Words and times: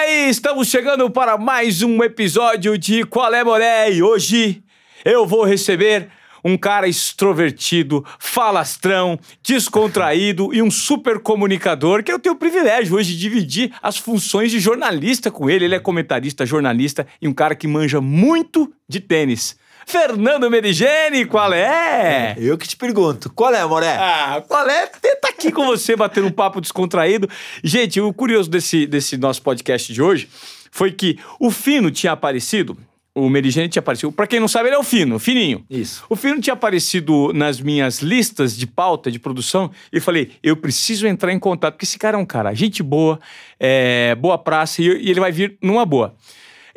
aí, 0.00 0.30
estamos 0.30 0.68
chegando 0.68 1.10
para 1.10 1.36
mais 1.36 1.82
um 1.82 2.02
episódio 2.02 2.78
de 2.78 3.04
Qual 3.04 3.34
é 3.34 3.44
Moré 3.44 3.92
e 3.92 4.02
hoje 4.02 4.62
eu 5.04 5.26
vou 5.26 5.44
receber 5.44 6.08
um 6.42 6.56
cara 6.56 6.88
extrovertido, 6.88 8.02
falastrão, 8.18 9.20
descontraído 9.42 10.54
e 10.54 10.62
um 10.62 10.70
super 10.70 11.18
comunicador 11.18 12.02
que 12.02 12.10
eu 12.10 12.18
tenho 12.18 12.34
o 12.34 12.38
privilégio 12.38 12.96
hoje 12.96 13.12
de 13.12 13.18
dividir 13.18 13.74
as 13.82 13.98
funções 13.98 14.50
de 14.50 14.58
jornalista 14.58 15.30
com 15.30 15.50
ele. 15.50 15.66
Ele 15.66 15.74
é 15.74 15.78
comentarista, 15.78 16.46
jornalista 16.46 17.06
e 17.20 17.28
um 17.28 17.34
cara 17.34 17.54
que 17.54 17.68
manja 17.68 18.00
muito 18.00 18.72
de 18.88 19.00
tênis. 19.00 19.59
Fernando 19.90 20.48
Merigene, 20.48 21.26
qual 21.26 21.52
é? 21.52 22.36
Eu 22.38 22.56
que 22.56 22.68
te 22.68 22.76
pergunto, 22.76 23.28
qual 23.28 23.52
é, 23.52 23.64
Moré? 23.66 23.96
Ah, 23.98 24.40
qual 24.46 24.64
é? 24.68 24.86
Tá 24.86 25.30
aqui 25.30 25.50
com 25.50 25.66
você, 25.66 25.96
batendo 25.96 26.28
um 26.28 26.30
papo 26.30 26.60
descontraído. 26.60 27.28
Gente, 27.64 28.00
o 28.00 28.12
curioso 28.12 28.48
desse, 28.48 28.86
desse 28.86 29.16
nosso 29.16 29.42
podcast 29.42 29.92
de 29.92 30.00
hoje 30.00 30.28
foi 30.70 30.92
que 30.92 31.18
o 31.40 31.50
Fino 31.50 31.90
tinha 31.90 32.12
aparecido 32.12 32.78
o 33.12 33.28
Merigene 33.28 33.68
tinha 33.68 33.80
aparecido. 33.80 34.12
Pra 34.12 34.26
quem 34.26 34.38
não 34.38 34.46
sabe, 34.46 34.68
ele 34.68 34.76
é 34.76 34.78
o 34.78 34.84
Fino, 34.84 35.16
o 35.16 35.18
Fininho. 35.18 35.64
Isso. 35.68 36.04
O 36.08 36.14
Fino 36.14 36.40
tinha 36.40 36.54
aparecido 36.54 37.32
nas 37.32 37.60
minhas 37.60 38.00
listas 38.00 38.56
de 38.56 38.68
pauta, 38.68 39.10
de 39.10 39.18
produção, 39.18 39.70
e 39.92 39.96
eu 39.96 40.02
falei: 40.02 40.30
eu 40.40 40.56
preciso 40.56 41.06
entrar 41.06 41.32
em 41.32 41.38
contato, 41.38 41.74
porque 41.74 41.84
esse 41.84 41.98
cara 41.98 42.16
é 42.16 42.20
um 42.20 42.24
cara, 42.24 42.54
gente 42.54 42.82
boa, 42.82 43.18
é, 43.58 44.14
boa 44.14 44.38
praça, 44.38 44.80
e, 44.80 44.86
e 44.86 45.10
ele 45.10 45.18
vai 45.18 45.32
vir 45.32 45.58
numa 45.60 45.84
boa. 45.84 46.14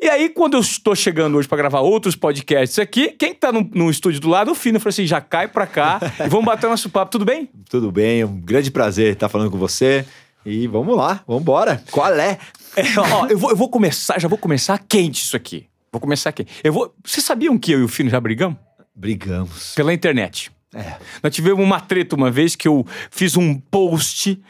E 0.02 0.10
aí, 0.10 0.30
quando 0.30 0.56
eu 0.56 0.60
estou 0.60 0.96
chegando 0.96 1.38
hoje 1.38 1.48
para 1.48 1.58
gravar 1.58 1.82
outros 1.82 2.16
podcasts 2.16 2.80
aqui, 2.80 3.10
quem 3.10 3.34
tá 3.34 3.52
no, 3.52 3.70
no 3.74 3.90
estúdio 3.90 4.20
do 4.20 4.30
lado? 4.30 4.52
O 4.52 4.56
Fino. 4.56 4.80
Falei 4.80 4.92
assim: 4.92 5.06
já 5.06 5.22
cai 5.22 5.48
pra 5.48 5.68
cá 5.68 6.00
e 6.24 6.30
vamos 6.30 6.46
bater 6.46 6.70
nosso 6.70 6.90
papo, 6.90 7.12
tudo 7.12 7.26
bem? 7.26 7.50
Tudo 7.70 7.92
bem, 7.92 8.22
é 8.22 8.26
um 8.26 8.40
grande 8.40 8.72
prazer 8.72 9.14
estar 9.14 9.30
falando 9.30 9.52
com 9.52 9.58
você. 9.58 10.06
E 10.46 10.68
vamos 10.68 10.96
lá, 10.98 11.24
vamos 11.26 11.42
embora. 11.42 11.82
Qual 11.92 12.14
é? 12.14 12.38
é 12.76 12.84
ó, 13.00 13.28
eu, 13.28 13.38
vou, 13.38 13.50
eu 13.52 13.56
vou 13.56 13.70
começar, 13.70 14.20
já 14.20 14.28
vou 14.28 14.38
começar 14.38 14.78
quente 14.78 15.24
isso 15.24 15.36
aqui. 15.36 15.68
Vou 15.92 16.02
começar 16.02 16.30
aqui. 16.30 16.46
Eu 16.64 16.74
vou. 16.74 16.94
Vocês 17.04 17.26
sabiam 17.26 17.58
que 17.58 17.72
eu 17.72 17.80
e 17.80 17.84
o 17.84 17.88
Fino 17.88 18.10
já 18.10 18.20
brigamos? 18.20 18.58
Brigamos. 18.96 19.74
Pela 19.76 19.94
internet. 19.94 20.52
É. 20.74 20.98
Nós 21.22 21.34
tivemos 21.34 21.64
uma 21.64 21.80
treta 21.80 22.16
uma 22.16 22.32
vez 22.32 22.56
que 22.56 22.68
eu 22.68 22.86
fiz 23.12 23.38
um 23.38 23.56
post 23.56 24.42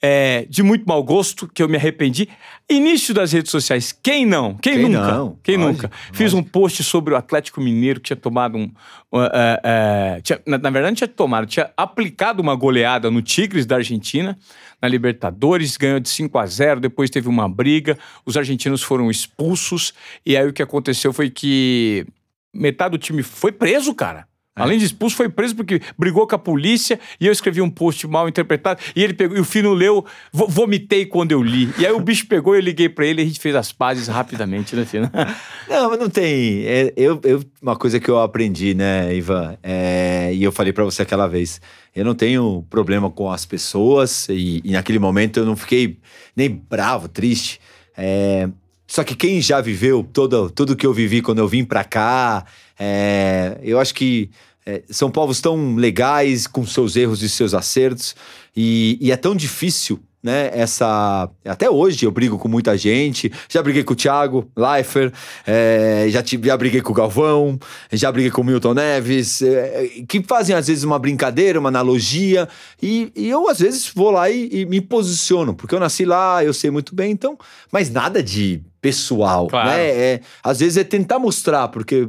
é, 0.00 0.46
de 0.48 0.62
muito 0.62 0.84
mau 0.86 1.02
gosto, 1.02 1.46
que 1.48 1.62
eu 1.62 1.68
me 1.68 1.76
arrependi. 1.76 2.28
Início 2.68 3.12
das 3.14 3.32
redes 3.32 3.50
sociais. 3.50 3.92
Quem 3.92 4.24
não? 4.24 4.54
Quem, 4.54 4.74
Quem 4.74 4.82
nunca? 4.88 5.12
não? 5.12 5.38
Quem 5.42 5.56
Lógico, 5.56 5.82
nunca? 5.84 5.96
Fiz 6.12 6.32
um 6.32 6.38
lógico. 6.38 6.52
post 6.52 6.84
sobre 6.84 7.14
o 7.14 7.16
Atlético 7.16 7.60
Mineiro 7.60 8.00
que 8.00 8.06
tinha 8.06 8.16
tomado 8.16 8.56
um. 8.56 8.64
uh, 9.12 9.18
uh, 9.18 10.18
uh, 10.18 10.22
tinha- 10.22 10.40
na, 10.46 10.58
na 10.58 10.70
verdade, 10.70 10.92
não 10.92 10.96
tinha 10.96 11.08
tomado, 11.08 11.46
tinha 11.46 11.70
aplicado 11.76 12.40
uma 12.40 12.54
goleada 12.54 13.10
no 13.10 13.20
Tigres 13.22 13.66
da 13.66 13.76
Argentina, 13.76 14.38
na 14.80 14.88
Libertadores, 14.88 15.76
ganhou 15.76 16.00
de 16.00 16.08
5 16.08 16.38
a 16.38 16.46
0 16.46 16.80
depois 16.80 17.10
teve 17.10 17.28
uma 17.28 17.48
briga, 17.48 17.98
os 18.24 18.36
argentinos 18.36 18.82
foram 18.82 19.10
expulsos, 19.10 19.92
e 20.24 20.36
aí 20.36 20.46
o 20.48 20.52
que 20.52 20.62
aconteceu 20.62 21.12
foi 21.12 21.28
que 21.30 22.06
metade 22.54 22.92
do 22.92 22.98
time 22.98 23.22
foi 23.22 23.52
preso, 23.52 23.94
cara. 23.94 24.26
Além 24.54 24.78
de 24.78 24.84
expulso, 24.84 25.16
foi 25.16 25.28
preso 25.30 25.56
porque 25.56 25.80
brigou 25.98 26.26
com 26.26 26.34
a 26.34 26.38
polícia 26.38 27.00
e 27.18 27.26
eu 27.26 27.32
escrevi 27.32 27.62
um 27.62 27.70
post 27.70 28.06
mal 28.06 28.28
interpretado. 28.28 28.80
E 28.94 29.02
ele 29.02 29.14
pegou, 29.14 29.36
e 29.36 29.40
o 29.40 29.44
Fino 29.44 29.72
leu, 29.72 30.04
vo- 30.30 30.46
vomitei 30.46 31.06
quando 31.06 31.32
eu 31.32 31.42
li. 31.42 31.70
E 31.78 31.86
aí 31.86 31.92
o 31.92 31.98
bicho 32.00 32.26
pegou, 32.26 32.54
eu 32.54 32.60
liguei 32.60 32.88
pra 32.88 33.06
ele 33.06 33.22
e 33.22 33.24
a 33.24 33.26
gente 33.26 33.40
fez 33.40 33.54
as 33.56 33.72
pazes 33.72 34.08
rapidamente, 34.08 34.76
né, 34.76 34.84
Fino? 34.84 35.10
Não, 35.68 35.88
mas 35.88 35.98
não 35.98 36.10
tem. 36.10 36.64
é, 36.66 36.92
eu, 36.96 37.18
eu- 37.24 37.42
uma 37.62 37.76
coisa 37.76 37.98
que 37.98 38.10
eu 38.10 38.20
aprendi, 38.20 38.74
né, 38.74 39.14
Ivan, 39.16 39.56
é, 39.62 40.30
e 40.34 40.42
eu 40.44 40.52
falei 40.52 40.72
pra 40.72 40.84
você 40.84 41.00
aquela 41.02 41.26
vez, 41.26 41.58
eu 41.96 42.04
não 42.04 42.14
tenho 42.14 42.62
problema 42.68 43.10
com 43.10 43.30
as 43.30 43.46
pessoas, 43.46 44.28
e, 44.28 44.60
e 44.64 44.72
naquele 44.72 44.98
momento 44.98 45.38
eu 45.40 45.46
não 45.46 45.56
fiquei 45.56 45.98
nem 46.36 46.50
bravo, 46.50 47.08
triste. 47.08 47.58
é, 47.96 48.48
só 48.92 49.02
que 49.02 49.14
quem 49.14 49.40
já 49.40 49.58
viveu 49.58 50.06
todo, 50.12 50.50
tudo 50.50 50.76
que 50.76 50.86
eu 50.86 50.92
vivi 50.92 51.22
quando 51.22 51.38
eu 51.38 51.48
vim 51.48 51.64
pra 51.64 51.82
cá, 51.82 52.44
é, 52.78 53.58
eu 53.62 53.80
acho 53.80 53.94
que 53.94 54.28
é, 54.66 54.82
são 54.90 55.10
povos 55.10 55.40
tão 55.40 55.76
legais, 55.76 56.46
com 56.46 56.66
seus 56.66 56.94
erros 56.94 57.22
e 57.22 57.28
seus 57.30 57.54
acertos, 57.54 58.14
e, 58.54 58.98
e 59.00 59.10
é 59.10 59.16
tão 59.16 59.34
difícil, 59.34 59.98
né? 60.22 60.50
Essa. 60.54 61.28
Até 61.44 61.68
hoje 61.68 62.06
eu 62.06 62.10
brigo 62.10 62.38
com 62.38 62.48
muita 62.48 62.76
gente, 62.76 63.32
já 63.48 63.62
briguei 63.62 63.82
com 63.82 63.92
o 63.92 63.96
Thiago 63.96 64.48
Leifert, 64.56 65.12
é, 65.46 66.06
já, 66.08 66.22
tive, 66.22 66.46
já 66.48 66.56
briguei 66.56 66.80
com 66.80 66.92
o 66.92 66.94
Galvão, 66.94 67.58
já 67.92 68.12
briguei 68.12 68.30
com 68.30 68.42
o 68.42 68.44
Milton 68.44 68.74
Neves, 68.74 69.42
é, 69.42 69.88
que 70.08 70.22
fazem 70.22 70.54
às 70.54 70.68
vezes 70.68 70.84
uma 70.84 70.98
brincadeira, 70.98 71.58
uma 71.58 71.68
analogia, 71.68 72.48
e, 72.80 73.10
e 73.16 73.28
eu 73.28 73.48
às 73.48 73.58
vezes 73.58 73.90
vou 73.94 74.10
lá 74.12 74.30
e, 74.30 74.48
e 74.52 74.66
me 74.66 74.80
posiciono, 74.80 75.54
porque 75.54 75.74
eu 75.74 75.80
nasci 75.80 76.04
lá, 76.04 76.44
eu 76.44 76.54
sei 76.54 76.70
muito 76.70 76.94
bem, 76.94 77.10
então, 77.10 77.36
mas 77.72 77.90
nada 77.90 78.22
de 78.22 78.62
pessoal, 78.80 79.48
Claro. 79.48 79.70
né? 79.70 79.86
É, 79.86 80.20
às 80.42 80.60
vezes 80.60 80.76
é 80.76 80.84
tentar 80.84 81.18
mostrar, 81.18 81.68
porque 81.68 82.08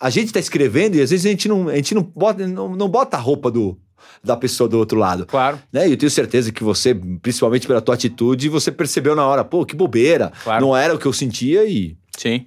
a 0.00 0.10
gente 0.10 0.32
tá 0.32 0.38
escrevendo 0.38 0.94
e 0.96 1.00
às 1.02 1.10
vezes 1.10 1.26
a 1.26 1.30
gente 1.30 1.48
não, 1.48 1.68
a 1.68 1.74
gente 1.76 1.94
não, 1.94 2.02
bota, 2.02 2.46
não, 2.46 2.74
não 2.76 2.88
bota 2.88 3.16
a 3.16 3.20
roupa 3.20 3.50
do, 3.50 3.76
da 4.22 4.36
pessoa 4.36 4.68
do 4.68 4.78
outro 4.78 4.98
lado. 4.98 5.26
Claro. 5.26 5.58
Né? 5.72 5.88
E 5.88 5.92
eu 5.92 5.96
tenho 5.96 6.10
certeza 6.10 6.52
que 6.52 6.62
você, 6.62 6.94
principalmente 7.22 7.66
pela 7.66 7.80
tua 7.80 7.94
atitude, 7.94 8.48
você 8.48 8.70
percebeu 8.70 9.14
na 9.14 9.26
hora, 9.26 9.44
pô, 9.44 9.64
que 9.64 9.74
bobeira. 9.76 10.32
Claro. 10.42 10.64
Não 10.66 10.76
era 10.76 10.94
o 10.94 10.98
que 10.98 11.06
eu 11.06 11.12
sentia 11.12 11.64
e. 11.64 11.96
Sim. 12.16 12.46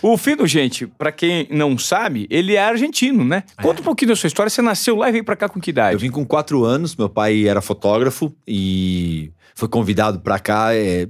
O 0.00 0.16
Fino, 0.16 0.46
gente, 0.46 0.86
pra 0.86 1.12
quem 1.12 1.46
não 1.50 1.76
sabe, 1.76 2.26
ele 2.30 2.54
é 2.54 2.64
argentino, 2.64 3.22
né? 3.22 3.42
Conta 3.60 3.82
um 3.82 3.84
pouquinho 3.84 4.08
da 4.08 4.16
sua 4.16 4.28
história. 4.28 4.48
Você 4.48 4.62
nasceu 4.62 4.96
lá 4.96 5.10
e 5.10 5.12
veio 5.12 5.24
pra 5.24 5.36
cá 5.36 5.46
com 5.46 5.60
que 5.60 5.68
Eu 5.68 5.72
idade? 5.72 5.96
vim 5.98 6.10
com 6.10 6.24
quatro 6.24 6.64
anos, 6.64 6.96
meu 6.96 7.08
pai 7.08 7.46
era 7.46 7.60
fotógrafo 7.60 8.34
e 8.48 9.30
foi 9.54 9.68
convidado 9.68 10.20
pra 10.20 10.38
cá 10.38 10.74
é, 10.74 11.06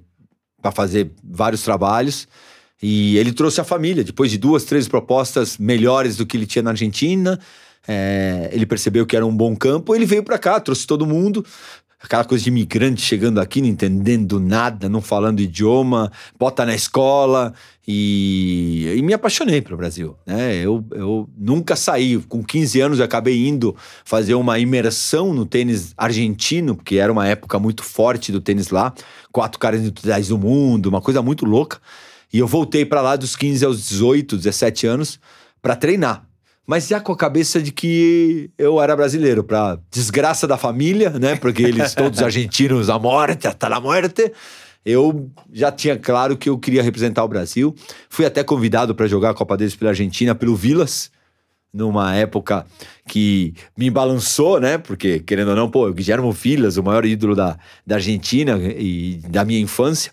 para 0.60 0.72
fazer 0.72 1.12
vários 1.22 1.62
trabalhos. 1.62 2.26
E 2.82 3.16
ele 3.16 3.32
trouxe 3.32 3.60
a 3.60 3.64
família, 3.64 4.02
depois 4.02 4.30
de 4.30 4.38
duas, 4.38 4.64
três 4.64 4.88
propostas 4.88 5.56
melhores 5.58 6.16
do 6.16 6.26
que 6.26 6.36
ele 6.36 6.46
tinha 6.46 6.62
na 6.62 6.70
Argentina. 6.70 7.38
É, 7.86 8.50
ele 8.52 8.66
percebeu 8.66 9.06
que 9.06 9.16
era 9.16 9.26
um 9.26 9.34
bom 9.34 9.56
campo, 9.56 9.94
ele 9.94 10.06
veio 10.06 10.22
pra 10.22 10.38
cá, 10.38 10.60
trouxe 10.60 10.86
todo 10.86 11.06
mundo. 11.06 11.44
Aquela 12.02 12.24
coisa 12.24 12.42
de 12.42 12.48
imigrante 12.48 13.02
chegando 13.02 13.40
aqui, 13.40 13.60
não 13.60 13.68
entendendo 13.68 14.40
nada, 14.40 14.88
não 14.88 15.02
falando 15.02 15.40
idioma, 15.40 16.10
bota 16.38 16.64
na 16.64 16.74
escola. 16.74 17.52
E, 17.86 18.94
e 18.96 19.02
me 19.02 19.12
apaixonei 19.12 19.60
pelo 19.60 19.76
Brasil. 19.76 20.16
Né? 20.24 20.56
Eu, 20.56 20.82
eu 20.92 21.28
nunca 21.36 21.76
saí. 21.76 22.16
Com 22.16 22.42
15 22.42 22.80
anos 22.80 22.98
eu 23.00 23.04
acabei 23.04 23.46
indo 23.46 23.76
fazer 24.02 24.32
uma 24.34 24.58
imersão 24.58 25.34
no 25.34 25.44
tênis 25.44 25.92
argentino, 25.94 26.74
porque 26.74 26.96
era 26.96 27.12
uma 27.12 27.28
época 27.28 27.58
muito 27.58 27.82
forte 27.82 28.32
do 28.32 28.40
tênis 28.40 28.70
lá. 28.70 28.94
Quatro 29.30 29.58
caras 29.58 29.80
individuais 29.80 30.28
do 30.28 30.38
mundo, 30.38 30.86
uma 30.86 31.02
coisa 31.02 31.20
muito 31.20 31.44
louca. 31.44 31.78
E 32.32 32.38
eu 32.38 32.46
voltei 32.46 32.86
pra 32.86 33.02
lá 33.02 33.14
dos 33.14 33.36
15 33.36 33.64
aos 33.66 33.88
18, 33.88 34.36
17 34.38 34.86
anos 34.86 35.20
pra 35.60 35.76
treinar. 35.76 36.29
Mas 36.70 36.86
já 36.86 37.00
com 37.00 37.10
a 37.10 37.16
cabeça 37.16 37.60
de 37.60 37.72
que 37.72 38.48
eu 38.56 38.80
era 38.80 38.94
brasileiro, 38.94 39.42
pra 39.42 39.76
desgraça 39.90 40.46
da 40.46 40.56
família, 40.56 41.10
né? 41.10 41.34
Porque 41.34 41.64
eles 41.64 41.96
todos 41.96 42.22
argentinos, 42.22 42.88
a 42.88 42.96
morte, 42.96 43.48
hasta 43.48 43.66
la 43.66 43.80
muerte. 43.80 44.32
Eu 44.86 45.28
já 45.52 45.72
tinha 45.72 45.98
claro 45.98 46.36
que 46.36 46.48
eu 46.48 46.56
queria 46.56 46.80
representar 46.80 47.24
o 47.24 47.28
Brasil. 47.28 47.74
Fui 48.08 48.24
até 48.24 48.44
convidado 48.44 48.94
para 48.94 49.08
jogar 49.08 49.30
a 49.30 49.34
Copa 49.34 49.56
deles 49.56 49.74
pela 49.74 49.90
Argentina, 49.90 50.32
pelo 50.32 50.54
Vilas, 50.54 51.10
numa 51.74 52.14
época 52.14 52.64
que 53.04 53.52
me 53.76 53.90
balançou, 53.90 54.60
né? 54.60 54.78
Porque, 54.78 55.18
querendo 55.18 55.48
ou 55.48 55.56
não, 55.56 55.68
pô, 55.68 55.88
o 55.88 55.92
Guilherme 55.92 56.30
Vilas, 56.30 56.76
o 56.76 56.84
maior 56.84 57.04
ídolo 57.04 57.34
da, 57.34 57.58
da 57.84 57.96
Argentina 57.96 58.56
e 58.62 59.20
da 59.28 59.44
minha 59.44 59.58
infância. 59.58 60.12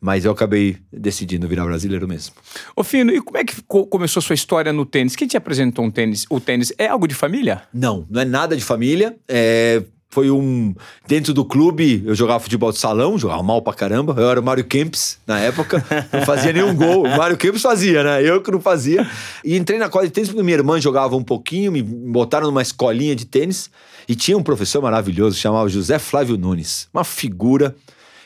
Mas 0.00 0.24
eu 0.24 0.32
acabei 0.32 0.78
decidindo 0.92 1.46
virar 1.46 1.64
brasileiro 1.66 2.08
mesmo. 2.08 2.34
Ô, 2.74 2.82
Fino, 2.82 3.12
e 3.12 3.20
como 3.20 3.36
é 3.36 3.44
que 3.44 3.60
co- 3.68 3.86
começou 3.86 4.20
a 4.20 4.22
sua 4.22 4.34
história 4.34 4.72
no 4.72 4.86
tênis? 4.86 5.14
Quem 5.14 5.28
te 5.28 5.36
apresentou 5.36 5.84
um 5.84 5.90
tênis? 5.90 6.24
O 6.30 6.40
tênis 6.40 6.72
é 6.78 6.86
algo 6.88 7.06
de 7.06 7.14
família? 7.14 7.62
Não, 7.74 8.06
não 8.08 8.20
é 8.22 8.24
nada 8.24 8.56
de 8.56 8.64
família. 8.64 9.16
É, 9.28 9.82
foi 10.08 10.30
um. 10.30 10.74
Dentro 11.06 11.34
do 11.34 11.44
clube, 11.44 12.02
eu 12.06 12.14
jogava 12.14 12.40
futebol 12.40 12.72
de 12.72 12.78
salão, 12.78 13.18
jogava 13.18 13.42
mal 13.42 13.60
pra 13.60 13.74
caramba. 13.74 14.14
Eu 14.16 14.30
era 14.30 14.40
o 14.40 14.42
Mário 14.42 14.64
Kempis 14.64 15.18
na 15.26 15.38
época, 15.38 15.84
não 16.12 16.22
fazia 16.24 16.52
nenhum 16.52 16.74
gol. 16.74 17.04
O 17.04 17.16
Mário 17.16 17.36
Kempis 17.36 17.60
fazia, 17.60 18.02
né? 18.02 18.22
Eu 18.26 18.40
que 18.42 18.50
não 18.50 18.60
fazia. 18.60 19.06
E 19.44 19.54
entrei 19.56 19.78
na 19.78 19.90
quadra 19.90 20.08
de 20.08 20.14
tênis 20.14 20.30
porque 20.30 20.42
minha 20.42 20.56
irmã 20.56 20.80
jogava 20.80 21.14
um 21.14 21.22
pouquinho, 21.22 21.70
me 21.70 21.82
botaram 21.82 22.46
numa 22.46 22.62
escolinha 22.62 23.14
de 23.14 23.26
tênis. 23.26 23.70
E 24.08 24.14
tinha 24.16 24.36
um 24.36 24.42
professor 24.42 24.80
maravilhoso, 24.82 25.36
chamava 25.36 25.68
José 25.68 25.98
Flávio 25.98 26.36
Nunes. 26.38 26.88
Uma 26.92 27.04
figura 27.04 27.76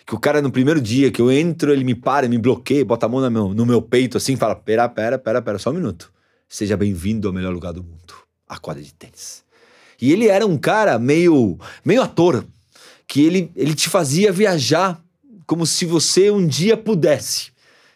que 0.06 0.14
o 0.14 0.18
cara 0.18 0.42
no 0.42 0.50
primeiro 0.50 0.80
dia 0.80 1.10
que 1.10 1.20
eu 1.20 1.32
entro, 1.32 1.72
ele 1.72 1.84
me 1.84 1.94
para, 1.94 2.28
me 2.28 2.38
bloqueia, 2.38 2.84
bota 2.84 3.06
a 3.06 3.08
mão 3.08 3.20
no 3.20 3.30
meu, 3.30 3.54
no 3.54 3.66
meu 3.66 3.80
peito 3.80 4.16
assim, 4.16 4.36
fala: 4.36 4.54
pera, 4.54 4.88
pera, 4.88 5.18
pera, 5.18 5.40
pera, 5.40 5.58
só 5.58 5.70
um 5.70 5.74
minuto. 5.74 6.12
Seja 6.48 6.76
bem-vindo 6.76 7.26
ao 7.26 7.34
melhor 7.34 7.52
lugar 7.52 7.72
do 7.72 7.82
mundo, 7.82 8.14
a 8.48 8.58
quadra 8.58 8.82
de 8.82 8.92
tênis. 8.92 9.42
E 10.00 10.12
ele 10.12 10.28
era 10.28 10.46
um 10.46 10.58
cara 10.58 10.98
meio, 10.98 11.58
meio 11.84 12.02
ator, 12.02 12.44
que 13.06 13.24
ele, 13.24 13.50
ele 13.56 13.74
te 13.74 13.88
fazia 13.88 14.30
viajar 14.30 15.02
como 15.46 15.66
se 15.66 15.84
você 15.84 16.30
um 16.30 16.46
dia 16.46 16.76
pudesse. 16.76 17.53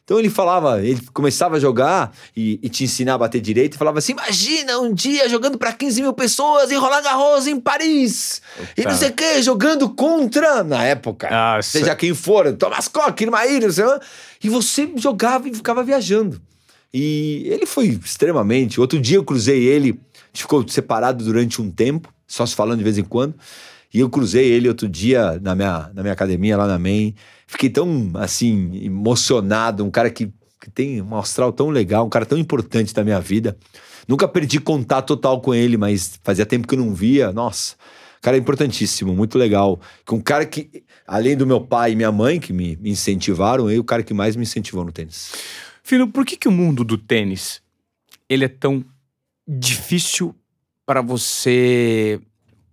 Então 0.09 0.19
ele 0.19 0.31
falava, 0.31 0.83
ele 0.83 1.03
começava 1.13 1.57
a 1.57 1.61
jogar 1.61 2.15
e, 2.35 2.59
e 2.63 2.71
te 2.71 2.83
ensinar 2.83 3.13
a 3.13 3.19
bater 3.19 3.43
direito 3.43 3.75
e 3.75 3.77
falava 3.77 3.99
assim: 3.99 4.13
imagina 4.13 4.79
um 4.79 4.95
dia 4.95 5.29
jogando 5.29 5.59
para 5.59 5.71
15 5.71 6.01
mil 6.01 6.15
pessoas 6.15 6.73
em 6.73 6.77
Roland 6.79 7.03
Garros, 7.03 7.47
em 7.47 7.61
Paris. 7.61 8.41
E 8.75 8.85
não 8.85 8.97
sei 8.97 9.11
o 9.11 9.13
que, 9.13 9.43
jogando 9.43 9.87
contra, 9.91 10.65
na 10.65 10.83
época, 10.83 11.29
Nossa. 11.29 11.69
seja 11.69 11.95
quem 11.95 12.15
for, 12.15 12.51
Thomas 12.57 12.89
Koch, 12.89 13.23
Irmaír, 13.23 13.61
não 13.61 13.71
sei 13.71 13.85
lá. 13.85 14.01
E 14.43 14.49
você 14.49 14.91
jogava 14.97 15.47
e 15.47 15.55
ficava 15.55 15.83
viajando. 15.83 16.41
E 16.91 17.43
ele 17.45 17.67
foi 17.67 17.89
extremamente. 18.03 18.81
Outro 18.81 18.99
dia 18.99 19.19
eu 19.19 19.25
cruzei 19.25 19.63
ele, 19.63 19.91
a 19.91 20.29
gente 20.29 20.41
ficou 20.41 20.67
separado 20.67 21.23
durante 21.23 21.61
um 21.61 21.71
tempo, 21.71 22.09
só 22.27 22.47
se 22.47 22.55
falando 22.55 22.79
de 22.79 22.85
vez 22.85 22.97
em 22.97 23.05
quando. 23.05 23.35
E 23.93 24.01
eu 24.01 24.11
cruzei 24.11 24.51
ele 24.51 24.69
outro 24.69 24.89
dia 24.89 25.39
na 25.41 25.55
minha, 25.55 25.91
na 25.95 26.03
minha 26.03 26.13
academia 26.13 26.57
lá 26.57 26.67
na 26.67 26.79
MEI. 26.79 27.15
Fiquei 27.47 27.71
tão, 27.71 28.11
assim, 28.15 28.85
emocionado. 28.85 29.85
Um 29.85 29.91
cara 29.91 30.11
que, 30.11 30.31
que 30.61 30.71
tem 30.71 31.01
um 31.01 31.17
astral 31.17 31.53
tão 31.53 31.71
legal, 31.71 32.07
um 32.07 32.11
cara 32.11 32.27
tão 32.27 32.37
importante 32.37 32.95
na 32.95 33.03
minha 33.03 33.21
vida. 33.21 33.57
Nunca 34.07 34.29
perdi 34.29 34.61
contato 34.61 35.09
total 35.09 35.41
com 35.41 35.55
ele, 35.55 35.77
mas 35.77 36.19
fazia 36.23 36.45
tempo 36.45 36.67
que 36.67 36.75
eu 36.75 36.79
não 36.79 36.95
via. 36.95 37.33
Nossa, 37.33 37.77
cara 38.21 38.37
é 38.37 38.41
importantíssimo, 38.41 39.15
muito 39.15 39.39
legal. 39.39 39.81
Com 40.05 40.17
um 40.17 40.21
cara 40.21 40.45
que, 40.45 40.85
além 41.07 41.37
do 41.37 41.47
meu 41.47 41.61
pai 41.61 41.93
e 41.93 41.97
minha 41.97 42.13
mãe, 42.13 42.39
que 42.39 42.53
me, 42.53 42.79
incentivaram, 42.85 43.69
é 43.71 43.79
o 43.79 43.85
cara 43.85 44.03
que 44.03 44.15
mais 44.15 44.37
me 44.37 44.43
incentivou 44.43 44.85
no 44.85 44.93
tênis. 44.93 45.33
Filho, 45.83 46.09
por 46.09 46.25
que, 46.25 46.37
que 46.37 46.49
o 46.49 46.53
mundo 46.53 46.85
do 46.85 46.99
tênis 46.99 47.63
ele 48.29 48.45
é 48.45 48.49
tão 48.49 48.85
difícil 49.47 50.35
para 50.85 51.01
você 51.01 52.21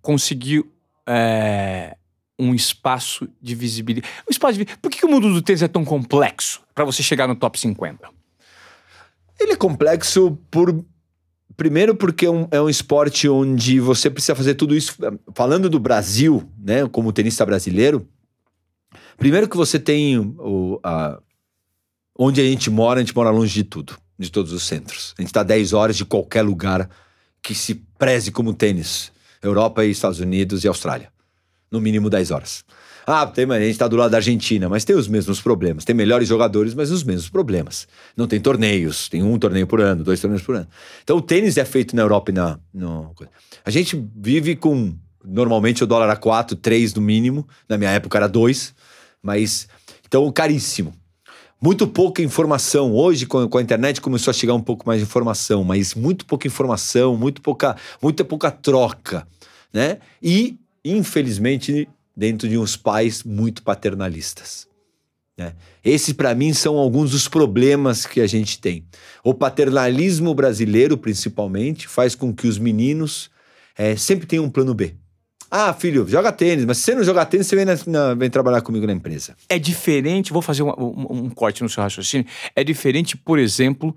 conseguir 0.01 0.65
é, 1.07 1.96
um 2.38 2.54
espaço 2.54 3.28
de 3.42 3.56
visibilidade? 3.56 4.12
Um 4.28 4.31
espaço 4.31 4.57
de... 4.57 4.66
Por 4.66 4.90
que, 4.90 5.00
que 5.00 5.06
o 5.06 5.10
mundo 5.10 5.34
do 5.34 5.42
tênis 5.42 5.62
é 5.62 5.68
tão 5.68 5.86
complexo 5.86 6.62
para 6.74 6.86
você 6.86 7.02
chegar 7.02 7.28
no 7.28 7.36
top 7.36 7.60
50? 7.60 8.10
Ele 9.40 9.54
é 9.54 9.56
complexo 9.56 10.38
por. 10.50 10.84
Primeiro, 11.57 11.96
porque 11.96 12.25
é 12.25 12.30
um, 12.30 12.48
é 12.52 12.62
um 12.62 12.69
esporte 12.69 13.30
onde 13.30 13.80
você 13.80 14.10
precisa 14.10 14.36
fazer 14.36 14.56
tudo 14.56 14.75
isso. 14.75 14.98
Falando 15.34 15.69
do 15.69 15.80
Brasil, 15.80 16.50
né, 16.57 16.86
como 16.88 17.13
tenista 17.13 17.46
brasileiro, 17.46 18.08
primeiro 19.18 19.48
que 19.48 19.56
você 19.56 19.80
tem 19.80 20.18
o, 20.18 20.80
a, 20.84 21.18
onde 22.18 22.42
a 22.42 22.44
gente 22.44 22.69
mora, 22.69 23.00
a 23.00 23.04
gente 23.04 23.16
mora 23.16 23.30
longe 23.30 23.54
de 23.54 23.63
tudo, 23.63 23.98
de 24.19 24.30
todos 24.30 24.51
os 24.51 24.63
centros. 24.63 25.13
A 25.18 25.22
gente 25.22 25.30
está 25.30 25.44
10 25.44 25.72
horas 25.72 25.96
de 25.96 26.04
qualquer 26.04 26.42
lugar 26.42 26.90
que 27.42 27.56
se 27.56 27.75
preze 27.98 28.31
como 28.31 28.54
tênis. 28.54 29.12
Europa 29.42 29.86
e 29.86 29.92
Estados 29.92 30.20
Unidos 30.20 30.64
e 30.64 30.68
Austrália. 30.68 31.10
No 31.72 31.82
mínimo 31.82 32.10
10 32.10 32.32
horas. 32.32 32.64
Ah, 33.08 33.28
tem, 33.28 33.46
a 33.46 33.60
gente 33.60 33.72
está 33.72 33.88
do 33.88 33.96
lado 33.96 34.10
da 34.10 34.18
Argentina, 34.18 34.68
mas 34.68 34.84
tem 34.84 34.96
os 34.96 35.08
mesmos 35.08 35.40
problemas. 35.40 35.86
Tem 35.86 35.96
melhores 35.96 36.28
jogadores, 36.28 36.74
mas 36.74 36.90
os 36.90 37.04
mesmos 37.04 37.30
problemas. 37.30 37.88
Não 38.18 38.28
tem 38.28 38.40
torneios, 38.40 39.08
tem 39.08 39.22
um 39.22 39.38
torneio 39.38 39.68
por 39.68 39.80
ano, 39.80 40.04
dois 40.04 40.20
torneios 40.20 40.42
por 40.42 40.56
ano. 40.56 40.68
Então 41.04 41.18
o 41.18 41.22
tênis 41.22 41.56
é 41.58 41.66
feito 41.66 41.96
na 41.96 42.02
Europa 42.02 42.32
e 42.32 42.34
na. 42.34 42.60
No... 42.74 43.14
A 43.64 43.70
gente 43.70 44.04
vive 44.16 44.56
com. 44.56 44.96
Normalmente 45.24 45.84
o 45.84 45.88
dólar 45.88 46.10
a 46.10 46.16
4, 46.16 46.56
3 46.56 46.96
no 46.96 47.02
mínimo. 47.02 47.48
Na 47.70 47.78
minha 47.78 47.92
época 47.92 48.18
era 48.18 48.28
2. 48.28 48.74
Mas. 49.22 49.68
Então, 50.08 50.32
caríssimo. 50.32 50.94
Muito 51.65 51.88
pouca 51.88 52.21
informação. 52.21 52.94
Hoje, 52.94 53.25
com, 53.25 53.57
a 53.57 53.62
internet, 53.62 54.00
começou 54.00 54.29
a 54.29 54.33
chegar 54.35 54.53
um 54.53 54.62
pouco 54.62 54.85
mais 54.85 55.00
de 55.00 55.07
informação, 55.07 55.63
mas 55.63 55.95
muito 55.95 56.23
pouca 56.23 56.45
informação, 56.45 57.17
muito 57.17 57.41
pouca, 57.41 57.75
muita 58.00 58.23
pouca 58.23 58.51
troca. 58.51 59.27
Né? 59.73 59.97
E, 60.21 60.59
infelizmente, 60.85 61.89
dentro 62.15 62.47
de 62.47 62.56
uns 62.56 62.77
pais 62.77 63.23
muito 63.23 63.63
paternalistas. 63.63 64.67
Né? 65.35 65.53
Esses, 65.83 66.13
para 66.13 66.35
mim, 66.35 66.53
são 66.53 66.77
alguns 66.77 67.09
dos 67.09 67.27
problemas 67.27 68.06
que 68.06 68.21
a 68.21 68.27
gente 68.27 68.59
tem. 68.59 68.85
O 69.23 69.33
paternalismo 69.33 70.35
brasileiro, 70.35 70.95
principalmente, 70.95 71.88
faz 71.88 72.13
com 72.13 72.31
que 72.31 72.47
os 72.47 72.59
meninos 72.59 73.31
é, 73.75 73.95
sempre 73.95 74.27
tenham 74.27 74.45
um 74.45 74.51
plano 74.51 74.75
B. 74.75 74.94
Ah, 75.57 75.72
filho, 75.72 76.06
joga 76.06 76.34
tênis, 76.34 76.66
mas 76.66 76.80
se 76.80 76.84
você 76.84 76.96
não 76.96 77.02
jogar 77.02 77.25
tênis, 77.28 77.48
você 77.48 77.56
vem, 77.56 77.63
na, 77.63 77.75
na, 77.88 78.13
vem 78.13 78.30
trabalhar 78.30 78.60
comigo 78.60 78.86
na 78.86 78.92
empresa. 78.92 79.38
É 79.48 79.57
diferente, 79.57 80.34
vou 80.34 80.42
fazer 80.42 80.63
um, 80.63 80.69
um, 80.69 81.06
um 81.24 81.30
corte 81.30 81.63
no 81.63 81.69
seu 81.69 81.81
raciocínio. 81.81 82.28
É 82.54 82.62
diferente, 82.62 83.16
por 83.16 83.40
exemplo, 83.40 83.96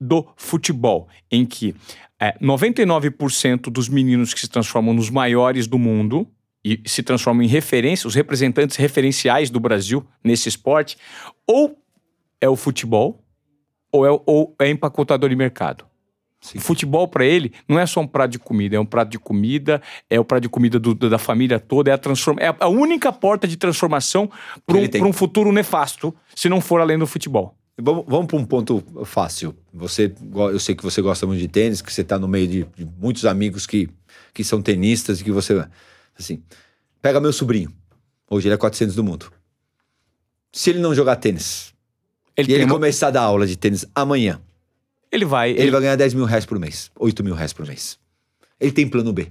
do 0.00 0.24
futebol, 0.36 1.08
em 1.32 1.44
que 1.44 1.74
é, 2.20 2.38
99% 2.38 3.62
dos 3.62 3.88
meninos 3.88 4.32
que 4.32 4.38
se 4.38 4.46
transformam 4.46 4.94
nos 4.94 5.10
maiores 5.10 5.66
do 5.66 5.80
mundo 5.80 6.28
e 6.64 6.80
se 6.86 7.02
transformam 7.02 7.42
em 7.42 7.48
referência, 7.48 8.06
os 8.06 8.14
representantes 8.14 8.76
referenciais 8.76 9.50
do 9.50 9.58
Brasil 9.58 10.06
nesse 10.22 10.48
esporte, 10.48 10.96
ou 11.44 11.76
é 12.40 12.48
o 12.48 12.54
futebol, 12.54 13.20
ou 13.90 14.06
é, 14.06 14.22
ou 14.24 14.54
é 14.60 14.70
empacotador 14.70 15.28
de 15.28 15.34
mercado. 15.34 15.87
Sim. 16.40 16.58
O 16.58 16.60
futebol 16.60 17.08
para 17.08 17.24
ele 17.24 17.52
não 17.68 17.78
é 17.78 17.86
só 17.86 18.00
um 18.00 18.06
prato 18.06 18.30
de 18.32 18.38
comida, 18.38 18.76
é 18.76 18.80
um 18.80 18.86
prato 18.86 19.10
de 19.10 19.18
comida, 19.18 19.82
é 20.08 20.20
o 20.20 20.24
prato 20.24 20.42
de 20.42 20.48
comida 20.48 20.78
do, 20.78 20.94
da 20.94 21.18
família 21.18 21.58
toda, 21.58 21.90
é 21.90 21.94
a, 21.94 21.98
transforma, 21.98 22.40
é 22.40 22.54
a 22.60 22.68
única 22.68 23.12
porta 23.12 23.48
de 23.48 23.56
transformação 23.56 24.30
para 24.64 24.76
um, 24.76 25.08
um, 25.08 25.12
futuro 25.12 25.50
nefasto, 25.50 26.14
se 26.34 26.48
não 26.48 26.60
for 26.60 26.80
além 26.80 26.96
do 26.96 27.06
futebol. 27.06 27.56
Vamos, 27.80 28.04
vamos 28.06 28.26
para 28.26 28.36
um 28.36 28.44
ponto 28.44 28.84
fácil. 29.04 29.54
Você, 29.72 30.12
eu 30.34 30.58
sei 30.58 30.74
que 30.74 30.82
você 30.82 31.00
gosta 31.02 31.26
muito 31.26 31.40
de 31.40 31.48
tênis, 31.48 31.82
que 31.82 31.92
você 31.92 32.02
está 32.02 32.18
no 32.18 32.28
meio 32.28 32.46
de, 32.46 32.66
de, 32.76 32.88
muitos 32.98 33.24
amigos 33.24 33.66
que, 33.66 33.88
que 34.32 34.42
são 34.42 34.62
tenistas 34.62 35.20
e 35.20 35.24
que 35.24 35.30
você 35.30 35.64
Assim, 36.18 36.42
pega 37.00 37.20
meu 37.20 37.32
sobrinho. 37.32 37.72
Hoje 38.28 38.48
ele 38.48 38.54
é 38.54 38.58
400 38.58 38.94
do 38.96 39.04
mundo. 39.04 39.32
Se 40.52 40.70
ele 40.70 40.80
não 40.80 40.94
jogar 40.94 41.16
tênis 41.16 41.72
ele 42.36 42.52
e 42.52 42.54
ele 42.54 42.66
começar 42.66 43.08
a 43.08 43.10
dar 43.10 43.22
aula 43.22 43.46
de 43.46 43.56
tênis 43.56 43.84
amanhã, 43.94 44.40
ele 45.10 45.24
vai. 45.24 45.50
Ele, 45.50 45.62
ele, 45.62 45.70
vai 45.70 45.80
ganhar 45.80 45.96
10 45.96 46.14
mil 46.14 46.24
reais 46.24 46.44
por 46.44 46.58
mês, 46.58 46.90
8 46.96 47.24
mil 47.24 47.34
reais 47.34 47.52
por 47.52 47.66
mês. 47.66 47.98
Ele 48.60 48.72
tem 48.72 48.88
plano 48.88 49.12
B. 49.12 49.30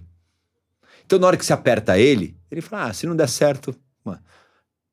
Então, 1.06 1.20
na 1.20 1.28
hora 1.28 1.38
que 1.38 1.46
você 1.46 1.54
aperta 1.54 1.98
ele, 1.98 2.36
ele 2.52 2.62
fala: 2.62 2.88
ah, 2.88 2.94
se 2.94 3.06
não 3.06 3.16
der 3.16 3.30
certo, 3.30 3.76
mano, 4.04 4.20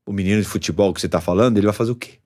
o 0.07 0.13
menino 0.13 0.41
de 0.41 0.47
futebol 0.47 0.93
que 0.93 1.01
você 1.01 1.09
tá 1.09 1.21
falando, 1.21 1.57
ele 1.57 1.67
vai 1.67 1.75
fazer 1.75 1.91
o 1.91 1.97
quê? 1.97 2.19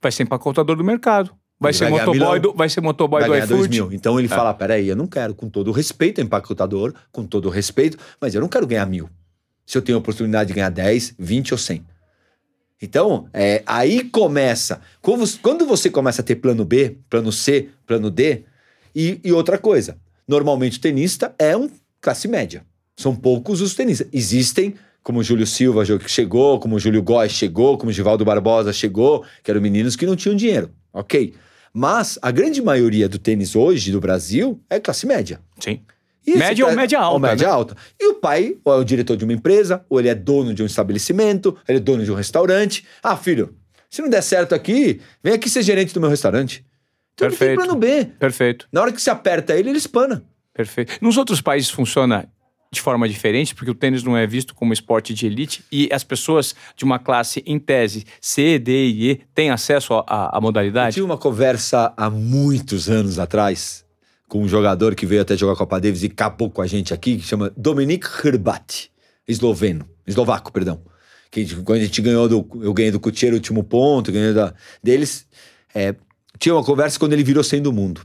Vai 0.00 0.10
ser 0.10 0.24
empacotador 0.24 0.76
do 0.76 0.84
mercado. 0.84 1.32
Vai 1.60 1.72
ser, 1.72 1.88
motoboy 1.88 2.40
do, 2.40 2.52
vai 2.54 2.68
ser 2.68 2.80
motoboy 2.80 3.20
vai 3.20 3.46
do 3.46 3.54
iFood. 3.54 3.68
mil. 3.68 3.92
Então 3.92 4.18
ele 4.18 4.26
é. 4.26 4.34
fala: 4.34 4.52
peraí, 4.52 4.88
eu 4.88 4.96
não 4.96 5.06
quero, 5.06 5.32
com 5.32 5.48
todo 5.48 5.68
o 5.68 5.72
respeito, 5.72 6.20
empacotador, 6.20 6.92
com 7.12 7.24
todo 7.24 7.46
o 7.46 7.50
respeito, 7.50 7.96
mas 8.20 8.34
eu 8.34 8.40
não 8.40 8.48
quero 8.48 8.66
ganhar 8.66 8.84
mil. 8.86 9.08
Se 9.64 9.78
eu 9.78 9.82
tenho 9.82 9.96
a 9.96 10.00
oportunidade 10.00 10.48
de 10.48 10.54
ganhar 10.54 10.70
10, 10.70 11.14
20 11.16 11.54
ou 11.54 11.58
100. 11.58 11.84
Então, 12.82 13.28
é, 13.32 13.62
aí 13.64 14.02
começa. 14.02 14.80
Quando 15.00 15.64
você 15.64 15.88
começa 15.88 16.20
a 16.20 16.24
ter 16.24 16.34
plano 16.34 16.64
B, 16.64 16.96
plano 17.08 17.30
C, 17.30 17.68
plano 17.86 18.10
D, 18.10 18.42
e, 18.94 19.20
e 19.22 19.32
outra 19.32 19.56
coisa, 19.56 19.96
normalmente 20.26 20.78
o 20.78 20.80
tenista 20.80 21.32
é 21.38 21.56
um 21.56 21.70
classe 22.00 22.26
média. 22.26 22.66
São 22.96 23.14
poucos 23.14 23.60
os 23.60 23.74
tenistas. 23.74 24.08
Existem, 24.12 24.74
como 25.00 25.20
o 25.20 25.22
Júlio 25.22 25.46
Silva 25.46 25.84
chegou, 26.08 26.58
como 26.58 26.74
o 26.74 26.80
Júlio 26.80 27.02
Góes 27.02 27.30
chegou, 27.30 27.78
como 27.78 27.90
o 27.90 27.92
Givaldo 27.92 28.24
Barbosa 28.24 28.72
chegou, 28.72 29.24
que 29.44 29.50
eram 29.50 29.60
meninos 29.60 29.94
que 29.94 30.04
não 30.04 30.16
tinham 30.16 30.34
dinheiro. 30.34 30.68
Ok. 30.92 31.34
Mas 31.72 32.18
a 32.20 32.30
grande 32.32 32.60
maioria 32.60 33.08
do 33.08 33.18
tênis 33.18 33.54
hoje 33.54 33.92
do 33.92 34.00
Brasil 34.00 34.60
é 34.68 34.80
classe 34.80 35.06
média. 35.06 35.40
Sim. 35.58 35.80
Média 36.26 36.66
ou 36.66 36.72
média 36.72 36.98
alta. 36.98 37.14
Ou 37.14 37.18
média 37.20 37.46
né? 37.46 37.52
alta. 37.52 37.76
E 38.00 38.08
o 38.08 38.14
pai, 38.14 38.56
ou 38.64 38.74
é 38.74 38.76
o 38.76 38.84
diretor 38.84 39.16
de 39.16 39.24
uma 39.24 39.32
empresa, 39.32 39.84
ou 39.88 39.98
ele 39.98 40.08
é 40.08 40.14
dono 40.14 40.54
de 40.54 40.62
um 40.62 40.66
estabelecimento, 40.66 41.56
ele 41.68 41.78
é 41.78 41.80
dono 41.80 42.04
de 42.04 42.12
um 42.12 42.14
restaurante. 42.14 42.86
Ah, 43.02 43.16
filho, 43.16 43.54
se 43.90 44.00
não 44.00 44.08
der 44.08 44.22
certo 44.22 44.54
aqui, 44.54 45.00
vem 45.22 45.34
aqui 45.34 45.50
ser 45.50 45.62
gerente 45.62 45.92
do 45.92 46.00
meu 46.00 46.08
restaurante. 46.08 46.64
Então 47.14 47.28
Perfeito. 47.28 47.50
ele 47.50 47.56
tem 47.56 47.66
plano 47.66 47.78
B. 47.78 48.04
Perfeito. 48.18 48.68
Na 48.72 48.80
hora 48.80 48.92
que 48.92 49.02
se 49.02 49.10
aperta 49.10 49.54
ele, 49.54 49.68
ele 49.68 49.78
espana. 49.78 50.24
Perfeito. 50.54 50.98
Nos 51.00 51.16
outros 51.16 51.40
países 51.40 51.70
funciona 51.70 52.28
de 52.72 52.80
forma 52.80 53.06
diferente, 53.06 53.54
porque 53.54 53.70
o 53.70 53.74
tênis 53.74 54.02
não 54.02 54.16
é 54.16 54.26
visto 54.26 54.54
como 54.54 54.72
esporte 54.72 55.12
de 55.12 55.26
elite 55.26 55.62
e 55.70 55.90
as 55.92 56.02
pessoas 56.02 56.54
de 56.74 56.84
uma 56.84 56.98
classe, 56.98 57.42
em 57.44 57.58
tese, 57.58 58.06
C, 58.18 58.58
D 58.58 58.86
e 58.86 59.10
E, 59.10 59.20
têm 59.34 59.50
acesso 59.50 59.92
à 60.06 60.38
modalidade? 60.40 60.88
Eu 60.88 61.02
tive 61.02 61.04
uma 61.04 61.18
conversa 61.18 61.92
há 61.94 62.08
muitos 62.08 62.88
anos 62.88 63.18
atrás 63.18 63.81
com 64.32 64.40
um 64.40 64.48
jogador 64.48 64.94
que 64.94 65.04
veio 65.04 65.20
até 65.20 65.36
jogar 65.36 65.54
Copa 65.54 65.78
Davis 65.78 66.02
e 66.02 66.06
acabou 66.06 66.48
com 66.48 66.62
a 66.62 66.66
gente 66.66 66.94
aqui, 66.94 67.18
que 67.18 67.22
chama 67.22 67.52
Dominik 67.54 68.06
Hrbat, 68.06 68.90
esloveno, 69.28 69.86
eslovaco, 70.06 70.50
perdão. 70.50 70.80
Que 71.30 71.44
quando 71.56 71.80
a 71.80 71.84
gente 71.84 72.00
ganhou 72.00 72.26
do, 72.26 72.48
eu 72.62 72.72
ganhei 72.72 72.90
do 72.90 72.98
Cutiero 72.98 73.34
o 73.34 73.36
último 73.36 73.62
ponto, 73.62 74.10
ganhei 74.10 74.32
da, 74.32 74.54
deles, 74.82 75.26
é, 75.74 75.94
tinha 76.38 76.54
uma 76.54 76.64
conversa 76.64 76.98
quando 76.98 77.12
ele 77.12 77.22
virou 77.22 77.44
sendo 77.44 77.64
do 77.64 77.74
mundo. 77.74 78.00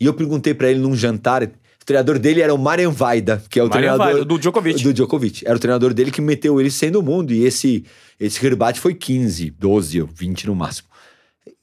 E 0.00 0.06
eu 0.06 0.14
perguntei 0.14 0.54
para 0.54 0.70
ele 0.70 0.80
num 0.80 0.96
jantar, 0.96 1.42
o 1.42 1.84
treinador 1.84 2.18
dele 2.18 2.40
era 2.40 2.54
o 2.54 2.58
Marian 2.58 2.90
Vaida, 2.90 3.44
que 3.50 3.60
é 3.60 3.62
o 3.62 3.68
Marian 3.68 3.80
treinador 3.80 4.06
Vaida, 4.06 4.24
do 4.24 4.38
Djokovic. 4.38 4.82
Do 4.82 4.94
Djokovic. 4.94 5.46
Era 5.46 5.56
o 5.56 5.60
treinador 5.60 5.92
dele 5.92 6.10
que 6.10 6.22
meteu 6.22 6.58
ele 6.58 6.70
sendo 6.70 7.00
o 7.00 7.02
mundo. 7.02 7.34
E 7.34 7.44
esse, 7.44 7.84
esse 8.18 8.40
rebate 8.40 8.80
foi 8.80 8.94
15, 8.94 9.50
12 9.50 10.00
ou 10.00 10.08
20 10.08 10.46
no 10.46 10.54
máximo. 10.54 10.88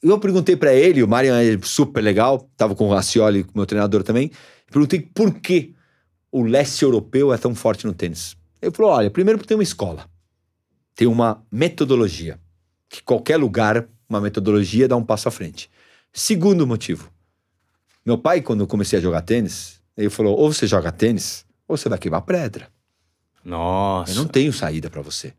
Eu 0.01 0.19
perguntei 0.19 0.55
para 0.55 0.73
ele, 0.73 1.03
o 1.03 1.07
Marian 1.07 1.41
é 1.41 1.57
super 1.61 2.01
legal, 2.01 2.49
tava 2.55 2.75
com 2.75 2.87
o 2.87 2.93
Racioli, 2.93 3.45
meu 3.53 3.65
treinador 3.65 4.03
também. 4.03 4.31
Perguntei 4.69 5.01
por 5.01 5.33
que 5.39 5.73
o 6.31 6.43
leste 6.43 6.83
europeu 6.83 7.33
é 7.33 7.37
tão 7.37 7.53
forte 7.53 7.85
no 7.85 7.93
tênis. 7.93 8.35
Ele 8.61 8.71
falou: 8.71 8.91
olha, 8.91 9.11
primeiro 9.11 9.37
porque 9.37 9.47
tem 9.47 9.57
uma 9.57 9.63
escola, 9.63 10.09
tem 10.95 11.07
uma 11.07 11.45
metodologia, 11.51 12.39
que 12.89 13.03
qualquer 13.03 13.37
lugar, 13.37 13.87
uma 14.09 14.21
metodologia, 14.21 14.87
dar 14.87 14.95
um 14.95 15.05
passo 15.05 15.27
à 15.27 15.31
frente. 15.31 15.69
Segundo 16.11 16.65
motivo. 16.65 17.11
Meu 18.05 18.17
pai, 18.17 18.41
quando 18.41 18.61
eu 18.61 18.67
comecei 18.67 18.99
a 18.99 19.01
jogar 19.01 19.21
tênis, 19.21 19.81
ele 19.95 20.09
falou: 20.09 20.37
ou 20.37 20.51
você 20.51 20.67
joga 20.67 20.91
tênis, 20.91 21.45
ou 21.67 21.77
você 21.77 21.87
vai 21.87 21.97
queimar 21.97 22.21
pedra. 22.21 22.67
Nossa. 23.43 24.11
Eu 24.11 24.15
não 24.15 24.25
tenho 24.25 24.53
saída 24.53 24.89
para 24.89 25.01
você. 25.01 25.33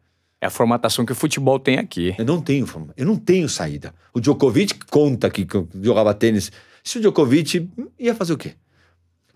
É 0.45 0.47
a 0.47 0.51
formatação 0.51 1.07
que 1.07 1.13
o 1.13 1.15
futebol 1.15 1.59
tem 1.59 1.79
aqui. 1.79 2.15
Eu 2.19 2.25
não 2.27 2.39
tenho, 2.39 2.67
eu 2.99 3.07
não 3.07 3.17
tenho 3.17 3.49
saída. 3.49 3.95
O 4.13 4.21
Djokovic 4.21 4.79
conta 4.91 5.31
que 5.31 5.47
jogava 5.81 6.13
tênis. 6.13 6.53
Se 6.83 6.99
o 6.99 7.01
Djokovic 7.01 7.67
ia 7.99 8.15
fazer 8.15 8.35
o 8.35 8.37
quê? 8.37 8.53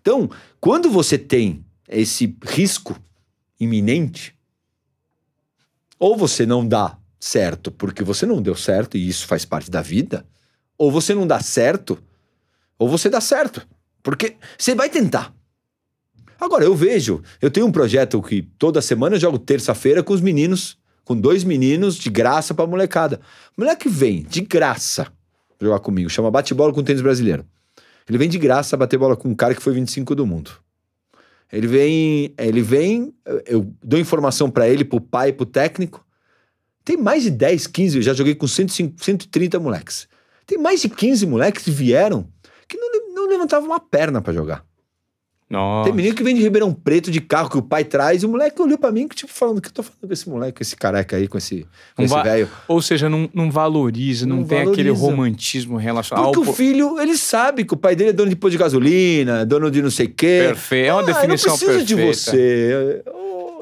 Então, 0.02 0.28
quando 0.60 0.90
você 0.90 1.16
tem 1.16 1.64
esse 1.88 2.36
risco 2.44 2.94
iminente, 3.58 4.34
ou 5.98 6.14
você 6.14 6.44
não 6.44 6.68
dá 6.68 6.98
certo 7.18 7.70
porque 7.70 8.04
você 8.04 8.26
não 8.26 8.42
deu 8.42 8.54
certo 8.54 8.98
e 8.98 9.08
isso 9.08 9.26
faz 9.26 9.46
parte 9.46 9.70
da 9.70 9.80
vida, 9.80 10.26
ou 10.76 10.92
você 10.92 11.14
não 11.14 11.26
dá 11.26 11.40
certo, 11.40 11.98
ou 12.78 12.86
você 12.86 13.08
dá 13.08 13.22
certo, 13.22 13.66
porque 14.02 14.36
você 14.58 14.74
vai 14.74 14.90
tentar. 14.90 15.34
Agora, 16.38 16.66
eu 16.66 16.76
vejo, 16.76 17.22
eu 17.40 17.50
tenho 17.50 17.64
um 17.64 17.72
projeto 17.72 18.20
que 18.20 18.42
toda 18.58 18.82
semana 18.82 19.16
eu 19.16 19.20
jogo 19.20 19.38
terça-feira 19.38 20.02
com 20.02 20.12
os 20.12 20.20
meninos, 20.20 20.76
com 21.08 21.18
dois 21.18 21.42
meninos 21.42 21.96
de 21.96 22.10
graça 22.10 22.52
pra 22.52 22.66
molecada. 22.66 23.18
O 23.56 23.62
moleque 23.62 23.88
vem 23.88 24.22
de 24.24 24.42
graça 24.42 25.10
jogar 25.58 25.78
comigo, 25.78 26.10
chama 26.10 26.30
bate-bola 26.30 26.70
com 26.70 26.84
tênis 26.84 27.00
brasileiro. 27.00 27.46
Ele 28.06 28.18
vem 28.18 28.28
de 28.28 28.36
graça 28.38 28.76
bater 28.76 28.98
bola 28.98 29.16
com 29.16 29.26
um 29.26 29.34
cara 29.34 29.54
que 29.54 29.62
foi 29.62 29.72
25 29.72 30.14
do 30.14 30.26
mundo. 30.26 30.50
Ele 31.50 31.66
vem, 31.66 32.34
ele 32.36 32.60
vem, 32.60 33.14
eu 33.46 33.72
dou 33.82 33.98
informação 33.98 34.50
para 34.50 34.68
ele, 34.68 34.84
pro 34.84 35.00
pai, 35.00 35.32
pro 35.32 35.46
técnico. 35.46 36.04
Tem 36.84 36.98
mais 36.98 37.22
de 37.22 37.30
10, 37.30 37.66
15, 37.66 37.96
eu 37.96 38.02
já 38.02 38.12
joguei 38.12 38.34
com 38.34 38.46
105, 38.46 39.02
130 39.02 39.58
moleques. 39.58 40.06
Tem 40.46 40.58
mais 40.58 40.82
de 40.82 40.90
15 40.90 41.26
moleques 41.26 41.64
que 41.64 41.70
vieram 41.70 42.28
que 42.68 42.76
não, 42.76 43.14
não 43.14 43.28
levantavam 43.28 43.66
uma 43.66 43.80
perna 43.80 44.20
para 44.20 44.34
jogar. 44.34 44.62
Nossa. 45.50 45.88
Tem 45.88 45.96
menino 45.96 46.14
que 46.14 46.22
vem 46.22 46.34
de 46.34 46.42
Ribeirão 46.42 46.74
Preto 46.74 47.10
de 47.10 47.22
carro 47.22 47.48
que 47.48 47.56
o 47.56 47.62
pai 47.62 47.82
traz, 47.82 48.22
e 48.22 48.26
o 48.26 48.28
moleque 48.28 48.60
olhou 48.60 48.76
pra 48.76 48.92
mim, 48.92 49.08
tipo, 49.08 49.32
falando: 49.32 49.58
o 49.58 49.62
que 49.62 49.68
eu 49.68 49.72
tô 49.72 49.82
falando 49.82 50.06
com 50.06 50.12
esse 50.12 50.28
moleque, 50.28 50.58
com 50.58 50.62
esse 50.62 50.76
careca 50.76 51.16
aí, 51.16 51.26
com 51.26 51.38
esse, 51.38 51.66
com 51.96 52.02
esse 52.02 52.22
velho? 52.22 52.50
Ou 52.68 52.82
seja, 52.82 53.08
não, 53.08 53.30
não 53.32 53.50
valoriza, 53.50 54.26
não, 54.26 54.36
não 54.36 54.44
tem 54.44 54.58
valoriza. 54.58 54.72
aquele 54.72 54.90
romantismo 54.90 55.78
relacionado 55.78 56.24
Porque 56.26 56.46
ao... 56.46 56.52
o 56.52 56.52
filho, 56.54 57.00
ele 57.00 57.16
sabe 57.16 57.64
que 57.64 57.72
o 57.72 57.78
pai 57.78 57.96
dele 57.96 58.10
é 58.10 58.12
dono 58.12 58.28
de 58.28 58.36
pôr 58.36 58.50
de 58.50 58.58
gasolina, 58.58 59.46
dono 59.46 59.70
de 59.70 59.80
não 59.80 59.90
sei 59.90 60.04
o 60.04 60.12
quê. 60.12 60.44
Perfeito, 60.48 60.86
é 60.86 60.92
uma 60.92 61.02
ah, 61.02 61.06
definição 61.06 61.54
eu 61.54 61.58
não 61.58 61.66
preciso 61.66 61.96
perfeita. 61.96 62.12
de 62.12 62.16
você. 62.18 63.02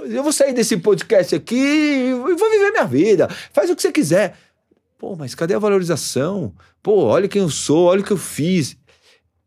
Eu 0.08 0.22
vou 0.22 0.32
sair 0.32 0.52
desse 0.52 0.76
podcast 0.78 1.36
aqui 1.36 1.56
e 1.56 2.12
vou 2.12 2.50
viver 2.50 2.72
minha 2.72 2.84
vida. 2.84 3.28
Faz 3.52 3.70
o 3.70 3.76
que 3.76 3.82
você 3.82 3.92
quiser. 3.92 4.36
Pô, 4.98 5.14
mas 5.14 5.36
cadê 5.36 5.54
a 5.54 5.58
valorização? 5.58 6.52
Pô, 6.82 7.04
olha 7.04 7.28
quem 7.28 7.42
eu 7.42 7.50
sou, 7.50 7.86
olha 7.86 8.00
o 8.00 8.04
que 8.04 8.12
eu 8.12 8.16
fiz. 8.16 8.76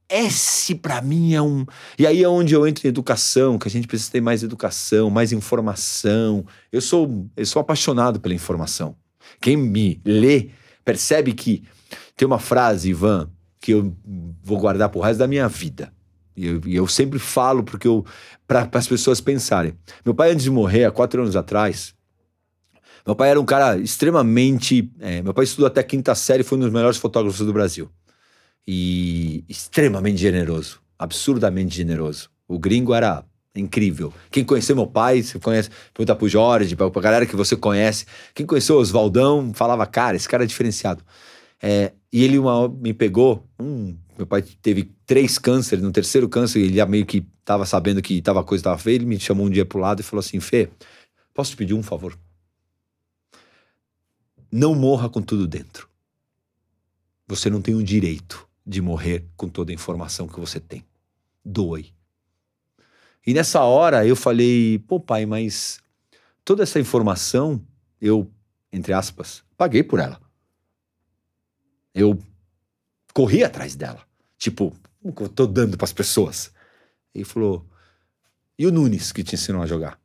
Esse, 0.09 0.73
para 0.73 1.01
mim, 1.03 1.35
é 1.35 1.41
um. 1.41 1.65
E 1.97 2.07
aí 2.07 2.23
é 2.23 2.27
onde 2.27 2.55
eu 2.55 2.67
entro 2.67 2.87
em 2.87 2.89
educação, 2.89 3.59
que 3.59 3.67
a 3.67 3.71
gente 3.71 3.87
precisa 3.87 4.11
ter 4.11 4.21
mais 4.21 4.41
educação, 4.41 5.07
mais 5.11 5.31
informação. 5.31 6.43
Eu 6.71 6.81
sou, 6.81 7.27
eu 7.37 7.45
sou 7.45 7.59
apaixonado 7.59 8.19
pela 8.19 8.33
informação. 8.33 8.95
Quem 9.39 9.55
me 9.55 10.01
lê 10.03 10.49
percebe 10.83 11.33
que 11.33 11.63
tem 12.17 12.25
uma 12.25 12.39
frase, 12.39 12.89
Ivan, 12.89 13.29
que 13.61 13.71
eu 13.71 13.95
vou 14.41 14.57
guardar 14.57 14.89
pro 14.89 14.99
resto 14.99 15.19
da 15.19 15.27
minha 15.27 15.47
vida. 15.47 15.93
E 16.35 16.47
eu, 16.47 16.61
eu 16.65 16.87
sempre 16.87 17.19
falo 17.19 17.63
porque 17.63 17.87
eu. 17.87 18.03
para 18.47 18.67
as 18.73 18.87
pessoas 18.87 19.21
pensarem. 19.21 19.75
Meu 20.03 20.15
pai, 20.15 20.31
antes 20.31 20.43
de 20.43 20.49
morrer, 20.49 20.85
há 20.85 20.91
quatro 20.91 21.21
anos 21.21 21.35
atrás, 21.35 21.93
meu 23.05 23.15
pai 23.15 23.29
era 23.29 23.39
um 23.39 23.45
cara 23.45 23.77
extremamente. 23.77 24.91
É, 24.99 25.21
meu 25.21 25.35
pai 25.35 25.43
estudou 25.43 25.67
até 25.67 25.83
quinta 25.83 26.15
série, 26.15 26.41
foi 26.41 26.57
um 26.57 26.61
dos 26.61 26.71
melhores 26.71 26.97
fotógrafos 26.97 27.45
do 27.45 27.53
Brasil 27.53 27.91
e 28.71 29.43
extremamente 29.49 30.17
generoso, 30.17 30.79
absurdamente 30.97 31.75
generoso. 31.75 32.29
O 32.47 32.59
gringo 32.59 32.93
era 32.93 33.25
incrível. 33.55 34.13
Quem 34.29 34.45
conheceu 34.45 34.75
meu 34.75 34.85
pai, 34.85 35.23
você 35.23 35.39
conhece, 35.39 35.71
pergunta 35.91 36.15
pro 36.15 36.29
Jorge, 36.29 36.75
pra, 36.75 36.87
pra 36.91 37.01
galera 37.01 37.25
que 37.25 37.35
você 37.35 37.55
conhece. 37.55 38.05
Quem 38.31 38.45
conheceu 38.45 38.75
o 38.75 38.79
Oswaldão, 38.79 39.51
falava, 39.55 39.87
cara, 39.87 40.15
esse 40.15 40.29
cara 40.29 40.43
é 40.43 40.45
diferenciado. 40.45 41.03
É, 41.59 41.93
e 42.13 42.23
ele 42.23 42.37
uma, 42.37 42.69
me 42.69 42.93
pegou, 42.93 43.43
hum, 43.59 43.97
meu 44.15 44.27
pai 44.27 44.43
teve 44.61 44.91
três 45.03 45.39
cânceres, 45.39 45.83
no 45.83 45.91
terceiro 45.91 46.29
câncer, 46.29 46.59
ele 46.59 46.75
já 46.75 46.85
meio 46.85 47.07
que 47.07 47.25
tava 47.43 47.65
sabendo 47.65 48.03
que 48.03 48.21
tava, 48.21 48.43
coisa 48.43 48.65
tava 48.65 48.77
feia, 48.77 48.97
ele 48.97 49.05
me 49.05 49.19
chamou 49.19 49.47
um 49.47 49.49
dia 49.49 49.65
pro 49.65 49.79
lado 49.79 50.01
e 50.01 50.03
falou 50.03 50.19
assim, 50.19 50.39
Fê, 50.39 50.69
posso 51.33 51.49
te 51.49 51.57
pedir 51.57 51.73
um 51.73 51.81
favor? 51.81 52.15
Não 54.51 54.75
morra 54.75 55.09
com 55.09 55.23
tudo 55.23 55.47
dentro. 55.47 55.89
Você 57.27 57.49
não 57.49 57.63
tem 57.63 57.73
o 57.73 57.81
direito 57.81 58.47
de 58.65 58.81
morrer 58.81 59.27
com 59.35 59.47
toda 59.47 59.71
a 59.71 59.75
informação 59.75 60.27
que 60.27 60.39
você 60.39 60.59
tem. 60.59 60.85
Doe. 61.43 61.93
E 63.25 63.33
nessa 63.33 63.61
hora 63.63 64.05
eu 64.05 64.15
falei, 64.15 64.79
pô, 64.79 64.99
pai, 64.99 65.25
mas 65.25 65.79
toda 66.43 66.63
essa 66.63 66.79
informação 66.79 67.65
eu, 68.01 68.31
entre 68.71 68.93
aspas, 68.93 69.43
paguei 69.57 69.83
por 69.83 69.99
ela. 69.99 70.19
Eu 71.93 72.17
corri 73.13 73.43
atrás 73.43 73.75
dela. 73.75 74.05
Tipo, 74.37 74.75
como 75.01 75.13
que 75.13 75.23
eu 75.23 75.29
tô 75.29 75.45
dando 75.45 75.77
para 75.77 75.85
as 75.85 75.93
pessoas? 75.93 76.51
Ele 77.13 77.25
falou: 77.25 77.65
e 78.57 78.65
o 78.67 78.71
Nunes 78.71 79.11
que 79.11 79.23
te 79.23 79.35
ensinou 79.35 79.61
a 79.61 79.65
jogar? 79.65 79.99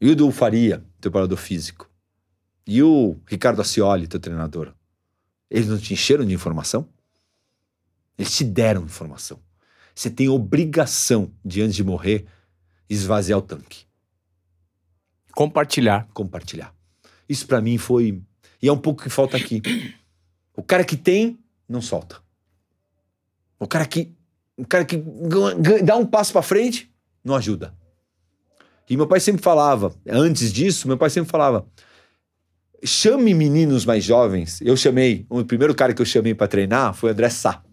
E 0.00 0.10
o 0.10 0.16
do 0.16 0.30
Faria, 0.30 0.78
teu 1.00 1.10
preparador 1.10 1.38
físico? 1.38 1.90
E 2.66 2.82
o 2.82 3.16
Ricardo 3.26 3.60
Ascioli, 3.60 4.06
teu 4.06 4.20
treinador? 4.20 4.74
Eles 5.50 5.68
não 5.68 5.78
te 5.78 5.92
encheram 5.92 6.24
de 6.24 6.32
informação? 6.32 6.88
Eles 8.18 8.36
te 8.36 8.44
deram 8.44 8.84
informação. 8.84 9.40
Você 9.94 10.10
tem 10.10 10.28
obrigação 10.28 11.32
de, 11.44 11.62
antes 11.62 11.76
de 11.76 11.84
morrer, 11.84 12.26
esvaziar 12.88 13.38
o 13.38 13.42
tanque. 13.42 13.86
Compartilhar. 15.32 16.08
Compartilhar. 16.12 16.74
Isso 17.28 17.46
para 17.46 17.60
mim 17.60 17.78
foi. 17.78 18.22
E 18.60 18.68
é 18.68 18.72
um 18.72 18.78
pouco 18.78 19.02
que 19.02 19.10
falta 19.10 19.36
aqui. 19.36 19.62
O 20.56 20.62
cara 20.62 20.84
que 20.84 20.96
tem, 20.96 21.38
não 21.68 21.82
solta. 21.82 22.20
O 23.58 23.66
cara 23.66 23.86
que. 23.86 24.14
O 24.56 24.64
cara 24.64 24.84
que 24.84 24.96
dá 25.82 25.96
um 25.96 26.06
passo 26.06 26.32
para 26.32 26.42
frente, 26.42 26.92
não 27.24 27.34
ajuda. 27.34 27.74
E 28.88 28.96
meu 28.96 29.06
pai 29.06 29.18
sempre 29.18 29.42
falava, 29.42 29.92
antes 30.08 30.52
disso, 30.52 30.86
meu 30.86 30.96
pai 30.96 31.10
sempre 31.10 31.30
falava: 31.30 31.66
chame 32.84 33.34
meninos 33.34 33.84
mais 33.84 34.04
jovens. 34.04 34.60
Eu 34.60 34.76
chamei, 34.76 35.26
o 35.28 35.44
primeiro 35.44 35.74
cara 35.74 35.94
que 35.94 36.02
eu 36.02 36.06
chamei 36.06 36.34
para 36.34 36.46
treinar 36.46 36.94
foi 36.94 37.10
o 37.10 37.12
André 37.12 37.30
Sá. 37.30 37.64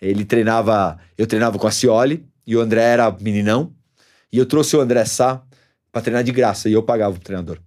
Ele 0.00 0.24
treinava, 0.24 0.98
eu 1.16 1.26
treinava 1.26 1.58
com 1.58 1.66
a 1.66 1.70
Cioli 1.70 2.26
e 2.46 2.56
o 2.56 2.60
André 2.60 2.82
era 2.82 3.10
meninão. 3.10 3.74
E 4.32 4.38
eu 4.38 4.46
trouxe 4.46 4.76
o 4.76 4.80
André 4.80 5.04
Sá 5.04 5.42
pra 5.90 6.02
treinar 6.02 6.22
de 6.22 6.32
graça 6.32 6.68
e 6.68 6.72
eu 6.72 6.82
pagava 6.82 7.16
o 7.16 7.20
treinador. 7.20 7.58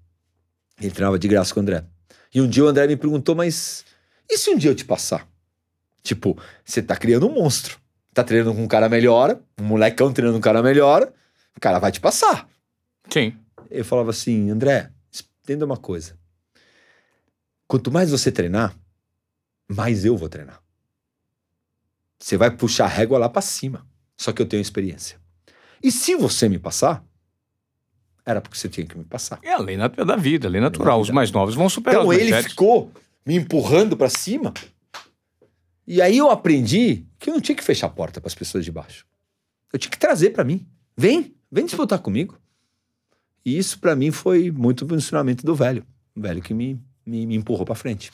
Ele 0.80 0.92
treinava 0.92 1.20
de 1.20 1.28
graça 1.28 1.54
com 1.54 1.60
o 1.60 1.64
André. 1.64 1.84
E 2.34 2.42
um 2.42 2.48
dia 2.48 2.64
o 2.64 2.68
André 2.68 2.88
me 2.88 2.96
perguntou, 2.96 3.36
mas 3.36 3.84
e 4.30 4.38
se 4.38 4.50
um 4.50 4.58
dia 4.58 4.72
eu 4.72 4.76
te 4.76 4.86
passar? 4.86 5.28
Tipo, 6.02 6.38
você 6.64 6.82
tá 6.82 6.96
criando 6.96 7.28
um 7.28 7.34
monstro. 7.34 7.78
Tá 8.14 8.24
treinando 8.24 8.56
com 8.56 8.64
um 8.64 8.68
cara 8.68 8.88
melhor, 8.88 9.40
um 9.60 9.64
molecão 9.64 10.12
treinando 10.12 10.36
com 10.36 10.40
um 10.40 10.42
cara 10.42 10.64
melhor, 10.64 11.12
o 11.56 11.60
cara 11.60 11.80
vai 11.80 11.92
te 11.92 12.00
passar. 12.00 12.48
Sim. 13.10 13.38
Eu 13.70 13.86
falava 13.86 14.10
assim, 14.10 14.50
André, 14.50 14.90
entenda 15.44 15.66
uma 15.66 15.78
coisa. 15.78 16.18
Quanto 17.68 17.92
mais 17.92 18.10
você 18.10 18.32
treinar, 18.32 18.76
mais 19.70 20.04
eu 20.04 20.18
vou 20.18 20.28
treinar. 20.28 20.62
Você 22.22 22.38
vai 22.38 22.52
puxar 22.52 22.86
a 22.86 22.88
régua 22.88 23.18
lá 23.18 23.28
para 23.28 23.42
cima. 23.42 23.86
Só 24.16 24.32
que 24.32 24.42
eu 24.42 24.46
tenho 24.46 24.62
experiência. 24.62 25.18
E 25.84 25.92
se 25.92 26.16
você 26.16 26.48
me 26.48 26.60
passar, 26.60 27.04
era 28.24 28.40
porque 28.40 28.56
você 28.56 28.70
tinha 28.70 28.86
que 28.86 28.96
me 28.96 29.04
passar. 29.04 29.40
É 29.42 29.54
a 29.54 29.58
lei 29.58 29.76
da 29.76 30.16
vida, 30.16 30.48
a 30.48 30.52
lei 30.52 30.62
natural. 30.62 31.02
Os 31.02 31.10
mais 31.10 31.32
novos 31.32 31.56
vão 31.56 31.68
superar 31.68 32.02
Então 32.02 32.14
ele 32.14 32.32
ficou 32.44 32.92
me 33.26 33.36
empurrando 33.36 33.98
para 33.98 34.08
cima. 34.08 34.54
E 35.88 36.00
aí 36.00 36.20
eu 36.20 36.30
aprendi 36.30 37.06
que 37.18 37.32
eu 37.32 37.34
não 37.34 37.42
tinha 37.42 37.56
que 37.56 37.64
fechar 37.64 37.88
a 37.88 37.90
porta 37.90 38.22
para 38.22 38.28
as 38.28 38.36
pessoas 38.36 38.64
de 38.64 38.72
baixo. 38.72 39.04
Eu 39.74 39.80
tinha 39.80 39.90
que 39.90 39.98
trazer 39.98 40.30
para 40.30 40.44
mim. 40.44 40.68
Vem, 40.96 41.34
vem 41.52 41.66
disputar 41.66 41.98
comigo. 42.00 42.38
E 43.44 43.58
isso 43.58 43.80
para 43.80 43.96
mim 43.96 44.12
foi 44.12 44.52
muito 44.52 44.86
o 44.86 44.96
ensinamento 44.96 45.44
do 45.44 45.56
velho. 45.56 45.84
O 46.16 46.22
velho 46.22 46.42
que 46.44 46.54
me, 46.54 46.80
me, 47.04 47.26
me 47.26 47.36
empurrou 47.36 47.66
para 47.66 47.74
frente. 47.74 48.12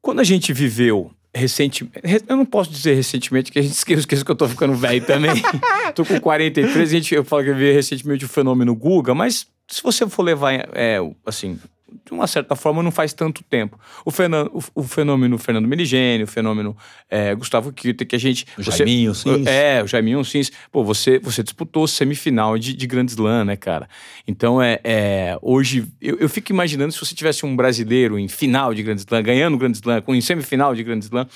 Quando 0.00 0.20
a 0.20 0.24
gente 0.24 0.54
viveu 0.54 1.14
recentemente. 1.36 2.24
Eu 2.28 2.36
não 2.36 2.46
posso 2.46 2.70
dizer 2.70 2.94
recentemente, 2.94 3.52
que 3.52 3.58
a 3.58 3.62
gente 3.62 3.74
esquece, 3.76 4.06
que 4.06 4.30
eu 4.30 4.36
tô 4.36 4.48
ficando 4.48 4.74
velho 4.74 5.04
também. 5.04 5.42
tô 5.94 6.04
com 6.04 6.20
43, 6.20 6.76
a 6.76 6.84
gente, 6.84 7.14
eu 7.14 7.24
falo 7.24 7.44
que 7.44 7.50
eu 7.50 7.56
vi 7.56 7.72
recentemente 7.72 8.24
o 8.24 8.28
fenômeno 8.28 8.74
Guga, 8.74 9.14
mas 9.14 9.46
se 9.68 9.82
você 9.82 10.08
for 10.08 10.22
levar, 10.22 10.52
é, 10.74 10.98
assim, 11.24 11.58
de 12.06 12.12
uma 12.12 12.26
certa 12.26 12.54
forma, 12.54 12.82
não 12.82 12.92
faz 12.92 13.12
tanto 13.12 13.42
tempo. 13.42 13.78
O, 14.04 14.10
fenômeno, 14.12 14.50
o, 14.74 14.80
o 14.80 14.82
fenômeno 14.84 15.38
Fernando 15.38 15.66
Meligeni, 15.66 16.22
o 16.22 16.26
fenômeno 16.26 16.76
é, 17.10 17.34
Gustavo 17.34 17.72
Kirter, 17.72 18.06
que 18.06 18.14
a 18.14 18.18
gente... 18.18 18.46
O 18.56 18.62
você, 18.62 18.78
Jaiminho 18.78 19.14
Sims. 19.14 19.46
É, 19.46 19.82
o 19.82 19.88
Jaiminho 19.88 20.24
Sims. 20.24 20.52
Pô, 20.70 20.84
você, 20.84 21.18
você 21.18 21.42
disputou 21.42 21.86
semifinal 21.88 22.56
de, 22.56 22.74
de 22.74 22.86
Grand 22.86 23.06
Slam, 23.06 23.44
né, 23.44 23.56
cara? 23.56 23.88
Então, 24.26 24.62
é, 24.62 24.78
é 24.84 25.38
hoje, 25.42 25.84
eu, 26.00 26.16
eu 26.18 26.28
fico 26.28 26.52
imaginando 26.52 26.92
se 26.92 27.00
você 27.00 27.14
tivesse 27.14 27.44
um 27.44 27.56
brasileiro 27.56 28.18
em 28.18 28.28
final 28.28 28.72
de 28.72 28.82
Grand 28.84 28.96
Slam, 28.96 29.22
ganhando 29.22 29.58
Grand 29.58 29.72
Slam, 29.72 30.00
com 30.00 30.14
em 30.14 30.20
semifinal 30.20 30.74
de 30.74 30.84
Grand 30.84 31.00
Slam, 31.00 31.26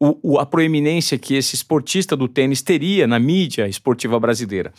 o, 0.00 0.18
o, 0.22 0.38
a 0.38 0.46
proeminência 0.46 1.18
que 1.18 1.34
esse 1.34 1.54
esportista 1.54 2.16
do 2.16 2.26
tênis 2.26 2.62
teria 2.62 3.06
na 3.06 3.18
mídia 3.18 3.68
esportiva 3.68 4.18
brasileira. 4.18 4.72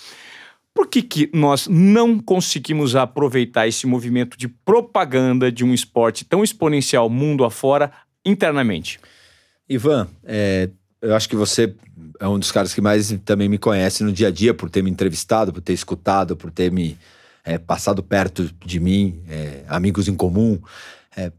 Por 0.73 0.87
que, 0.87 1.01
que 1.01 1.29
nós 1.33 1.67
não 1.67 2.17
conseguimos 2.19 2.95
aproveitar 2.95 3.67
esse 3.67 3.85
movimento 3.85 4.37
de 4.37 4.47
propaganda 4.47 5.51
de 5.51 5.65
um 5.65 5.73
esporte 5.73 6.23
tão 6.23 6.43
exponencial 6.43 7.09
mundo 7.09 7.43
afora 7.43 7.91
internamente? 8.25 8.99
Ivan, 9.67 10.07
é, 10.23 10.69
eu 11.01 11.15
acho 11.15 11.27
que 11.27 11.35
você 11.35 11.75
é 12.19 12.27
um 12.27 12.39
dos 12.39 12.51
caras 12.51 12.73
que 12.73 12.81
mais 12.81 13.11
também 13.25 13.49
me 13.49 13.57
conhece 13.57 14.03
no 14.03 14.11
dia 14.11 14.29
a 14.29 14.31
dia, 14.31 14.53
por 14.53 14.69
ter 14.69 14.81
me 14.81 14.89
entrevistado, 14.89 15.51
por 15.51 15.61
ter 15.61 15.73
escutado, 15.73 16.37
por 16.37 16.51
ter 16.51 16.71
me 16.71 16.97
é, 17.43 17.57
passado 17.57 18.01
perto 18.01 18.49
de 18.65 18.79
mim, 18.79 19.21
é, 19.27 19.63
amigos 19.67 20.07
em 20.07 20.15
comum. 20.15 20.59
É, 21.15 21.31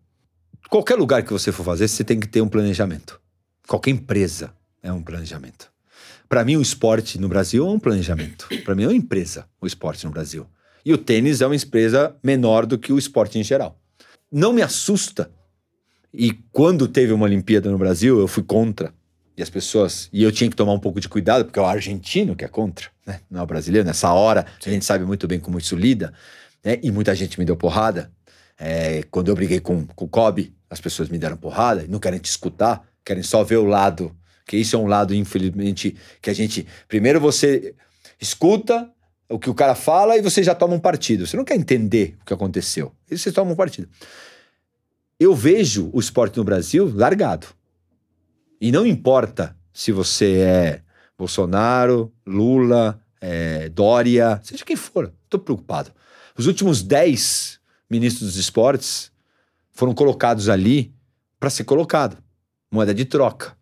qualquer 0.68 0.96
lugar 0.96 1.22
que 1.22 1.32
você 1.32 1.50
for 1.52 1.64
fazer, 1.64 1.88
você 1.88 2.04
tem 2.04 2.20
que 2.20 2.28
ter 2.28 2.40
um 2.40 2.48
planejamento. 2.48 3.20
Qualquer 3.66 3.90
empresa 3.90 4.52
é 4.82 4.92
um 4.92 5.02
planejamento. 5.02 5.71
Para 6.32 6.46
mim, 6.46 6.56
o 6.56 6.62
esporte 6.62 7.20
no 7.20 7.28
Brasil 7.28 7.66
é 7.66 7.70
um 7.70 7.78
planejamento. 7.78 8.48
Para 8.64 8.74
mim, 8.74 8.84
é 8.84 8.86
uma 8.86 8.94
empresa, 8.94 9.44
o 9.60 9.66
esporte 9.66 10.06
no 10.06 10.10
Brasil. 10.10 10.46
E 10.82 10.90
o 10.90 10.96
tênis 10.96 11.42
é 11.42 11.46
uma 11.46 11.54
empresa 11.54 12.16
menor 12.24 12.64
do 12.64 12.78
que 12.78 12.90
o 12.90 12.96
esporte 12.96 13.38
em 13.38 13.44
geral. 13.44 13.78
Não 14.32 14.50
me 14.50 14.62
assusta. 14.62 15.30
E 16.10 16.32
quando 16.50 16.88
teve 16.88 17.12
uma 17.12 17.26
Olimpíada 17.26 17.70
no 17.70 17.76
Brasil, 17.76 18.18
eu 18.18 18.26
fui 18.26 18.42
contra. 18.42 18.94
E 19.36 19.42
as 19.42 19.50
pessoas. 19.50 20.08
E 20.10 20.22
eu 20.22 20.32
tinha 20.32 20.48
que 20.48 20.56
tomar 20.56 20.72
um 20.72 20.78
pouco 20.78 21.00
de 21.00 21.06
cuidado, 21.06 21.44
porque 21.44 21.58
é 21.58 21.62
o 21.62 21.66
argentino 21.66 22.34
que 22.34 22.46
é 22.46 22.48
contra, 22.48 22.88
né? 23.06 23.20
não 23.30 23.40
é 23.40 23.42
o 23.42 23.46
brasileiro. 23.46 23.86
Nessa 23.86 24.10
hora, 24.14 24.46
Sim. 24.58 24.70
a 24.70 24.72
gente 24.72 24.86
sabe 24.86 25.04
muito 25.04 25.28
bem 25.28 25.38
como 25.38 25.58
isso 25.58 25.76
lida. 25.76 26.14
Né? 26.64 26.78
E 26.82 26.90
muita 26.90 27.14
gente 27.14 27.38
me 27.38 27.44
deu 27.44 27.58
porrada. 27.58 28.10
É, 28.58 29.02
quando 29.10 29.28
eu 29.28 29.34
briguei 29.34 29.60
com, 29.60 29.84
com 29.84 30.06
o 30.06 30.08
Kobe, 30.08 30.54
as 30.70 30.80
pessoas 30.80 31.10
me 31.10 31.18
deram 31.18 31.36
porrada 31.36 31.84
não 31.86 31.98
querem 31.98 32.18
te 32.18 32.30
escutar, 32.30 32.88
querem 33.04 33.22
só 33.22 33.44
ver 33.44 33.58
o 33.58 33.66
lado 33.66 34.16
que 34.46 34.56
isso 34.56 34.76
é 34.76 34.78
um 34.78 34.86
lado, 34.86 35.14
infelizmente, 35.14 35.96
que 36.20 36.30
a 36.30 36.34
gente. 36.34 36.66
Primeiro 36.88 37.20
você 37.20 37.74
escuta 38.20 38.90
o 39.28 39.38
que 39.38 39.48
o 39.48 39.54
cara 39.54 39.74
fala 39.74 40.16
e 40.16 40.22
você 40.22 40.42
já 40.42 40.54
toma 40.54 40.74
um 40.74 40.80
partido. 40.80 41.26
Você 41.26 41.36
não 41.36 41.44
quer 41.44 41.56
entender 41.56 42.16
o 42.20 42.24
que 42.24 42.34
aconteceu. 42.34 42.92
E 43.10 43.16
você 43.16 43.32
toma 43.32 43.52
um 43.52 43.56
partido. 43.56 43.88
Eu 45.18 45.34
vejo 45.34 45.90
o 45.92 46.00
esporte 46.00 46.36
no 46.36 46.44
Brasil 46.44 46.92
largado. 46.94 47.46
E 48.60 48.70
não 48.70 48.86
importa 48.86 49.56
se 49.72 49.90
você 49.90 50.38
é 50.38 50.82
Bolsonaro, 51.16 52.12
Lula, 52.26 53.00
é, 53.20 53.68
Dória, 53.68 54.40
seja 54.42 54.64
quem 54.64 54.76
for, 54.76 55.12
estou 55.24 55.40
preocupado. 55.40 55.92
Os 56.36 56.46
últimos 56.46 56.82
10 56.82 57.60
ministros 57.88 58.30
dos 58.30 58.36
esportes 58.36 59.10
foram 59.70 59.94
colocados 59.94 60.48
ali 60.48 60.92
para 61.38 61.50
ser 61.50 61.64
colocado 61.64 62.18
moeda 62.70 62.94
de 62.94 63.04
troca 63.04 63.56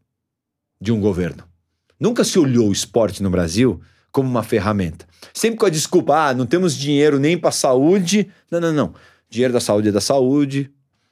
de 0.81 0.93
um 0.93 1.01
governo. 1.01 1.45
Nunca 1.99 2.25
se 2.25 2.39
olhou 2.39 2.69
o 2.69 2.73
esporte 2.73 3.23
no 3.23 3.31
Brasil 3.31 3.81
como 4.11 4.29
uma 4.29 4.43
ferramenta. 4.43 5.07
Sempre 5.35 5.59
com 5.59 5.67
a 5.67 5.71
desculpa, 5.71 6.29
ah, 6.29 6.35
não 6.35 6.47
temos 6.47 6.77
dinheiro 6.77 7.19
nem 7.19 7.37
para 7.37 7.51
saúde. 7.51 8.29
Não, 8.51 8.61
não, 8.61 8.73
não. 8.73 8.95
Dinheiro 9.29 9.53
da 9.53 9.61
saúde 9.61 9.89
é 9.89 9.93
da 9.93 10.01
saúde, 10.01 10.71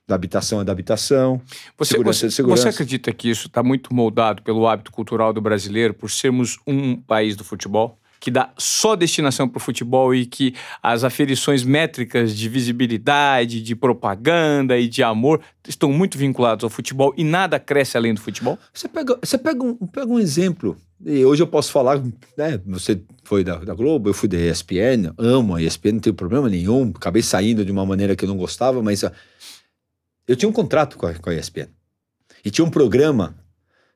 da 0.08 0.14
habitação 0.14 0.62
é 0.62 0.64
da 0.64 0.72
habitação, 0.72 1.40
você, 1.76 1.90
segurança 1.90 2.20
você, 2.20 2.26
é 2.26 2.30
segurança. 2.30 2.62
Você 2.62 2.68
acredita 2.70 3.12
que 3.12 3.28
isso 3.28 3.46
está 3.46 3.62
muito 3.62 3.94
moldado 3.94 4.42
pelo 4.42 4.66
hábito 4.66 4.90
cultural 4.90 5.32
do 5.34 5.40
brasileiro, 5.40 5.92
por 5.92 6.10
sermos 6.10 6.58
um 6.66 6.96
país 6.96 7.36
do 7.36 7.44
futebol? 7.44 8.00
Que 8.20 8.30
dá 8.30 8.50
só 8.56 8.96
destinação 8.96 9.48
para 9.48 9.58
o 9.58 9.60
futebol 9.60 10.14
e 10.14 10.26
que 10.26 10.54
as 10.82 11.04
aferições 11.04 11.64
métricas 11.64 12.34
de 12.36 12.48
visibilidade, 12.48 13.62
de 13.62 13.76
propaganda 13.76 14.78
e 14.78 14.88
de 14.88 15.02
amor 15.02 15.40
estão 15.66 15.92
muito 15.92 16.18
vinculados 16.18 16.64
ao 16.64 16.70
futebol 16.70 17.14
e 17.16 17.24
nada 17.24 17.58
cresce 17.58 17.96
além 17.96 18.14
do 18.14 18.20
futebol? 18.20 18.58
Você 18.72 18.88
pega, 18.88 19.18
você 19.22 19.38
pega, 19.38 19.62
um, 19.62 19.74
pega 19.74 20.06
um 20.06 20.18
exemplo. 20.18 20.76
E 21.04 21.24
hoje 21.24 21.42
eu 21.42 21.46
posso 21.46 21.70
falar, 21.70 22.02
né? 22.36 22.60
Você 22.66 23.00
foi 23.22 23.44
da, 23.44 23.56
da 23.56 23.74
Globo, 23.74 24.08
eu 24.08 24.14
fui 24.14 24.28
da 24.28 24.36
ESPN, 24.36 25.12
amo 25.16 25.54
a 25.54 25.62
ESPN, 25.62 25.92
não 25.92 26.00
tenho 26.00 26.14
problema 26.14 26.48
nenhum. 26.48 26.92
Acabei 26.94 27.22
saindo 27.22 27.64
de 27.64 27.70
uma 27.70 27.86
maneira 27.86 28.16
que 28.16 28.24
eu 28.24 28.28
não 28.28 28.36
gostava, 28.36 28.82
mas 28.82 29.04
eu 30.26 30.34
tinha 30.34 30.48
um 30.48 30.52
contrato 30.52 30.96
com 30.96 31.06
a, 31.06 31.14
com 31.14 31.30
a 31.30 31.34
ESPN. 31.34 31.68
E 32.44 32.50
tinha 32.50 32.64
um 32.64 32.70
programa 32.70 33.36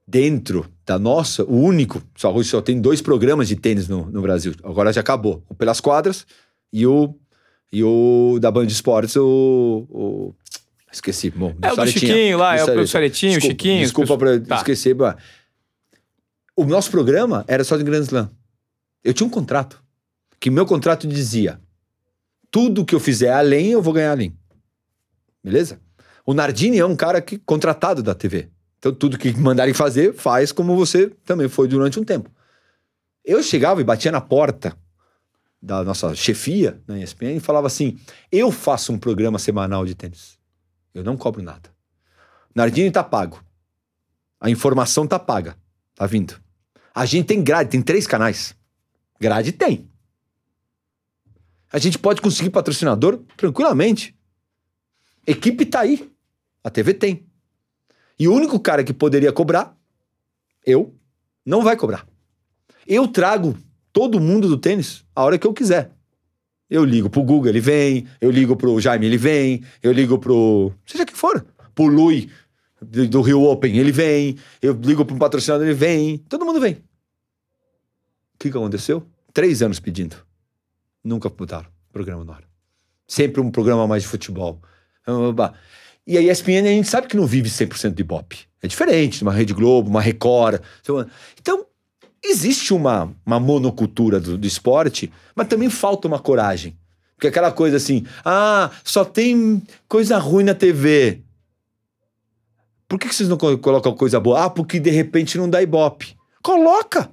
dentro 0.07 0.67
da 0.85 0.99
nossa, 0.99 1.45
o 1.45 1.57
único, 1.57 2.03
só, 2.17 2.43
só 2.43 2.61
tem 2.61 2.81
dois 2.81 3.01
programas 3.01 3.49
de 3.49 3.57
tênis 3.57 3.89
no, 3.89 4.07
no 4.07 4.23
Brasil. 4.23 4.55
Agora 4.63 4.93
já 4.93 5.01
acabou. 5.01 5.43
O 5.49 5.55
Pelas 5.55 5.81
Quadras 5.81 6.27
e 6.73 6.87
o, 6.87 7.15
e 7.73 7.83
o 7.85 8.39
da 8.41 8.51
Band 8.51 8.67
Esportes, 8.67 9.17
o, 9.17 9.87
o 9.89 10.35
Esqueci. 10.93 11.31
Bom, 11.31 11.55
é 11.63 11.73
o 11.73 11.77
do 11.77 11.87
Chiquinho 11.87 12.37
lá, 12.37 12.57
é 12.57 12.65
o 12.65 12.97
Aretinho, 12.97 13.39
o 13.39 13.41
Chiquinho. 13.41 13.81
Desculpa 13.81 14.19
para 14.19 14.39
tá. 14.39 14.57
esquecer. 14.57 14.93
Bah. 14.95 15.17
O 16.55 16.65
nosso 16.65 16.91
programa 16.91 17.45
era 17.49 17.65
só 17.65 17.79
de 17.79 17.83
Grand 17.83 18.03
Slam. 18.03 18.31
Eu 19.03 19.15
tinha 19.15 19.27
um 19.27 19.31
contrato. 19.31 19.83
Que 20.39 20.51
meu 20.51 20.67
contrato 20.67 21.09
dizia: 21.09 21.59
tudo 22.51 22.85
que 22.85 22.95
eu 22.95 23.01
fizer 23.01 23.33
além, 23.33 23.71
eu 23.71 23.81
vou 23.81 23.95
ganhar 23.95 24.11
além. 24.11 24.37
Beleza? 25.43 25.81
O 26.27 26.35
Nardini 26.35 26.79
é 26.79 26.85
um 26.85 26.95
cara 26.95 27.23
que 27.23 27.39
contratado 27.39 28.03
da 28.03 28.15
TV. 28.15 28.51
Então, 28.83 28.93
tudo 28.93 29.17
que 29.17 29.33
mandarem 29.39 29.73
fazer, 29.73 30.13
faz 30.13 30.51
como 30.51 30.75
você 30.75 31.07
também 31.25 31.49
foi 31.49 31.69
durante 31.69 32.01
um 32.01 32.05
tempo. 32.05 32.29
Eu 33.25 33.41
chegava 33.41 33.81
e 33.81 33.85
batia 33.85 34.11
na 34.11 34.21
porta 34.21 34.77
da 35.63 35.85
nossa 35.85 36.13
chefia 36.17 36.83
na 36.85 36.99
ESPN 36.99 37.37
e 37.37 37.41
falava 37.41 37.69
assim: 37.69 37.97
eu 38.33 38.51
faço 38.51 38.93
um 38.93 38.99
programa 38.99 39.39
semanal 39.39 39.87
de 39.87 39.95
tênis. 39.95 40.37
Eu 40.93 41.05
não 41.05 41.17
cobro 41.17 41.41
nada. 41.41 41.71
Nardini 42.53 42.91
tá 42.91 43.05
pago. 43.05 43.41
A 44.41 44.51
informação 44.51 45.07
tá 45.07 45.17
paga. 45.17 45.57
Tá 45.95 46.05
vindo. 46.05 46.43
A 46.93 47.07
gente 47.07 47.27
tem 47.27 47.41
grade, 47.41 47.71
tem 47.71 47.81
três 47.81 48.05
canais. 48.05 48.57
Grade 49.21 49.53
tem. 49.53 49.89
A 51.73 51.79
gente 51.79 52.01
pode 52.01 52.21
conseguir 52.21 52.51
patrocinador 52.51 53.23
tranquilamente. 53.37 54.19
Equipe 55.25 55.65
tá 55.67 55.83
aí. 55.83 56.13
A 56.65 56.69
TV 56.69 56.95
tem. 56.95 57.32
E 58.23 58.29
o 58.29 58.33
único 58.33 58.61
cara 58.61 58.85
que 58.85 58.93
poderia 58.93 59.33
cobrar, 59.33 59.77
eu, 60.65 60.95
não 61.45 61.61
vai 61.61 61.77
cobrar. 61.77 62.07
Eu 62.87 63.09
trago 63.09 63.59
todo 63.93 64.21
mundo 64.21 64.47
do 64.47 64.57
tênis 64.57 65.05
a 65.13 65.25
hora 65.25 65.37
que 65.37 65.45
eu 65.45 65.53
quiser. 65.53 65.91
Eu 66.71 66.85
ligo 66.85 67.11
pro 67.11 67.25
Google, 67.25 67.49
ele 67.49 67.59
vem. 67.59 68.07
Eu 68.21 68.31
ligo 68.31 68.55
pro 68.55 68.79
Jaime, 68.79 69.07
ele 69.07 69.17
vem. 69.17 69.65
Eu 69.83 69.91
ligo 69.91 70.21
pro. 70.21 70.73
seja 70.87 71.05
que 71.05 71.17
for. 71.17 71.45
Pro 71.75 71.87
Lui, 71.87 72.31
do 72.81 73.23
Rio 73.23 73.43
Open, 73.43 73.77
ele 73.77 73.91
vem. 73.91 74.39
Eu 74.63 74.75
ligo 74.75 75.05
pro 75.05 75.17
patrocinador, 75.17 75.67
ele 75.67 75.75
vem. 75.75 76.19
Todo 76.19 76.47
mundo 76.47 76.61
vem. 76.61 76.75
O 76.75 78.39
que, 78.39 78.53
que 78.53 78.57
aconteceu? 78.57 79.05
Três 79.35 79.63
anos 79.63 79.81
pedindo. 79.81 80.15
Nunca 81.03 81.29
botaram 81.29 81.67
programa 81.93 82.25
na 82.25 82.35
hora. 82.35 82.45
Sempre 83.05 83.41
um 83.41 83.51
programa 83.51 83.85
mais 83.89 84.05
de 84.05 84.09
futebol. 84.09 84.63
E 86.07 86.19
a 86.19 86.21
ESPN 86.21 86.67
a 86.67 86.73
gente 86.73 86.89
sabe 86.89 87.07
que 87.07 87.17
não 87.17 87.27
vive 87.27 87.49
100% 87.49 87.95
de 87.95 88.01
Ibope. 88.01 88.41
É 88.63 88.67
diferente, 88.67 89.23
uma 89.23 89.33
Rede 89.33 89.53
Globo, 89.53 89.89
uma 89.89 90.01
Record. 90.01 90.61
Então, 91.41 91.67
existe 92.23 92.73
uma, 92.73 93.13
uma 93.25 93.41
monocultura 93.41 94.21
do, 94.21 94.39
do 94.39 94.47
esporte, 94.47 95.13
mas 95.35 95.49
também 95.49 95.71
falta 95.71 96.09
uma 96.09 96.19
coragem. 96.19 96.77
Porque 97.15 97.29
aquela 97.29 97.53
coisa 97.53 97.77
assim, 97.77 98.05
ah, 98.25 98.71
só 98.83 99.05
tem 99.05 99.63
coisa 99.89 100.19
ruim 100.19 100.45
na 100.45 100.55
TV. 100.55 101.23
Por 102.89 102.99
que, 102.99 103.09
que 103.09 103.15
vocês 103.15 103.29
não 103.29 103.39
colocam 103.39 103.95
coisa 103.95 104.21
boa? 104.21 104.45
Ah, 104.45 104.51
porque 104.51 104.81
de 104.81 104.91
repente 104.91 105.39
não 105.39 105.49
dá 105.49 105.63
Ibope. 105.63 106.17
Coloca! 106.43 107.11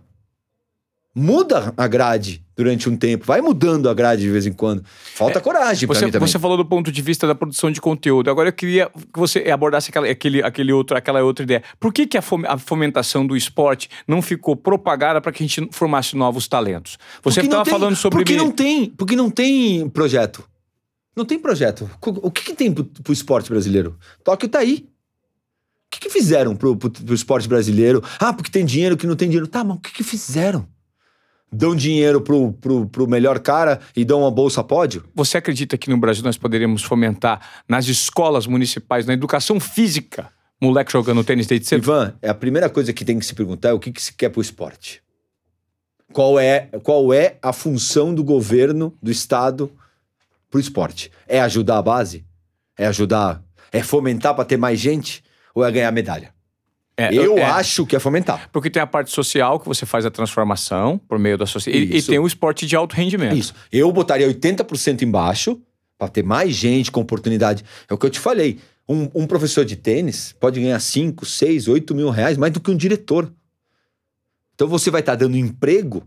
Muda 1.14 1.74
a 1.78 1.88
grade 1.88 2.44
durante 2.60 2.90
um 2.90 2.98
tempo. 2.98 3.26
Vai 3.26 3.40
mudando 3.40 3.90
a 3.90 3.94
grade 3.94 4.24
de 4.24 4.30
vez 4.30 4.46
em 4.46 4.52
quando. 4.52 4.84
Falta 5.16 5.40
é, 5.40 5.42
coragem 5.42 5.88
você, 5.88 6.06
mim 6.06 6.12
também. 6.12 6.28
Você 6.28 6.38
falou 6.38 6.58
do 6.58 6.66
ponto 6.66 6.92
de 6.92 7.02
vista 7.02 7.26
da 7.26 7.34
produção 7.34 7.72
de 7.72 7.80
conteúdo. 7.80 8.30
Agora 8.30 8.50
eu 8.50 8.54
queria 8.54 8.92
que 9.14 9.18
você 9.18 9.50
abordasse 9.50 9.90
aquela, 9.90 10.10
aquele, 10.10 10.44
aquele 10.44 10.74
outro, 10.74 10.98
aquela 10.98 11.24
outra 11.24 11.44
ideia. 11.44 11.64
Por 11.80 11.94
que, 11.94 12.06
que 12.06 12.18
a, 12.18 12.58
fomentação 12.58 13.26
do 13.26 13.38
esporte 13.38 13.90
não 14.06 14.22
ficou 14.22 14.58
propagada 14.58 15.22
para 15.22 15.32
que 15.32 15.42
a 15.42 15.48
gente 15.48 15.70
formasse 15.72 16.18
novos 16.18 16.50
talentos? 16.50 16.98
Você 17.24 17.40
estava 17.40 17.64
falando 17.64 17.96
sobre... 17.96 18.18
Porque 18.20 18.36
não 18.36 18.52
tem, 18.52 18.90
porque 18.90 19.16
não 19.16 19.30
tem 19.30 19.88
projeto. 19.88 20.44
Não 21.16 21.24
tem 21.24 21.40
projeto. 21.40 21.90
O 22.02 22.30
que, 22.30 22.44
que 22.44 22.54
tem 22.54 22.74
pro, 22.74 22.84
pro 22.84 23.14
esporte 23.14 23.50
brasileiro? 23.50 23.98
Tóquio 24.22 24.50
tá 24.50 24.60
aí. 24.60 24.86
O 25.88 25.92
que, 25.92 26.02
que 26.02 26.10
fizeram 26.10 26.58
pro, 26.58 26.76
pro, 26.76 26.92
pro 26.92 27.16
esporte 27.16 27.48
brasileiro? 27.48 28.04
Ah, 28.20 28.34
porque 28.34 28.52
tem 28.52 28.66
dinheiro 28.66 28.98
que 28.98 29.08
não 29.08 29.16
tem 29.16 29.30
dinheiro. 29.30 29.48
Tá, 29.48 29.64
mas 29.64 29.78
o 29.78 29.80
que, 29.80 29.94
que 29.94 30.04
fizeram? 30.04 30.68
Dão 31.52 31.76
dinheiro 31.76 32.22
pro, 32.22 32.54
pro, 32.54 32.88
pro 32.88 33.08
melhor 33.08 33.40
cara 33.40 33.80
e 33.96 34.06
dão 34.06 34.22
uma 34.22 34.32
bolsa 34.32 34.64
pódio? 34.64 35.04
Você 35.16 35.38
acredita 35.38 35.78
que 35.78 35.90
no 35.90 35.98
Brasil 35.98 36.24
nós 36.24 36.38
poderíamos 36.38 36.84
fomentar 36.84 37.42
nas 37.68 37.88
escolas 37.88 38.48
municipais, 38.48 39.06
na 39.06 39.14
educação 39.14 39.60
física, 39.60 40.30
moleque 40.62 40.92
jogando 40.92 41.24
tênis 41.24 41.48
desde 41.48 41.68
cedo? 41.68 41.84
Ivan, 41.84 42.14
é 42.22 42.30
a 42.30 42.36
primeira 42.36 42.70
coisa 42.70 42.94
que 42.94 43.04
tem 43.04 43.18
que 43.18 43.26
se 43.26 43.34
perguntar 43.34 43.70
é 43.70 43.74
o 43.74 43.80
que, 43.80 43.92
que 43.92 44.02
se 44.02 44.14
quer 44.14 44.30
pro 44.30 44.42
esporte. 44.42 45.02
Qual 46.12 46.40
é, 46.40 46.70
qual 46.84 47.14
é 47.14 47.38
a 47.42 47.54
função 47.54 48.14
do 48.14 48.24
governo, 48.24 48.96
do 49.02 49.12
Estado 49.12 49.72
pro 50.50 50.60
esporte? 50.60 51.12
É 51.28 51.40
ajudar 51.42 51.78
a 51.78 51.82
base? 51.82 52.26
É 52.78 52.88
ajudar? 52.88 53.44
É 53.72 53.84
fomentar 53.84 54.34
para 54.34 54.46
ter 54.46 54.58
mais 54.58 54.80
gente? 54.80 55.24
Ou 55.54 55.64
é 55.64 55.72
ganhar 55.72 55.92
medalha? 55.92 56.34
É, 57.00 57.14
Eu 57.14 57.38
é, 57.38 57.44
acho 57.44 57.86
que 57.86 57.96
é 57.96 58.00
fomentar. 58.00 58.50
Porque 58.52 58.70
tem 58.70 58.82
a 58.82 58.88
parte 58.88 59.10
social, 59.12 59.60
que 59.60 59.66
você 59.66 59.86
faz 59.86 60.06
a 60.06 60.12
transformação 60.12 60.98
por 60.98 61.18
meio 61.18 61.38
da 61.38 61.46
sociedade. 61.46 61.96
E, 61.96 62.04
tem 62.04 62.20
o 62.20 62.28
esporte 62.28 62.66
de 62.66 62.76
alto 62.76 62.94
rendimento. 62.94 63.38
Isso. 63.38 63.54
Eu 63.72 63.90
botaria 63.92 64.28
80% 64.28 65.04
embaixo 65.04 65.60
para 65.98 66.10
ter 66.10 66.24
mais 66.24 66.54
gente 66.54 66.92
com 66.92 67.00
oportunidade. 67.00 67.64
É 67.88 67.94
o 67.94 67.98
que 67.98 68.06
eu 68.06 68.10
te 68.10 68.20
falei. 68.20 68.60
Um, 68.88 69.10
um 69.14 69.28
professor 69.28 69.64
de 69.64 69.76
tênis 69.76 70.36
pode 70.40 70.60
ganhar 70.60 70.80
5, 70.80 71.26
6, 71.26 71.68
8 71.68 71.96
mil 71.96 72.10
reais 72.10 72.38
mais 72.38 72.52
do 72.52 72.60
que 72.60 72.72
um 72.72 72.76
diretor. 72.76 73.32
Então 74.56 74.68
você 74.68 74.92
vai 74.92 75.00
estar 75.00 75.16
dando 75.16 75.38
emprego, 75.38 76.04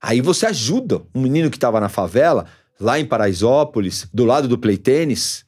aí 0.00 0.20
você 0.20 0.46
ajuda 0.46 1.02
um 1.12 1.20
menino 1.20 1.50
que 1.50 1.56
estava 1.56 1.80
na 1.80 1.88
favela, 1.88 2.46
lá 2.78 3.00
em 3.00 3.04
Paraisópolis, 3.04 4.06
do 4.14 4.24
lado 4.24 4.46
do 4.46 4.56
play 4.56 4.76
tênis. 4.76 5.44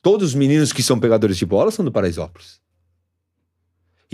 Todos 0.00 0.28
os 0.28 0.34
meninos 0.34 0.72
que 0.72 0.82
são 0.82 0.98
pegadores 0.98 1.36
de 1.36 1.44
bola 1.44 1.70
são 1.70 1.84
do 1.84 1.92
Paraisópolis. 1.92 2.63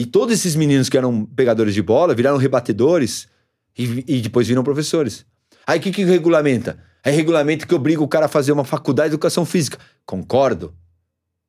E 0.01 0.07
todos 0.07 0.33
esses 0.33 0.57
meninos 0.57 0.89
que 0.89 0.97
eram 0.97 1.27
pegadores 1.27 1.75
de 1.75 1.83
bola 1.83 2.15
viraram 2.15 2.39
rebatedores 2.39 3.29
e, 3.77 4.03
e 4.09 4.21
depois 4.23 4.49
viram 4.49 4.65
professores. 4.65 5.27
Aí 5.67 5.79
o 5.79 5.83
que, 5.83 5.91
que 5.91 6.05
regulamenta? 6.05 6.79
É 7.05 7.11
regulamento 7.11 7.67
que 7.67 7.75
obriga 7.75 8.03
o 8.03 8.09
cara 8.09 8.25
a 8.25 8.29
fazer 8.29 8.51
uma 8.51 8.65
faculdade 8.65 9.11
de 9.11 9.17
educação 9.17 9.45
física. 9.45 9.77
Concordo. 10.07 10.73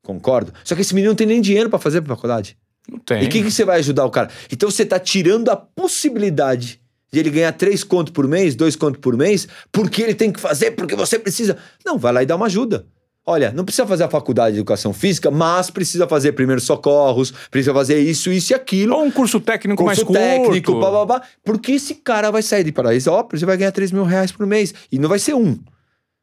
Concordo. 0.02 0.52
Só 0.64 0.74
que 0.74 0.82
esse 0.82 0.94
menino 0.94 1.12
não 1.12 1.16
tem 1.16 1.26
nem 1.26 1.40
dinheiro 1.40 1.70
para 1.70 1.78
fazer 1.78 2.00
a 2.00 2.04
faculdade. 2.04 2.58
Não 2.86 2.98
tem. 2.98 3.22
E 3.22 3.26
o 3.26 3.30
que, 3.30 3.42
que 3.42 3.50
você 3.50 3.64
vai 3.64 3.78
ajudar 3.78 4.04
o 4.04 4.10
cara? 4.10 4.28
Então 4.52 4.70
você 4.70 4.84
tá 4.84 5.00
tirando 5.00 5.48
a 5.48 5.56
possibilidade 5.56 6.78
de 7.10 7.20
ele 7.20 7.30
ganhar 7.30 7.52
três 7.52 7.82
contos 7.82 8.12
por 8.12 8.28
mês, 8.28 8.54
dois 8.54 8.76
contos 8.76 9.00
por 9.00 9.16
mês, 9.16 9.48
porque 9.72 10.02
ele 10.02 10.14
tem 10.14 10.30
que 10.30 10.38
fazer, 10.38 10.72
porque 10.72 10.94
você 10.94 11.18
precisa. 11.18 11.56
Não, 11.86 11.98
vai 11.98 12.12
lá 12.12 12.22
e 12.22 12.26
dá 12.26 12.36
uma 12.36 12.46
ajuda. 12.46 12.86
Olha, 13.24 13.52
não 13.52 13.64
precisa 13.64 13.86
fazer 13.86 14.02
a 14.02 14.08
faculdade 14.08 14.54
de 14.54 14.58
educação 14.60 14.92
física, 14.92 15.30
mas 15.30 15.70
precisa 15.70 16.08
fazer 16.08 16.32
primeiros 16.32 16.64
socorros, 16.64 17.32
precisa 17.50 17.72
fazer 17.72 18.00
isso, 18.00 18.32
isso 18.32 18.52
e 18.52 18.54
aquilo. 18.54 18.96
Ou 18.96 19.04
um 19.04 19.10
curso 19.12 19.38
técnico 19.38 19.84
mais 19.84 19.98
Curso 19.98 20.06
curto. 20.08 20.18
técnico, 20.20 20.74
blá, 20.78 20.90
blá, 20.90 21.06
blá. 21.06 21.22
Porque 21.44 21.72
esse 21.72 21.94
cara 21.94 22.32
vai 22.32 22.42
sair 22.42 22.64
de 22.64 22.72
Paraisópolis 22.72 23.40
e 23.42 23.46
vai 23.46 23.56
ganhar 23.56 23.70
3 23.70 23.92
mil 23.92 24.02
reais 24.04 24.32
por 24.32 24.44
mês. 24.44 24.74
E 24.90 24.98
não 24.98 25.08
vai 25.08 25.20
ser 25.20 25.34
um. 25.34 25.56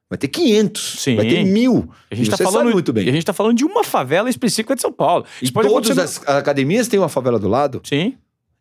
Vai 0.10 0.18
ter 0.18 0.28
500. 0.28 0.96
Sim. 1.00 1.16
Vai 1.16 1.28
ter 1.28 1.46
mil. 1.46 1.88
A 2.12 2.16
gente 2.16 2.28
E 2.28 2.30
tá 2.32 2.36
você 2.38 2.44
falando 2.44 2.72
muito 2.72 2.92
bem. 2.92 3.06
E 3.06 3.10
a 3.10 3.14
gente 3.14 3.26
tá 3.26 3.32
falando 3.32 3.56
de 3.56 3.64
uma 3.64 3.84
favela 3.84 4.30
específica 4.30 4.76
de 4.76 4.82
São 4.82 4.92
Paulo. 4.92 5.24
E 5.42 5.46
Isso 5.46 5.54
pode 5.54 5.70
todas 5.70 5.92
acontecer. 5.92 6.22
as 6.30 6.36
academias 6.36 6.88
têm 6.90 7.00
uma 7.00 7.08
favela 7.10 7.40
do 7.40 7.48
lado. 7.48 7.80
Sim. 7.86 8.16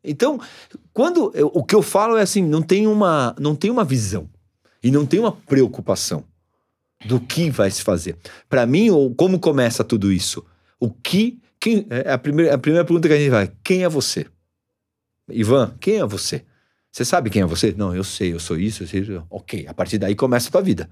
Então, 0.04 0.38
quando 0.92 1.32
eu- 1.34 1.50
o 1.52 1.64
que 1.64 1.74
eu 1.74 1.82
falo 1.82 2.16
é 2.16 2.22
assim, 2.22 2.42
não 2.42 2.62
tem 2.62 2.86
uma, 2.86 3.34
não 3.40 3.56
tem 3.56 3.68
uma 3.70 3.82
visão 3.82 4.28
e 4.80 4.90
não 4.92 5.04
tem 5.04 5.18
uma 5.18 5.32
preocupação 5.32 6.22
do 7.04 7.20
que 7.20 7.50
vai 7.50 7.70
se 7.70 7.82
fazer. 7.82 8.16
Para 8.48 8.66
mim, 8.66 8.90
ou 8.90 9.14
como 9.14 9.38
começa 9.38 9.84
tudo 9.84 10.12
isso? 10.12 10.44
O 10.80 10.90
que, 10.90 11.40
quem 11.60 11.86
é 11.90 12.12
a 12.12 12.18
primeira, 12.18 12.54
a 12.54 12.58
primeira 12.58 12.84
pergunta 12.84 13.08
que 13.08 13.14
a 13.14 13.18
gente 13.18 13.30
vai, 13.30 13.52
quem 13.62 13.84
é 13.84 13.88
você? 13.88 14.26
Ivan, 15.28 15.76
quem 15.80 15.98
é 15.98 16.06
você? 16.06 16.44
Você 16.90 17.04
sabe 17.04 17.30
quem 17.30 17.42
é 17.42 17.46
você? 17.46 17.74
Não, 17.76 17.94
eu 17.94 18.02
sei, 18.02 18.32
eu 18.32 18.40
sou 18.40 18.58
isso, 18.58 18.82
eu 18.82 18.86
sei. 18.86 19.00
isso. 19.00 19.24
OK, 19.30 19.66
a 19.66 19.74
partir 19.74 19.98
daí 19.98 20.14
começa 20.14 20.48
a 20.48 20.52
tua 20.52 20.62
vida. 20.62 20.88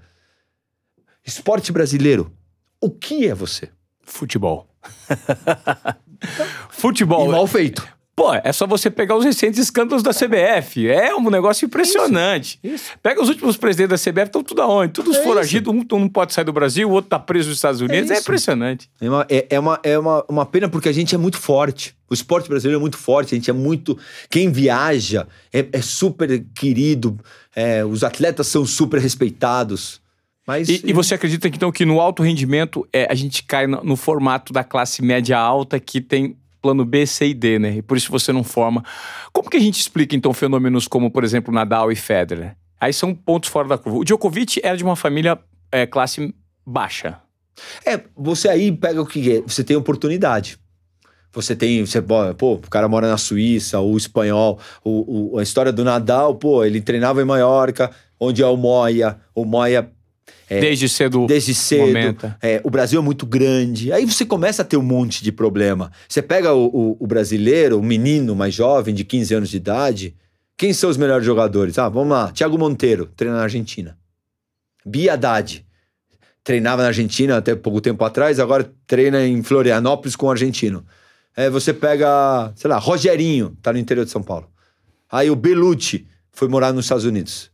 Esporte 1.25 1.71
brasileiro. 1.71 2.31
O 2.79 2.89
que 2.89 3.27
é 3.27 3.33
você? 3.33 3.69
Futebol. 4.01 4.73
Futebol. 6.69 7.27
E 7.27 7.31
mal 7.31 7.47
feito. 7.47 7.96
Pô, 8.17 8.33
é 8.33 8.51
só 8.51 8.65
você 8.65 8.89
pegar 8.89 9.15
os 9.15 9.23
recentes 9.23 9.59
escândalos 9.59 10.01
da 10.01 10.09
CBF. 10.09 10.89
É 10.89 11.15
um 11.15 11.29
negócio 11.29 11.67
impressionante. 11.67 12.59
Isso. 12.63 12.93
Pega 13.03 13.21
os 13.21 13.29
últimos 13.29 13.57
presidentes 13.57 14.03
da 14.03 14.11
CBF, 14.11 14.25
estão 14.25 14.43
tudo 14.43 14.63
aonde? 14.63 14.91
Todos 14.91 15.17
É 15.17 15.23
foragidos, 15.23 15.71
um 15.71 15.85
não 15.99 16.09
pode 16.09 16.33
sair 16.33 16.43
do 16.43 16.51
Brasil, 16.51 16.89
o 16.89 16.93
outro 16.93 17.11
tá 17.11 17.19
preso 17.19 17.49
nos 17.49 17.59
Estados 17.59 17.79
Unidos. 17.79 18.09
É, 18.09 18.13
isso. 18.13 18.23
impressionante. 18.23 18.89
É, 18.99 19.07
uma, 19.07 19.27
é, 19.29 19.45
é 19.51 19.59
uma, 19.59 19.79
é 19.83 19.99
uma, 19.99 20.25
uma 20.27 20.45
pena 20.47 20.67
porque 20.67 20.89
a 20.89 20.91
gente 20.91 21.13
é 21.13 21.17
muito 21.17 21.37
forte. 21.37 21.95
O 22.09 22.13
esporte 22.15 22.49
brasileiro 22.49 22.79
é 22.79 22.81
muito 22.81 22.97
forte, 22.97 23.35
a 23.35 23.37
gente 23.37 23.51
é 23.51 23.53
muito. 23.53 23.95
Quem 24.31 24.51
viaja 24.51 25.27
é, 25.53 25.67
é 25.71 25.81
super 25.83 26.43
querido, 26.55 27.19
é, 27.55 27.85
os 27.85 28.03
atletas 28.03 28.47
são 28.47 28.65
super 28.65 28.99
respeitados. 28.99 30.01
Mas. 30.47 30.67
E, 30.69 30.81
e 30.83 30.91
você 30.91 31.13
acredita 31.13 31.47
então 31.47 31.71
que 31.71 31.85
no 31.85 32.01
alto 32.01 32.23
rendimento 32.23 32.87
é, 32.91 33.05
a 33.11 33.13
gente 33.13 33.43
cai 33.43 33.67
no, 33.67 33.83
no 33.83 33.95
formato 33.95 34.51
da 34.51 34.63
classe 34.63 35.03
média 35.03 35.37
alta 35.37 35.79
que 35.79 36.01
tem 36.01 36.35
plano 36.67 36.83
B, 36.83 37.05
C 37.05 37.27
e 37.27 37.33
D, 37.33 37.57
né? 37.59 37.75
E 37.77 37.81
por 37.81 37.95
isso 37.95 38.11
você 38.11 38.33
não 38.33 38.43
forma. 38.43 38.83
Como 39.31 39.49
que 39.49 39.55
a 39.55 39.59
gente 39.59 39.79
explica 39.79 40.15
então 40.17 40.33
fenômenos 40.33 40.85
como, 40.87 41.09
por 41.09 41.23
exemplo, 41.23 41.53
Nadal 41.53 41.89
e 41.91 41.95
Federer? 41.95 42.57
Aí 42.79 42.91
são 42.91 43.15
pontos 43.15 43.49
fora 43.49 43.67
da 43.69 43.77
curva. 43.77 43.99
O 43.99 44.03
Djokovic 44.03 44.59
era 44.61 44.75
de 44.75 44.83
uma 44.83 44.97
família 44.97 45.39
é, 45.71 45.85
classe 45.85 46.33
baixa. 46.65 47.19
É, 47.85 48.01
você 48.15 48.49
aí 48.49 48.69
pega 48.71 49.01
o 49.01 49.05
que 49.05 49.37
é. 49.37 49.41
Você 49.41 49.63
tem 49.63 49.77
oportunidade. 49.77 50.59
Você 51.31 51.55
tem. 51.55 51.85
Você, 51.85 52.01
pô, 52.01 52.53
o 52.55 52.59
cara 52.69 52.87
mora 52.89 53.07
na 53.07 53.17
Suíça, 53.17 53.79
o 53.79 53.95
espanhol, 53.95 54.59
o, 54.83 55.35
o- 55.35 55.39
a 55.39 55.43
história 55.43 55.71
do 55.71 55.83
Nadal, 55.85 56.35
pô, 56.35 56.65
ele 56.65 56.81
treinava 56.81 57.21
em 57.21 57.25
Maiorca, 57.25 57.91
onde 58.19 58.43
é 58.43 58.45
o 58.47 58.57
Moia. 58.57 59.17
O 59.33 59.45
Moia 59.45 59.89
Desde 60.49 60.87
cedo. 60.87 61.25
desde 61.27 61.53
cedo. 61.53 61.87
momenta. 61.87 62.37
É, 62.41 62.61
o 62.63 62.69
Brasil 62.69 62.99
é 62.99 63.03
muito 63.03 63.25
grande. 63.25 63.91
Aí 63.91 64.05
você 64.05 64.25
começa 64.25 64.61
a 64.61 64.65
ter 64.65 64.77
um 64.77 64.81
monte 64.83 65.23
de 65.23 65.31
problema. 65.31 65.91
Você 66.07 66.21
pega 66.21 66.53
o, 66.53 66.67
o- 66.67 66.97
o 66.99 67.07
brasileiro, 67.07 67.77
o 67.79 67.83
menino 67.83 68.35
mais 68.35 68.53
jovem, 68.53 68.95
de 68.95 69.03
15 69.03 69.33
anos 69.35 69.49
de 69.49 69.57
idade. 69.57 70.15
Quem 70.55 70.71
são 70.73 70.89
os 70.89 70.97
melhores 70.97 71.25
jogadores? 71.25 71.77
Ah, 71.77 71.89
vamos 71.89 72.09
lá. 72.09 72.31
Thiago 72.31 72.57
Monteiro, 72.57 73.07
treina 73.15 73.35
na 73.37 73.43
Argentina. 73.43 73.97
Bia 74.85 75.13
Haddad, 75.13 75.65
treinava 76.43 76.81
na 76.81 76.87
Argentina 76.87 77.37
até 77.37 77.53
pouco 77.55 77.81
tempo 77.81 78.03
atrás, 78.05 78.39
agora 78.39 78.71
treina 78.87 79.25
em 79.27 79.43
Florianópolis 79.43 80.15
com 80.15 80.27
o 80.27 80.31
argentino. 80.31 80.85
É, 81.35 81.49
você 81.49 81.73
pega, 81.73 82.51
sei 82.55 82.69
lá, 82.69 82.77
Rogerinho, 82.77 83.55
tá 83.61 83.71
no 83.73 83.79
interior 83.79 84.05
de 84.05 84.11
São 84.11 84.23
Paulo. 84.23 84.49
Aí 85.11 85.29
o 85.29 85.35
Belucci 85.35 86.07
foi 86.31 86.47
morar 86.47 86.71
nos 86.73 86.85
Estados 86.85 87.03
Unidos. 87.05 87.51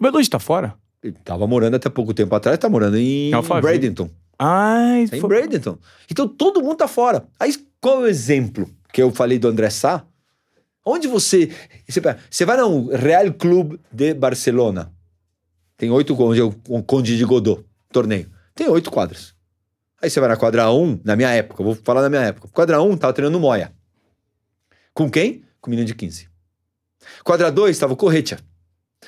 O 0.00 0.02
Belucci 0.02 0.30
tá 0.30 0.38
fora? 0.40 0.74
Ele 1.02 1.16
tava 1.24 1.46
morando 1.46 1.74
até 1.74 1.88
pouco 1.88 2.14
tempo 2.14 2.34
atrás, 2.34 2.58
tá 2.58 2.68
morando 2.68 2.96
em 2.96 3.32
Alphaville. 3.32 3.78
Bradenton. 3.78 4.10
Tá 4.38 5.16
em 5.16 5.20
foi- 5.20 5.28
Bradenton. 5.28 5.78
Então 6.10 6.28
todo 6.28 6.62
mundo 6.62 6.76
tá 6.76 6.88
fora. 6.88 7.26
Aí 7.38 7.52
qual 7.80 8.00
é 8.00 8.02
o 8.02 8.06
exemplo 8.06 8.70
que 8.92 9.02
eu 9.02 9.10
falei 9.10 9.38
do 9.38 9.48
André 9.48 9.68
Sá? 9.70 10.04
Onde 10.84 11.06
você. 11.08 11.50
Você, 12.28 12.44
vai 12.44 12.56
no 12.56 12.88
Real 12.88 13.32
Clube 13.32 13.80
de 13.90 14.14
Barcelona. 14.14 14.92
Tem 15.76 15.90
oito. 15.90 16.20
Onde 16.20 16.40
é 16.40 16.44
o 16.44 16.82
Conde 16.82 17.16
de 17.16 17.24
Godot, 17.24 17.64
torneio. 17.92 18.30
Tem 18.54 18.68
oito 18.68 18.90
quadras. 18.90 19.34
Aí 20.00 20.10
você 20.10 20.18
vai 20.18 20.28
na 20.28 20.36
quadra 20.36 20.68
1, 20.72 21.00
na 21.04 21.14
minha 21.14 21.30
época, 21.30 21.62
vou 21.62 21.76
falar 21.76 22.02
na 22.02 22.08
minha 22.08 22.22
época. 22.22 22.48
Quadra 22.48 22.82
1 22.82 22.96
tava 22.96 23.12
treinando 23.12 23.38
Moia. 23.38 23.72
Com 24.92 25.08
quem? 25.08 25.44
Com 25.60 25.68
o 25.68 25.70
menino 25.70 25.86
de 25.86 25.94
15. 25.94 26.28
Quadra 27.22 27.52
2 27.52 27.78
tava 27.78 27.92
o 27.92 27.96
Corretia. 27.96 28.40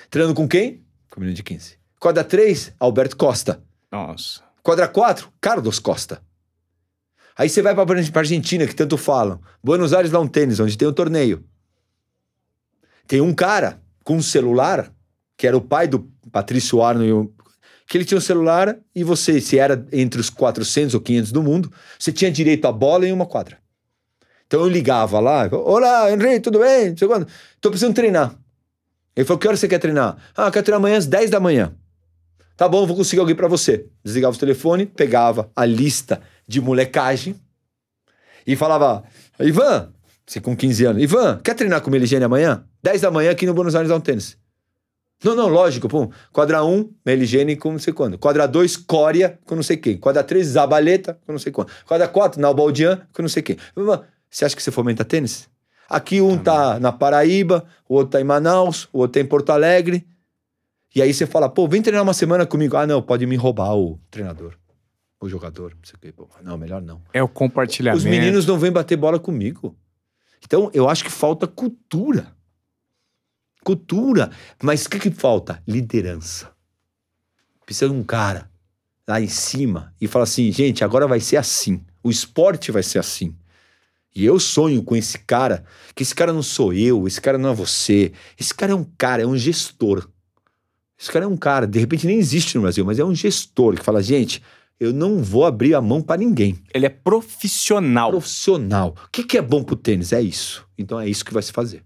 Treinando 0.09 0.37
com 0.37 0.47
quem? 0.47 0.85
Com 1.11 1.19
o 1.19 1.21
menino 1.21 1.35
de 1.35 1.43
15. 1.43 1.77
Quadra 1.99 2.23
3, 2.23 2.75
Alberto 2.79 3.17
Costa. 3.17 3.63
Nossa. 3.91 4.43
Quadra 4.63 4.89
4, 4.89 5.33
Carlos 5.41 5.79
Costa. 5.79 6.23
Aí 7.37 7.49
você 7.49 7.63
vai 7.63 7.75
para 7.75 8.01
a 8.01 8.19
Argentina, 8.19 8.67
que 8.67 8.75
tanto 8.75 8.97
falam. 8.97 9.41
Buenos 9.63 9.93
Aires 9.93 10.13
lá 10.13 10.21
um 10.21 10.29
tênis, 10.29 10.61
onde 10.61 10.79
tem 10.79 10.87
o 10.87 10.93
torneio. 10.93 11.45
Tem 13.07 13.21
um 13.21 13.35
cara 13.35 13.83
com 14.05 14.17
um 14.17 14.23
celular, 14.23 14.93
que 15.37 15.47
era 15.47 15.57
o 15.57 15.61
pai 15.61 15.89
do 15.89 16.11
Patrício 16.31 16.83
Arno, 16.83 17.33
que 17.87 17.99
ele 17.99 18.05
tinha 18.05 18.19
um 18.19 18.21
celular 18.21 18.79
e 18.95 19.03
você, 19.05 19.41
se 19.41 19.59
era 19.59 19.87
entre 19.93 20.21
os 20.21 20.31
400 20.31 20.95
ou 20.95 21.01
500 21.01 21.33
do 21.33 21.43
mundo, 21.43 21.73
você 21.99 22.13
tinha 22.13 22.31
direito 22.31 22.67
à 22.67 22.73
bola 22.73 23.07
em 23.07 23.13
uma 23.13 23.27
quadra. 23.27 23.59
Então 24.47 24.61
eu 24.61 24.69
ligava 24.69 25.19
lá, 25.21 25.49
olá, 25.53 26.13
Henrique, 26.13 26.41
tudo 26.41 26.61
bem? 26.61 26.95
Tô 26.95 27.71
precisando 27.71 27.95
treinar. 27.95 28.39
Ele 29.17 29.27
falou, 29.27 29.39
que 29.39 29.49
hora 29.49 29.57
você 29.57 29.69
quer 29.69 29.79
treinar? 29.79 30.17
Ah, 30.37 30.47
eu 30.47 30.53
quero 30.53 30.65
treinar 30.65 30.79
amanhã 30.79 30.99
às 30.99 31.07
10 31.07 31.31
da 31.31 31.41
manhã. 31.41 31.75
Tá 32.57 32.69
bom, 32.69 32.87
vou 32.87 32.97
conseguir 32.97 33.21
alguém 33.21 33.35
pra 33.35 33.49
você. 33.49 33.87
Desligava 34.05 34.37
o 34.37 34.39
telefone, 34.39 34.87
pegava 34.87 35.51
a 35.57 35.65
lista 35.65 36.21
de 36.47 36.61
molecagem 36.61 37.35
e 38.47 38.55
falava: 38.55 39.03
Ivan, 39.41 39.93
você 40.27 40.41
com 40.41 40.57
15 40.57 40.85
anos, 40.85 41.03
Ivan, 41.03 41.41
quer 41.43 41.55
treinar 41.55 41.81
com 41.81 41.89
o 41.89 41.91
Meligene 41.93 42.25
amanhã? 42.25 42.65
10 42.83 43.01
da 43.01 43.11
manhã 43.11 43.31
aqui 43.31 43.47
no 43.47 43.55
Buenos 43.55 43.75
Aires 43.75 43.89
dá 43.89 43.97
um 43.97 44.01
tênis. 44.01 44.37
Não, 45.23 45.35
não, 45.35 45.49
lógico, 45.49 45.89
pum. 45.89 46.11
Quadra 46.33 46.63
1, 46.65 46.91
Meligene 47.05 47.57
com 47.57 47.73
não 47.73 47.79
sei 47.79 47.93
quando. 47.93 48.19
Quadra 48.19 48.47
2, 48.47 48.77
Cória 48.77 49.39
com 49.47 49.55
não 49.55 49.63
sei 49.63 49.77
quem. 49.77 49.97
Quadra 49.97 50.23
3, 50.23 50.47
Zabaleta 50.47 51.19
com 51.27 51.33
não 51.33 51.39
sei 51.39 51.51
quando. 51.51 51.71
Quadra 51.87 52.07
4, 52.07 52.41
Nalbaldian 52.41 53.01
com 53.13 53.23
não 53.23 53.29
sei 53.29 53.43
quem. 53.43 53.57
Ivan, 53.77 54.03
Você 54.31 54.45
acha 54.45 54.55
que 54.55 54.63
você 54.63 54.71
fomenta 54.71 55.05
tênis? 55.05 55.49
Aqui 55.89 56.21
um 56.21 56.37
tá 56.37 56.79
na 56.79 56.93
Paraíba, 56.93 57.65
o 57.89 57.95
outro 57.95 58.13
tá 58.13 58.21
em 58.21 58.25
Manaus, 58.25 58.89
o 58.93 58.99
outro 58.99 59.15
tá 59.15 59.21
em 59.21 59.29
Porto 59.29 59.51
Alegre. 59.51 60.07
E 60.95 61.03
aí 61.03 61.13
você 61.13 61.27
fala, 61.27 61.49
pô, 61.49 61.67
vem 61.67 61.83
treinar 61.83 62.03
uma 62.03 62.15
semana 62.15 62.47
comigo. 62.47 62.77
Ah, 62.77 62.87
não, 62.87 63.03
pode 63.03 63.27
me 63.27 63.35
roubar 63.35 63.75
o 63.75 63.99
treinador, 64.11 64.55
o 65.21 65.29
jogador. 65.29 65.73
Não, 65.73 65.83
sei 65.83 65.95
o 65.97 65.99
quê. 65.99 66.13
Pô, 66.13 66.29
não 66.43 66.57
melhor 66.57 66.81
não. 66.81 67.03
É 67.13 67.23
o 67.23 67.29
compartilhamento. 67.29 67.99
Os 67.99 68.05
meninos 68.05 68.47
não 68.47 68.59
vêm 68.59 68.71
bater 68.71 68.97
bola 68.97 69.19
comigo. 69.19 69.77
Então, 70.45 70.71
eu 70.73 70.89
acho 70.89 71.03
que 71.03 71.11
falta 71.11 71.49
cultura. 71.49 72.29
Cultura. 73.65 74.31
Mas 74.63 74.85
o 74.85 74.91
que, 74.91 75.01
que 75.01 75.11
falta? 75.11 75.61
Liderança. 75.67 76.53
Precisa 77.67 77.91
de 77.91 77.97
um 77.97 78.05
cara 78.05 78.49
lá 79.09 79.21
em 79.21 79.29
cima 79.29 79.93
e 80.01 80.07
fala 80.07 80.25
assim: 80.25 80.53
gente, 80.53 80.85
agora 80.85 81.09
vai 81.09 81.19
ser 81.19 81.39
assim. 81.39 81.83
O 82.03 82.11
esporte 82.11 82.71
vai 82.71 82.83
ser 82.83 82.99
assim. 82.99 83.35
E 84.15 84.25
eu 84.25 84.39
sonho 84.39 84.83
com 84.83 84.95
esse 84.95 85.19
cara, 85.19 85.65
que 85.93 86.05
esse 86.05 86.15
cara 86.15 86.33
não 86.33 86.43
sou 86.43 86.73
eu, 86.73 87.09
esse 87.09 87.21
cara 87.21 87.37
não 87.37 87.51
é 87.51 87.55
você. 87.55 88.13
Esse 88.39 88.55
cara 88.55 88.71
é 88.71 88.75
um 88.75 88.85
cara, 88.97 89.23
é 89.23 89.27
um 89.27 89.37
gestor. 89.37 90.09
Esse 90.99 91.11
cara 91.11 91.25
é 91.25 91.29
um 91.29 91.37
cara, 91.37 91.67
de 91.67 91.79
repente 91.79 92.07
nem 92.07 92.19
existe 92.19 92.55
no 92.57 92.63
Brasil, 92.63 92.85
mas 92.85 92.99
é 92.99 93.05
um 93.05 93.15
gestor 93.15 93.75
que 93.75 93.85
fala: 93.85 94.03
gente, 94.03 94.43
eu 94.79 94.93
não 94.93 95.23
vou 95.23 95.45
abrir 95.45 95.75
a 95.75 95.81
mão 95.81 96.01
para 96.01 96.17
ninguém. 96.21 96.59
Ele 96.73 96.87
é 96.87 96.89
profissional. 96.89 98.11
Profissional. 98.11 98.95
O 99.07 99.09
que, 99.11 99.25
que 99.25 99.37
é 99.39 99.43
bom 99.43 99.63
pro 99.63 99.77
tênis? 99.77 100.13
É 100.13 100.21
isso. 100.21 100.65
Então 100.79 100.99
é 101.01 101.09
isso 101.09 101.25
que 101.25 101.33
vai 101.35 101.43
se 101.43 101.53
fazer. 101.53 101.79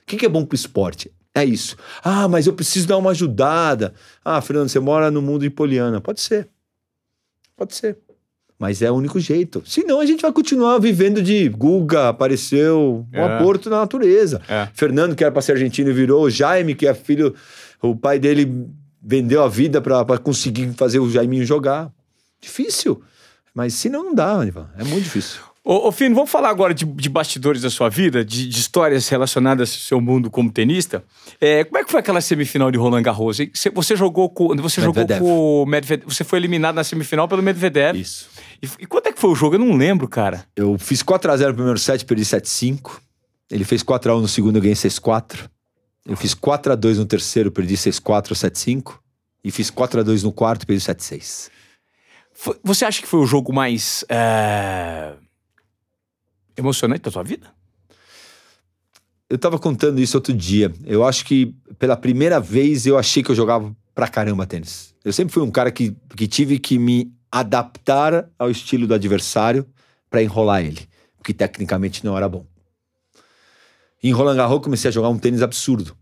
O 0.00 0.06
que, 0.06 0.16
que 0.16 0.26
é 0.26 0.28
bom 0.28 0.44
pro 0.44 0.54
esporte? 0.56 1.10
É 1.32 1.44
isso. 1.44 1.76
Ah, 2.02 2.26
mas 2.26 2.46
eu 2.48 2.52
preciso 2.52 2.88
dar 2.88 2.96
uma 2.96 3.10
ajudada. 3.12 3.94
Ah, 4.24 4.40
Fernando, 4.40 4.68
você 4.68 4.80
mora 4.80 5.10
no 5.10 5.22
mundo 5.22 5.42
de 5.42 5.50
Poliana. 5.50 6.00
Pode 6.00 6.20
ser. 6.20 6.48
Pode 7.56 7.74
ser. 7.74 7.98
Mas 8.58 8.82
é 8.82 8.90
o 8.90 8.94
único 8.94 9.18
jeito. 9.18 9.62
Senão 9.64 10.00
a 10.00 10.06
gente 10.06 10.20
vai 10.20 10.32
continuar 10.32 10.78
vivendo 10.78 11.22
de 11.22 11.48
Guga, 11.48 12.08
apareceu 12.10 13.06
um 13.12 13.16
É. 13.18 13.22
aborto 13.22 13.70
na 13.70 13.78
natureza. 13.78 14.42
É. 14.48 14.68
Fernando, 14.74 15.14
que 15.16 15.22
era 15.24 15.32
pra 15.32 15.40
ser 15.40 15.52
argentino, 15.52 15.94
virou. 15.94 16.28
Jaime, 16.28 16.74
que 16.74 16.86
é 16.86 16.92
filho. 16.92 17.34
O 17.82 17.96
pai 17.96 18.18
dele 18.18 18.68
vendeu 19.02 19.42
a 19.42 19.48
vida 19.48 19.80
pra 19.80 20.04
pra 20.04 20.18
conseguir 20.18 20.72
fazer 20.74 20.98
o 20.98 21.10
Jaiminho 21.10 21.44
jogar. 21.44 21.90
Difícil. 22.40 23.02
Mas 23.54 23.74
senão 23.74 24.04
não 24.04 24.14
dá, 24.14 24.44
Ivan. 24.46 24.70
É 24.78 24.84
muito 24.84 25.04
difícil. 25.04 25.40
Ô, 25.62 25.88
ô 25.88 25.92
Fino, 25.92 26.14
vamos 26.14 26.30
falar 26.30 26.48
agora 26.48 26.72
de, 26.72 26.86
de 26.86 27.08
bastidores 27.08 27.60
da 27.60 27.68
sua 27.68 27.90
vida, 27.90 28.24
de, 28.24 28.48
de 28.48 28.58
histórias 28.58 29.08
relacionadas 29.08 29.70
ao 29.70 29.76
seu 29.76 30.00
mundo 30.00 30.30
como 30.30 30.50
tenista. 30.50 31.04
É, 31.38 31.64
como 31.64 31.78
é 31.78 31.84
que 31.84 31.90
foi 31.90 32.00
aquela 32.00 32.20
semifinal 32.20 32.70
de 32.70 32.78
Roland 32.78 33.02
Garros? 33.02 33.38
Você, 33.52 33.70
você 33.70 33.94
jogou 33.94 34.30
com. 34.30 34.56
Você 34.56 34.80
jogou 34.80 35.02
Medvedev. 35.02 35.20
com 35.20 35.62
o 35.62 35.66
Medvedev. 35.66 36.08
Você 36.10 36.24
foi 36.24 36.38
eliminado 36.38 36.76
na 36.76 36.84
semifinal 36.84 37.28
pelo 37.28 37.42
Medvedev. 37.42 37.98
Isso. 37.98 38.28
E, 38.62 38.68
e 38.80 38.86
quanto 38.86 39.08
é 39.08 39.12
que 39.12 39.20
foi 39.20 39.30
o 39.30 39.34
jogo? 39.34 39.56
Eu 39.56 39.58
não 39.58 39.76
lembro, 39.76 40.08
cara. 40.08 40.46
Eu 40.56 40.78
fiz 40.78 41.02
4x0 41.02 41.48
no 41.48 41.54
primeiro 41.54 41.78
set, 41.78 42.04
perdi 42.06 42.24
7x5. 42.24 42.98
Ele 43.50 43.64
fez 43.64 43.82
4x1 43.82 44.20
no 44.20 44.28
segundo, 44.28 44.56
eu 44.56 44.62
ganhei 44.62 44.74
6x4. 44.74 45.50
Eu 46.06 46.16
fiz 46.16 46.34
4x2 46.34 46.96
no 46.96 47.06
terceiro, 47.06 47.50
perdi 47.52 47.74
6x4, 47.76 48.32
7x5. 48.34 48.98
E 49.44 49.50
fiz 49.50 49.70
4x2 49.70 50.22
no 50.22 50.32
quarto, 50.32 50.66
perdi 50.66 50.82
7x6. 50.82 51.50
Foi- 52.32 52.58
você 52.62 52.84
acha 52.84 53.00
que 53.00 53.08
foi 53.08 53.20
o 53.20 53.26
jogo 53.26 53.52
mais. 53.52 54.04
é, 54.08 55.14
emocionante 56.56 57.02
da 57.02 57.10
sua 57.10 57.22
vida? 57.22 57.48
Eu 59.28 59.38
tava 59.38 59.58
contando 59.58 60.00
isso 60.00 60.16
outro 60.16 60.32
dia. 60.34 60.72
Eu 60.84 61.04
acho 61.06 61.24
que 61.24 61.54
pela 61.78 61.96
primeira 61.96 62.40
vez 62.40 62.84
eu 62.86 62.98
achei 62.98 63.22
que 63.22 63.30
eu 63.30 63.34
jogava 63.34 63.74
pra 63.94 64.08
caramba 64.08 64.46
tênis. 64.46 64.94
Eu 65.04 65.12
sempre 65.12 65.32
fui 65.32 65.42
um 65.42 65.50
cara 65.50 65.70
que, 65.70 65.96
que 66.16 66.26
tive 66.26 66.58
que 66.58 66.78
me 66.78 67.12
adaptar 67.30 68.28
ao 68.38 68.50
estilo 68.50 68.86
do 68.86 68.94
adversário 68.94 69.64
pra 70.10 70.22
enrolar 70.22 70.62
ele, 70.64 70.88
porque 71.16 71.32
tecnicamente 71.32 72.04
não 72.04 72.16
era 72.16 72.28
bom. 72.28 72.44
Em 74.02 74.12
Roland 74.12 74.36
Garros 74.36 74.62
comecei 74.62 74.88
a 74.88 74.92
jogar 74.92 75.08
um 75.08 75.18
tênis 75.18 75.42
absurdo. 75.42 75.96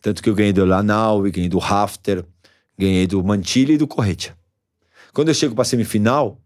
Tanto 0.00 0.22
que 0.22 0.28
eu 0.28 0.34
ganhei 0.34 0.52
do 0.52 0.64
Lanal, 0.64 1.22
ganhei 1.22 1.48
do 1.48 1.58
Rafter, 1.58 2.24
ganhei 2.78 3.06
do 3.06 3.22
Mantilha 3.24 3.72
e 3.72 3.78
do 3.78 3.86
Corretia. 3.86 4.36
Quando 5.12 5.28
eu 5.28 5.34
chego 5.34 5.54
pra 5.54 5.64
semifinal, 5.64 6.40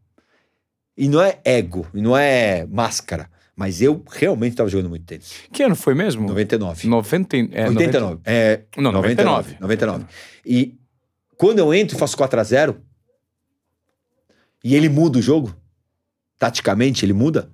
e 0.96 1.08
não 1.08 1.20
é 1.20 1.38
ego, 1.44 1.86
e 1.92 2.00
não 2.00 2.16
é 2.16 2.66
máscara, 2.66 3.30
mas 3.54 3.82
eu 3.82 4.02
realmente 4.10 4.56
tava 4.56 4.68
jogando 4.68 4.88
muito 4.88 5.04
tênis. 5.04 5.32
Que 5.52 5.62
ano 5.62 5.76
foi 5.76 5.94
mesmo? 5.94 6.26
99. 6.26 6.88
90, 6.88 7.36
é, 7.52 7.68
89. 7.68 8.20
É, 8.24 8.62
Não, 8.76 8.92
99. 8.92 9.56
99. 9.60 10.04
E 10.46 10.78
quando 11.36 11.58
eu 11.58 11.74
entro 11.74 11.96
e 11.96 11.98
faço 11.98 12.16
4x0, 12.16 12.76
e 14.64 14.74
ele 14.74 14.88
muda 14.88 15.18
o 15.18 15.22
jogo, 15.22 15.54
taticamente 16.38 17.04
ele 17.04 17.12
muda. 17.12 17.52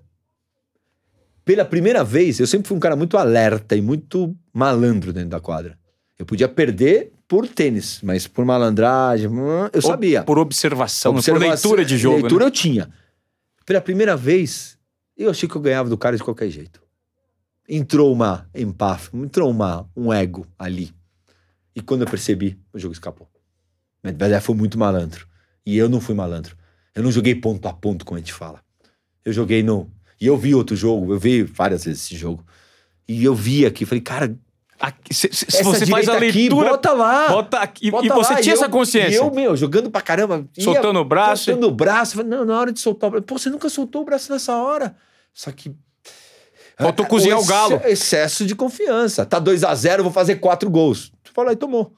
Pela 1.48 1.64
primeira 1.64 2.04
vez, 2.04 2.38
eu 2.38 2.46
sempre 2.46 2.68
fui 2.68 2.76
um 2.76 2.80
cara 2.80 2.94
muito 2.94 3.16
alerta 3.16 3.74
e 3.74 3.80
muito 3.80 4.36
malandro 4.52 5.14
dentro 5.14 5.30
da 5.30 5.40
quadra. 5.40 5.78
Eu 6.18 6.26
podia 6.26 6.46
perder 6.46 7.10
por 7.26 7.48
tênis, 7.48 8.00
mas 8.02 8.26
por 8.26 8.44
malandragem, 8.44 9.28
hum, 9.28 9.66
eu 9.72 9.80
sabia. 9.80 10.22
Por 10.24 10.38
observação, 10.38 11.12
por 11.12 11.20
Observação- 11.20 11.70
leitura 11.70 11.86
de 11.86 11.96
jogo. 11.96 12.16
Leitura 12.18 12.44
né? 12.44 12.48
eu 12.48 12.52
tinha. 12.52 12.90
Pela 13.64 13.80
primeira 13.80 14.14
vez, 14.14 14.76
eu 15.16 15.30
achei 15.30 15.48
que 15.48 15.56
eu 15.56 15.60
ganhava 15.62 15.88
do 15.88 15.96
cara 15.96 16.18
de 16.18 16.22
qualquer 16.22 16.50
jeito. 16.50 16.82
Entrou 17.66 18.12
uma 18.12 18.46
empáfia, 18.54 19.18
entrou 19.18 19.50
uma, 19.50 19.88
um 19.96 20.12
ego 20.12 20.46
ali. 20.58 20.92
E 21.74 21.80
quando 21.80 22.02
eu 22.02 22.06
percebi, 22.10 22.58
o 22.74 22.78
jogo 22.78 22.92
escapou. 22.92 23.26
Medvedev 24.04 24.42
foi 24.42 24.54
muito 24.54 24.78
malandro. 24.78 25.26
E 25.64 25.78
eu 25.78 25.88
não 25.88 25.98
fui 25.98 26.14
malandro. 26.14 26.54
Eu 26.94 27.02
não 27.02 27.10
joguei 27.10 27.34
ponto 27.34 27.66
a 27.68 27.72
ponto, 27.72 28.04
como 28.04 28.16
a 28.16 28.20
gente 28.20 28.34
fala. 28.34 28.62
Eu 29.24 29.32
joguei 29.32 29.62
no. 29.62 29.90
E 30.20 30.26
eu 30.26 30.36
vi 30.36 30.54
outro 30.54 30.74
jogo, 30.76 31.12
eu 31.14 31.18
vi 31.18 31.42
várias 31.42 31.84
vezes 31.84 32.02
esse 32.04 32.16
jogo. 32.16 32.44
E 33.06 33.24
eu 33.24 33.34
vi 33.34 33.64
aqui, 33.66 33.84
falei, 33.86 34.00
cara, 34.02 34.36
Aqui, 34.80 35.12
se, 35.12 35.28
se- 35.32 35.44
essa 35.48 35.64
você 35.64 35.84
faz 35.86 36.08
a 36.08 36.12
direita 36.12 36.26
aqui, 36.28 36.38
leitura. 36.48 36.70
bota 36.70 36.92
lá. 36.92 37.28
bota 37.28 37.58
aqui. 37.58 37.90
Bota 37.90 38.06
e 38.06 38.08
você 38.10 38.34
lá, 38.34 38.40
tinha 38.40 38.54
eu- 38.54 38.58
essa 38.60 38.68
consciência. 38.68 39.16
Eu, 39.16 39.28
meu, 39.32 39.56
jogando 39.56 39.90
pra 39.90 40.00
caramba. 40.00 40.46
ia 40.56 40.62
Soltando 40.62 41.00
o 41.00 41.04
braço. 41.04 41.44
Soltando 41.46 41.66
o 41.66 41.70
braço. 41.72 42.14
Falei, 42.14 42.30
não, 42.30 42.44
na 42.44 42.56
hora 42.60 42.70
de 42.70 42.78
soltar 42.78 43.08
o 43.08 43.10
braço. 43.10 43.26
Pô, 43.26 43.36
você 43.36 43.50
nunca 43.50 43.68
soltou 43.68 44.02
o 44.02 44.04
braço 44.04 44.32
nessa 44.32 44.54
hora. 44.56 44.94
Só 45.34 45.50
que. 45.50 45.74
Faltou 46.78 47.04
Ah, 47.04 47.08
cozinhar 47.08 47.38
o 47.38 47.40
ex- 47.40 47.48
galo. 47.48 47.80
Excesso 47.86 48.46
de 48.46 48.54
confiança. 48.54 49.26
Tá 49.26 49.40
2 49.40 49.64
a 49.64 49.74
0 49.74 49.98
eu 50.00 50.04
vou 50.04 50.12
fazer 50.12 50.36
quatro 50.36 50.70
gols. 50.70 51.10
Tu 51.24 51.32
falou 51.34 51.50
e 51.50 51.56
tomou. 51.56 51.92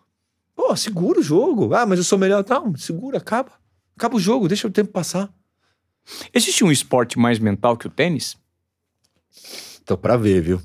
Pô, 0.56 0.74
segura 0.74 1.20
o 1.20 1.22
jogo. 1.22 1.74
Ah, 1.74 1.84
mas 1.84 1.98
eu 1.98 2.04
sou 2.04 2.18
melhor. 2.18 2.42
Não, 2.48 2.74
segura, 2.76 3.18
acaba. 3.18 3.52
Acaba 3.94 4.16
o 4.16 4.20
jogo, 4.20 4.48
deixa 4.48 4.66
o 4.66 4.70
tempo 4.70 4.90
passar. 4.90 5.28
Existe 6.34 6.64
um 6.64 6.70
esporte 6.70 7.18
mais 7.18 7.38
mental 7.38 7.76
que 7.76 7.86
o 7.86 7.90
tênis? 7.90 8.36
Tô 9.84 9.96
pra 9.96 10.16
ver, 10.16 10.40
viu? 10.40 10.62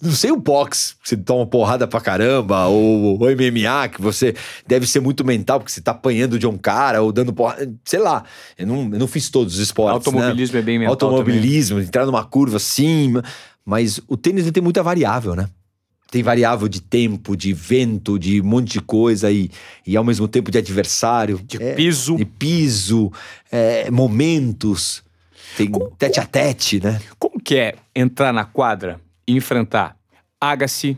Não 0.00 0.12
sei 0.12 0.30
o 0.30 0.36
boxe, 0.36 0.94
que 1.02 1.08
você 1.08 1.16
toma 1.16 1.44
porrada 1.44 1.86
pra 1.88 2.00
caramba, 2.00 2.66
ou 2.66 3.18
o 3.18 3.24
MMA, 3.24 3.88
que 3.88 4.00
você 4.00 4.34
deve 4.64 4.86
ser 4.86 5.00
muito 5.00 5.24
mental, 5.24 5.58
porque 5.58 5.72
você 5.72 5.80
tá 5.80 5.90
apanhando 5.90 6.38
de 6.38 6.46
um 6.46 6.56
cara, 6.56 7.02
ou 7.02 7.10
dando 7.10 7.32
porrada, 7.32 7.68
sei 7.84 7.98
lá. 7.98 8.22
Eu 8.56 8.66
não, 8.68 8.82
eu 8.92 8.98
não 8.98 9.08
fiz 9.08 9.28
todos 9.28 9.54
os 9.54 9.60
esportes, 9.60 10.12
né? 10.12 10.20
Automobilismo 10.20 10.58
é 10.58 10.62
bem 10.62 10.78
mental 10.78 10.92
Automobilismo, 10.92 11.80
entrar 11.80 12.06
numa 12.06 12.24
curva 12.24 12.58
assim, 12.58 13.14
mas 13.64 14.00
o 14.06 14.16
tênis 14.16 14.48
tem 14.52 14.62
muita 14.62 14.82
variável, 14.84 15.34
né? 15.34 15.48
Tem 16.10 16.22
variável 16.22 16.68
de 16.68 16.80
tempo, 16.80 17.36
de 17.36 17.52
vento, 17.52 18.18
de 18.18 18.40
um 18.40 18.44
monte 18.44 18.72
de 18.72 18.80
coisa, 18.80 19.30
e, 19.30 19.50
e 19.86 19.94
ao 19.96 20.02
mesmo 20.02 20.26
tempo 20.26 20.50
de 20.50 20.56
adversário. 20.56 21.38
De 21.44 21.62
É, 21.62 21.74
piso. 21.74 22.16
de 22.16 22.24
piso, 22.24 23.12
é, 23.52 23.90
momentos, 23.90 25.02
tem 25.56 25.70
tete 25.98 26.18
a 26.18 26.24
tete, 26.24 26.80
né? 26.82 26.98
Como 27.18 27.38
que 27.38 27.56
é 27.56 27.74
entrar 27.94 28.32
na 28.32 28.44
quadra 28.44 28.98
e 29.26 29.34
enfrentar 29.36 29.96
Agassi, 30.40 30.96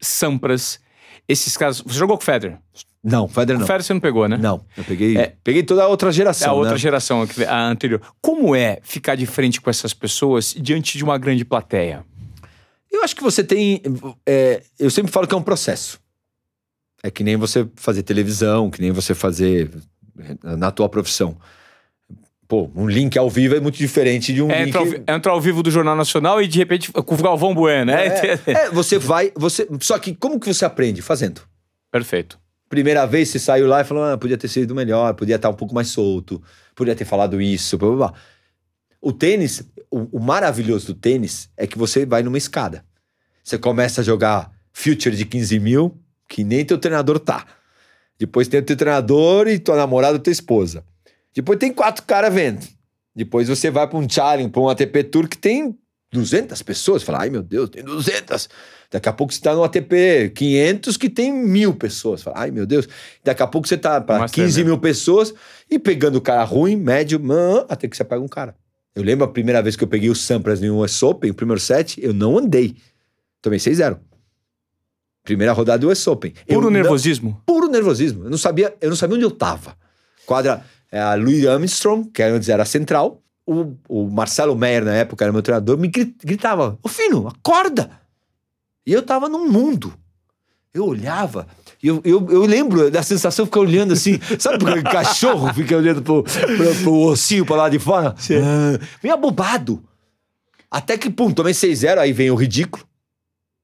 Sampras, 0.00 0.80
esses 1.28 1.56
caras... 1.56 1.80
Você 1.80 1.98
jogou 1.98 2.16
com 2.16 2.22
o 2.22 2.24
Federer? 2.24 2.58
Não, 3.04 3.28
Federer 3.28 3.56
O 3.56 3.60
não. 3.60 3.66
Federer 3.66 3.84
você 3.84 3.92
não 3.92 4.00
pegou, 4.00 4.28
né? 4.28 4.36
Não, 4.38 4.64
eu 4.76 4.84
peguei, 4.84 5.16
É. 5.16 5.34
peguei 5.44 5.62
toda 5.62 5.82
a 5.82 5.86
outra 5.88 6.08
É 6.08 6.12
geração, 6.12 6.50
a 6.50 6.54
outra 6.54 6.72
né? 6.72 6.78
geração, 6.78 7.26
a 7.48 7.62
anterior. 7.68 8.00
Como 8.22 8.54
é 8.56 8.78
ficar 8.82 9.14
de 9.14 9.26
frente 9.26 9.60
com 9.60 9.68
essas 9.68 9.92
pessoas 9.92 10.54
diante 10.58 10.96
de 10.96 11.04
uma 11.04 11.18
grande 11.18 11.44
plateia? 11.44 12.04
Eu 12.98 13.04
acho 13.04 13.14
que 13.14 13.22
você 13.22 13.44
tem. 13.44 13.80
é, 14.26 14.62
eu 14.78 14.90
sempre 14.90 15.12
falo 15.12 15.26
que 15.26 15.34
é 15.34 15.38
um 15.38 15.42
processo. 15.42 16.00
É 17.02 17.10
que 17.10 17.22
nem 17.22 17.36
você 17.36 17.66
fazer 17.76 18.02
televisão, 18.02 18.70
que 18.70 18.80
nem 18.80 18.90
você 18.90 19.14
fazer 19.14 19.70
é, 20.18 20.56
na 20.56 20.70
tua 20.70 20.88
profissão. 20.88 21.36
Pô, 22.48 22.70
um 22.74 22.88
link 22.88 23.16
ao 23.18 23.28
vivo 23.28 23.54
é 23.54 23.60
muito 23.60 23.76
diferente 23.76 24.32
de 24.32 24.42
um 24.42 24.50
É 24.50 24.64
link. 24.64 24.74
ao, 24.76 24.86
entrar 24.86 25.32
ao 25.32 25.40
vivo 25.40 25.62
do 25.62 25.70
Jornal 25.70 25.94
Nacional 25.94 26.42
e 26.42 26.48
de 26.48 26.58
repente 26.58 26.90
com 26.90 27.14
o 27.14 27.22
Galvão 27.22 27.54
Bueno, 27.54 27.92
né? 27.92 28.06
É, 28.06 28.40
é, 28.50 28.70
você 28.70 28.98
vai. 28.98 29.30
Você, 29.36 29.68
só 29.80 29.98
que 29.98 30.14
como 30.14 30.40
que 30.40 30.52
você 30.52 30.64
aprende? 30.64 31.00
Fazendo. 31.02 31.42
Perfeito. 31.92 32.38
Primeira 32.68 33.06
vez 33.06 33.28
você 33.28 33.38
saiu 33.38 33.68
lá 33.68 33.82
e 33.82 33.84
falou: 33.84 34.02
ah, 34.02 34.18
podia 34.18 34.36
ter 34.36 34.48
sido 34.48 34.74
melhor, 34.74 35.14
podia 35.14 35.36
estar 35.36 35.50
um 35.50 35.54
pouco 35.54 35.74
mais 35.74 35.88
solto, 35.88 36.42
podia 36.74 36.96
ter 36.96 37.04
falado 37.04 37.40
isso, 37.40 37.78
blá 37.78 37.88
blá 37.88 37.96
blá. 38.08 38.14
O 39.00 39.12
tênis, 39.12 39.62
o, 39.90 40.18
o 40.18 40.20
maravilhoso 40.20 40.88
do 40.88 40.94
tênis 40.94 41.48
é 41.56 41.66
que 41.66 41.78
você 41.78 42.04
vai 42.04 42.22
numa 42.22 42.38
escada. 42.38 42.84
Você 43.48 43.56
começa 43.56 44.02
a 44.02 44.04
jogar 44.04 44.52
future 44.74 45.16
de 45.16 45.24
15 45.24 45.58
mil, 45.58 45.98
que 46.28 46.44
nem 46.44 46.66
teu 46.66 46.76
treinador 46.76 47.18
tá. 47.18 47.46
Depois 48.18 48.46
tem 48.46 48.60
o 48.60 48.62
teu 48.62 48.76
treinador 48.76 49.48
e 49.48 49.58
tua 49.58 49.74
namorada, 49.74 50.18
tua 50.18 50.30
esposa. 50.30 50.84
Depois 51.34 51.58
tem 51.58 51.72
quatro 51.72 52.04
caras 52.04 52.34
vendo. 52.34 52.66
Depois 53.16 53.48
você 53.48 53.70
vai 53.70 53.88
para 53.88 53.98
um 53.98 54.06
challenge, 54.06 54.50
para 54.50 54.60
um 54.60 54.68
ATP 54.68 55.04
Tour 55.04 55.26
que 55.26 55.38
tem 55.38 55.74
200 56.12 56.60
pessoas. 56.60 57.02
Fala, 57.02 57.22
ai 57.22 57.30
meu 57.30 57.42
Deus, 57.42 57.70
tem 57.70 57.82
200. 57.82 58.50
Daqui 58.90 59.08
a 59.08 59.14
pouco 59.14 59.32
você 59.32 59.40
tá 59.40 59.54
no 59.54 59.64
ATP 59.64 60.30
500 60.34 60.98
que 60.98 61.08
tem 61.08 61.32
mil 61.32 61.74
pessoas. 61.74 62.22
Fala, 62.22 62.40
ai 62.40 62.50
meu 62.50 62.66
Deus. 62.66 62.86
Daqui 63.24 63.42
a 63.42 63.46
pouco 63.46 63.66
você 63.66 63.78
tá 63.78 63.98
para 63.98 64.18
Master 64.18 64.44
15 64.44 64.58
mesmo. 64.58 64.72
mil 64.72 64.78
pessoas 64.78 65.32
e 65.70 65.78
pegando 65.78 66.16
o 66.16 66.20
cara 66.20 66.44
ruim, 66.44 66.76
médio, 66.76 67.18
mã, 67.18 67.64
até 67.66 67.88
que 67.88 67.96
você 67.96 68.04
pega 68.04 68.20
um 68.20 68.28
cara. 68.28 68.54
Eu 68.94 69.02
lembro 69.02 69.24
a 69.24 69.28
primeira 69.28 69.62
vez 69.62 69.74
que 69.74 69.84
eu 69.84 69.88
peguei 69.88 70.10
o 70.10 70.14
Sampras 70.14 70.62
em 70.62 70.68
um 70.68 70.80
US 70.80 71.02
Open, 71.02 71.30
o 71.30 71.34
primeiro 71.34 71.60
set, 71.60 71.98
eu 72.02 72.12
não 72.12 72.36
andei. 72.36 72.76
Tomei 73.42 73.58
6-0. 73.58 73.98
Primeira 75.24 75.52
rodada 75.52 75.78
do 75.78 75.90
US 75.90 76.06
Open. 76.06 76.32
Eu 76.46 76.54
Puro 76.56 76.66
não- 76.66 76.70
nervosismo. 76.80 77.42
puro 77.44 77.68
nervosismo. 77.68 78.24
Eu 78.24 78.30
não 78.30 78.38
sabia, 78.38 78.74
eu 78.80 78.88
não 78.88 78.96
sabia 78.96 79.16
onde 79.16 79.24
eu 79.24 79.30
tava. 79.30 79.76
Quadra 80.24 80.64
é 80.90 81.00
a 81.00 81.14
Louis 81.14 81.46
Armstrong, 81.46 82.08
que 82.10 82.22
antes 82.22 82.48
era 82.48 82.64
central. 82.64 83.22
O, 83.46 83.74
o 83.88 84.10
Marcelo 84.10 84.54
Meyer, 84.56 84.84
na 84.84 84.94
época, 84.94 85.24
era 85.24 85.32
meu 85.32 85.42
treinador, 85.42 85.76
me 85.78 85.88
gri- 85.88 86.14
gritava: 86.24 86.78
Ô 86.82 86.88
Fino, 86.88 87.28
acorda! 87.28 87.90
E 88.86 88.92
eu 88.92 89.02
tava 89.02 89.28
num 89.28 89.48
mundo. 89.50 89.92
Eu 90.72 90.84
olhava, 90.86 91.46
e 91.82 91.88
eu, 91.88 92.00
eu, 92.04 92.26
eu 92.30 92.42
lembro 92.44 92.90
da 92.90 93.02
sensação 93.02 93.44
de 93.44 93.50
ficar 93.50 93.60
olhando 93.60 93.92
assim, 93.94 94.20
sabe 94.38 94.58
porque 94.58 94.78
o 94.78 94.84
cachorro 94.84 95.52
fica 95.52 95.76
olhando 95.76 96.02
pro, 96.02 96.22
pro, 96.22 96.74
pro 96.82 96.92
ossinho 96.94 97.44
pra 97.44 97.56
lá 97.56 97.68
de 97.70 97.78
fora? 97.78 98.14
Ah, 98.14 98.86
meio 99.02 99.14
abobado. 99.14 99.82
Até 100.70 100.96
que, 100.98 101.08
pum, 101.10 101.30
tomei 101.32 101.54
6-0, 101.54 101.98
aí 101.98 102.12
vem 102.12 102.30
o 102.30 102.34
ridículo. 102.34 102.84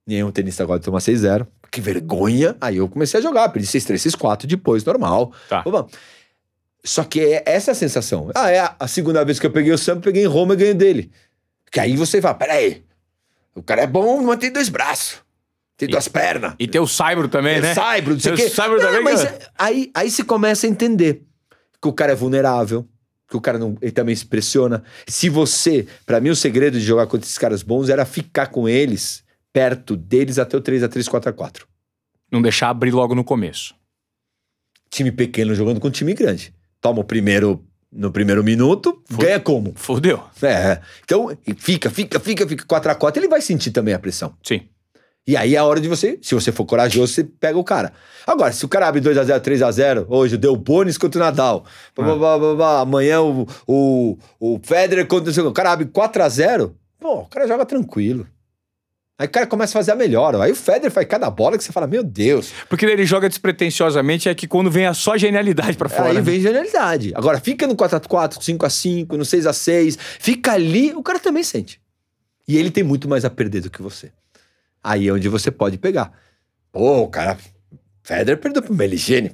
Nenhum 0.06 0.30
tenista 0.30 0.64
gosta 0.64 0.80
de 0.80 0.84
tomar 0.84 0.98
6-0. 0.98 1.46
Que 1.70 1.80
vergonha. 1.80 2.56
Aí 2.60 2.76
eu 2.76 2.88
comecei 2.88 3.18
a 3.18 3.22
jogar, 3.22 3.48
perdi 3.48 3.66
6-3, 3.68 3.94
6-4, 4.16 4.46
depois, 4.46 4.84
normal. 4.84 5.32
Tá. 5.48 5.62
Opa. 5.64 5.86
Só 6.84 7.02
que 7.02 7.20
é 7.20 7.42
essa 7.46 7.72
a 7.72 7.74
sensação. 7.74 8.30
Ah, 8.34 8.50
é 8.50 8.58
a- 8.78 8.86
segunda 8.86 9.24
vez 9.24 9.38
que 9.38 9.46
eu 9.46 9.50
peguei 9.50 9.72
o 9.72 9.78
Sam, 9.78 10.00
peguei 10.00 10.22
em 10.22 10.26
Roma 10.26 10.52
e 10.54 10.56
ganhei 10.58 10.74
dele. 10.74 11.10
Que 11.72 11.80
aí 11.80 11.96
você 11.96 12.20
fala, 12.20 12.34
peraí, 12.34 12.84
o 13.54 13.62
cara 13.62 13.82
é 13.82 13.86
bom, 13.86 14.22
mas 14.22 14.38
tem 14.38 14.52
dois 14.52 14.68
braços. 14.68 15.22
Tem 15.76 15.88
duas 15.88 16.06
pernas. 16.06 16.54
E 16.58 16.68
tem 16.68 16.80
o 16.80 16.86
Saibro 16.86 17.26
também, 17.26 17.60
né? 17.60 17.74
Saibro, 17.74 18.12
não 18.12 18.20
sei 18.20 18.32
o 18.32 18.36
Tem 18.36 18.44
quê. 18.48 18.54
Saibro 18.54 18.76
Não, 18.76 18.84
também, 18.86 19.02
mas 19.02 19.24
é- 19.24 19.38
aí, 19.58 19.90
aí 19.94 20.10
você 20.10 20.22
começa 20.22 20.66
a 20.66 20.70
entender 20.70 21.22
que 21.82 21.88
o 21.88 21.92
cara 21.92 22.12
é 22.12 22.14
vulnerável, 22.14 22.86
que 23.28 23.36
o 23.36 23.40
cara 23.40 23.58
não, 23.58 23.76
ele 23.82 23.90
também 23.90 24.14
se 24.14 24.24
pressiona. 24.26 24.84
Se 25.08 25.28
você, 25.28 25.88
pra 26.06 26.20
mim 26.20 26.28
o 26.30 26.36
segredo 26.36 26.78
de 26.78 26.84
jogar 26.84 27.06
contra 27.06 27.26
esses 27.26 27.38
caras 27.38 27.62
bons 27.64 27.88
era 27.88 28.04
ficar 28.04 28.48
com 28.48 28.68
eles, 28.68 29.23
perto 29.54 29.96
deles 29.96 30.40
até 30.40 30.56
o 30.56 30.60
3x3, 30.60 31.04
4x4. 31.04 31.62
Não 32.30 32.42
deixar 32.42 32.70
abrir 32.70 32.90
logo 32.90 33.14
no 33.14 33.22
começo. 33.22 33.72
Time 34.90 35.12
pequeno 35.12 35.54
jogando 35.54 35.78
com 35.78 35.88
time 35.90 36.12
grande. 36.12 36.52
Toma 36.80 37.00
o 37.00 37.04
primeiro 37.04 37.64
no 37.90 38.10
primeiro 38.10 38.42
minuto, 38.42 39.00
ganha 39.08 39.38
como? 39.38 39.72
Fudeu. 39.76 40.20
É. 40.42 40.80
Então, 41.04 41.30
e 41.46 41.54
fica, 41.54 41.88
fica, 41.88 42.18
fica, 42.18 42.46
fica 42.48 42.64
4x4, 42.64 43.18
ele 43.18 43.28
vai 43.28 43.40
sentir 43.40 43.70
também 43.70 43.94
a 43.94 43.98
pressão. 44.00 44.34
Sim. 44.42 44.62
E 45.24 45.36
aí 45.36 45.54
é 45.54 45.58
a 45.58 45.64
hora 45.64 45.80
de 45.80 45.88
você, 45.88 46.18
se 46.20 46.34
você 46.34 46.50
for 46.50 46.66
corajoso, 46.66 47.12
você 47.12 47.22
pega 47.22 47.56
o 47.56 47.62
cara. 47.62 47.92
Agora, 48.26 48.52
se 48.52 48.64
o 48.64 48.68
cara 48.68 48.88
abre 48.88 49.00
2x0, 49.00 49.40
3x0, 49.40 50.06
hoje 50.08 50.36
deu 50.36 50.56
bônus 50.56 50.98
contra 50.98 51.20
o 51.20 51.24
Nadal. 51.24 51.64
Ah. 51.96 52.02
Blá, 52.02 52.16
blá, 52.16 52.54
blá, 52.54 52.80
amanhã 52.80 53.22
o, 53.22 53.46
o, 53.64 54.18
o 54.40 54.60
Federer 54.60 55.06
contra 55.06 55.30
o 55.42 55.48
o 55.48 55.52
cara 55.52 55.70
abre 55.70 55.86
4x0, 55.86 56.72
pô, 56.98 57.20
o 57.20 57.26
cara 57.26 57.46
joga 57.46 57.64
tranquilo. 57.64 58.26
Aí 59.16 59.28
o 59.28 59.30
cara 59.30 59.46
começa 59.46 59.78
a 59.78 59.80
fazer 59.80 59.92
a 59.92 59.94
melhor. 59.94 60.34
Aí 60.34 60.50
o 60.50 60.56
Federer 60.56 60.90
faz 60.90 61.06
cada 61.06 61.30
bola 61.30 61.56
que 61.56 61.62
você 61.62 61.70
fala, 61.70 61.86
meu 61.86 62.02
Deus. 62.02 62.52
Porque 62.68 62.84
ele 62.84 63.06
joga 63.06 63.28
despretensiosamente, 63.28 64.28
é 64.28 64.34
que 64.34 64.48
quando 64.48 64.70
vem 64.70 64.86
a 64.86 64.94
só 64.94 65.16
genialidade 65.16 65.76
pra 65.76 65.88
fora. 65.88 66.08
Aí 66.08 66.14
né? 66.16 66.20
vem 66.20 66.40
genialidade. 66.40 67.12
Agora, 67.14 67.38
fica 67.38 67.66
no 67.66 67.76
4x4, 67.76 68.38
5x5, 68.38 69.12
no 69.12 69.22
6x6, 69.22 69.96
fica 70.18 70.52
ali, 70.52 70.92
o 70.92 71.02
cara 71.02 71.20
também 71.20 71.44
sente. 71.44 71.80
E 72.46 72.56
ele 72.56 72.72
tem 72.72 72.82
muito 72.82 73.08
mais 73.08 73.24
a 73.24 73.30
perder 73.30 73.60
do 73.60 73.70
que 73.70 73.80
você. 73.80 74.10
Aí 74.82 75.06
é 75.06 75.12
onde 75.12 75.28
você 75.28 75.50
pode 75.50 75.78
pegar. 75.78 76.12
Pô, 76.72 77.02
o 77.02 77.08
cara. 77.08 77.38
Federer 78.02 78.36
perdeu 78.36 78.62
pro 78.62 78.74
Meligene. 78.74 79.30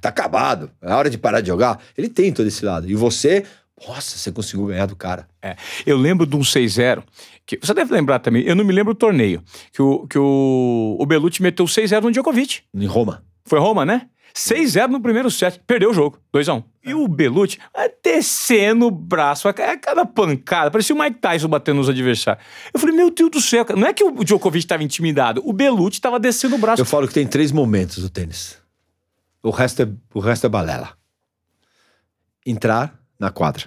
Tá 0.00 0.10
acabado. 0.10 0.70
É 0.80 0.92
hora 0.92 1.10
de 1.10 1.18
parar 1.18 1.40
de 1.40 1.48
jogar. 1.48 1.80
Ele 1.96 2.08
tem 2.08 2.30
todo 2.30 2.46
esse 2.46 2.64
lado. 2.64 2.88
E 2.88 2.94
você, 2.94 3.44
nossa, 3.86 4.16
você 4.18 4.30
conseguiu 4.32 4.66
ganhar 4.66 4.86
do 4.86 4.96
cara. 4.96 5.26
É. 5.42 5.56
Eu 5.86 5.96
lembro 5.96 6.26
de 6.26 6.36
um 6.36 6.40
6-0, 6.40 7.02
que 7.46 7.58
você 7.60 7.74
deve 7.74 7.92
lembrar 7.92 8.18
também, 8.18 8.42
eu 8.44 8.54
não 8.56 8.64
me 8.64 8.72
lembro 8.72 8.92
o 8.92 8.96
torneio, 8.96 9.42
que 9.72 9.82
o, 9.82 10.06
que 10.06 10.18
o, 10.18 10.96
o 10.98 11.06
Belucci 11.06 11.42
meteu 11.42 11.64
6-0 11.66 12.02
no 12.02 12.10
Djokovic. 12.12 12.60
Em 12.74 12.86
Roma. 12.86 13.24
Foi 13.44 13.58
Roma, 13.58 13.84
né? 13.84 14.08
6-0 14.34 14.88
no 14.88 15.00
primeiro 15.00 15.30
set, 15.30 15.60
perdeu 15.64 15.90
o 15.90 15.94
jogo, 15.94 16.18
2x1. 16.34 16.64
E 16.84 16.92
o 16.92 17.06
Belucci 17.06 17.58
descendo 18.02 18.86
o 18.86 18.90
braço, 18.90 19.46
a 19.48 19.52
ca- 19.54 19.76
cada 19.78 20.04
pancada, 20.04 20.70
parecia 20.72 20.94
o 20.94 20.98
Mike 20.98 21.18
Tyson 21.20 21.46
batendo 21.48 21.76
nos 21.76 21.88
adversários. 21.88 22.44
Eu 22.72 22.80
falei, 22.80 22.96
meu 22.96 23.10
Deus 23.10 23.30
do 23.30 23.40
céu, 23.40 23.64
não 23.76 23.86
é 23.86 23.92
que 23.92 24.02
o 24.02 24.24
Djokovic 24.24 24.64
estava 24.64 24.82
intimidado, 24.82 25.40
o 25.44 25.52
Belucci 25.52 25.98
estava 25.98 26.18
descendo 26.18 26.56
o 26.56 26.58
braço. 26.58 26.82
Eu 26.82 26.86
falo 26.86 27.06
que 27.06 27.14
tem 27.14 27.26
três 27.26 27.52
momentos 27.52 27.98
do 28.02 28.10
tênis. 28.10 28.58
O 29.42 29.50
resto 29.50 29.82
é, 29.82 29.88
o 30.12 30.18
resto 30.20 30.46
é 30.46 30.48
balela. 30.48 30.92
Entrar 32.44 32.98
na 33.18 33.30
quadra. 33.30 33.64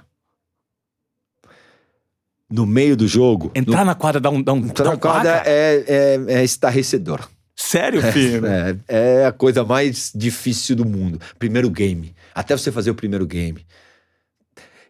No 2.50 2.66
meio 2.66 2.96
do 2.96 3.08
jogo. 3.08 3.52
Entrar 3.54 3.84
na 3.84 3.94
quadra 3.94 4.22
dá 4.22 4.30
um, 4.30 4.42
dá 4.42 4.54
um, 4.54 4.58
Entrar 4.60 4.86
dá 4.86 4.90
na 4.92 4.96
um 4.96 5.00
pá, 5.00 5.12
quadra 5.12 5.44
é, 5.46 5.84
é, 5.88 6.34
é 6.34 6.44
estarrecedor. 6.44 7.28
Sério, 7.56 8.02
filho? 8.14 8.46
É, 8.46 8.78
é 8.88 9.26
a 9.26 9.32
coisa 9.32 9.64
mais 9.64 10.12
difícil 10.16 10.76
do 10.76 10.86
mundo. 10.86 11.20
Primeiro 11.40 11.70
game. 11.70 12.16
Até 12.34 12.56
você 12.56 12.72
fazer 12.72 12.92
o 12.92 12.96
primeiro 12.96 13.26
game. 13.26 13.66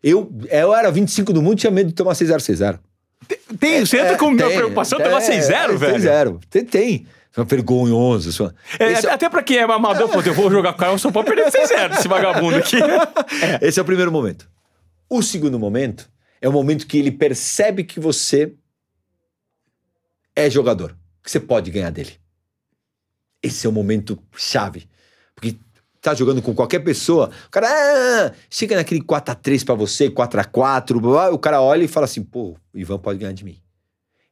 Eu, 0.03 0.31
eu 0.49 0.75
era 0.75 0.91
25 0.91 1.33
do 1.33 1.41
mundo 1.41 1.57
tinha 1.57 1.71
medo 1.71 1.87
de 1.87 1.95
tomar 1.95 2.13
6-0, 2.13 2.35
6-0. 2.37 2.79
Tem, 3.59 3.85
você 3.85 3.99
entra 3.99 4.17
com 4.17 4.33
É, 4.33 4.37
tem, 4.37 4.57
preocupação, 4.57 4.99
é, 4.99 5.03
tomar 5.03 5.21
6-0, 5.21 5.77
velho. 5.77 5.95
6-0. 5.95 6.39
Tem, 6.49 6.65
tem. 6.65 7.07
São 7.31 7.45
vergonhoso. 7.45 8.33
São... 8.33 8.51
É, 8.79 8.91
esse, 8.91 9.07
é, 9.07 9.11
Até 9.11 9.29
pra 9.29 9.41
quem 9.41 9.57
é 9.57 9.63
amador, 9.63 10.09
pô, 10.09 10.21
eu 10.21 10.33
vou 10.33 10.51
jogar 10.51 10.73
com 10.73 10.83
o 10.83 10.87
eu 10.87 10.97
só 10.97 11.11
pode 11.11 11.27
perder 11.27 11.45
6-0 11.45 11.97
esse 11.97 12.07
vagabundo 12.07 12.57
aqui. 12.57 12.77
esse 13.61 13.79
é 13.79 13.81
o 13.81 13.85
primeiro 13.85 14.11
momento. 14.11 14.47
O 15.09 15.21
segundo 15.21 15.57
momento 15.57 16.09
é 16.41 16.47
o 16.47 16.53
momento 16.53 16.87
que 16.87 16.97
ele 16.97 17.11
percebe 17.11 17.83
que 17.83 17.99
você 17.99 18.53
é 20.35 20.49
jogador. 20.49 20.97
Que 21.23 21.31
você 21.31 21.39
pode 21.39 21.71
ganhar 21.71 21.89
dele. 21.89 22.19
Esse 23.41 23.65
é 23.65 23.69
o 23.69 23.73
momento 23.73 24.21
chave. 24.35 24.87
Porque 25.35 25.57
tá 26.01 26.13
jogando 26.13 26.41
com 26.41 26.55
qualquer 26.55 26.79
pessoa, 26.79 27.31
o 27.47 27.49
cara 27.49 27.67
ah, 27.67 28.33
chega 28.49 28.75
naquele 28.75 29.01
4x3 29.01 29.65
pra 29.65 29.75
você, 29.75 30.09
4x4, 30.09 30.99
blá, 30.99 31.11
blá, 31.11 31.29
o 31.31 31.39
cara 31.39 31.61
olha 31.61 31.83
e 31.83 31.87
fala 31.87 32.05
assim: 32.05 32.23
pô, 32.23 32.55
o 32.73 32.77
Ivan 32.77 32.97
pode 32.97 33.19
ganhar 33.19 33.33
de 33.33 33.43
mim. 33.43 33.61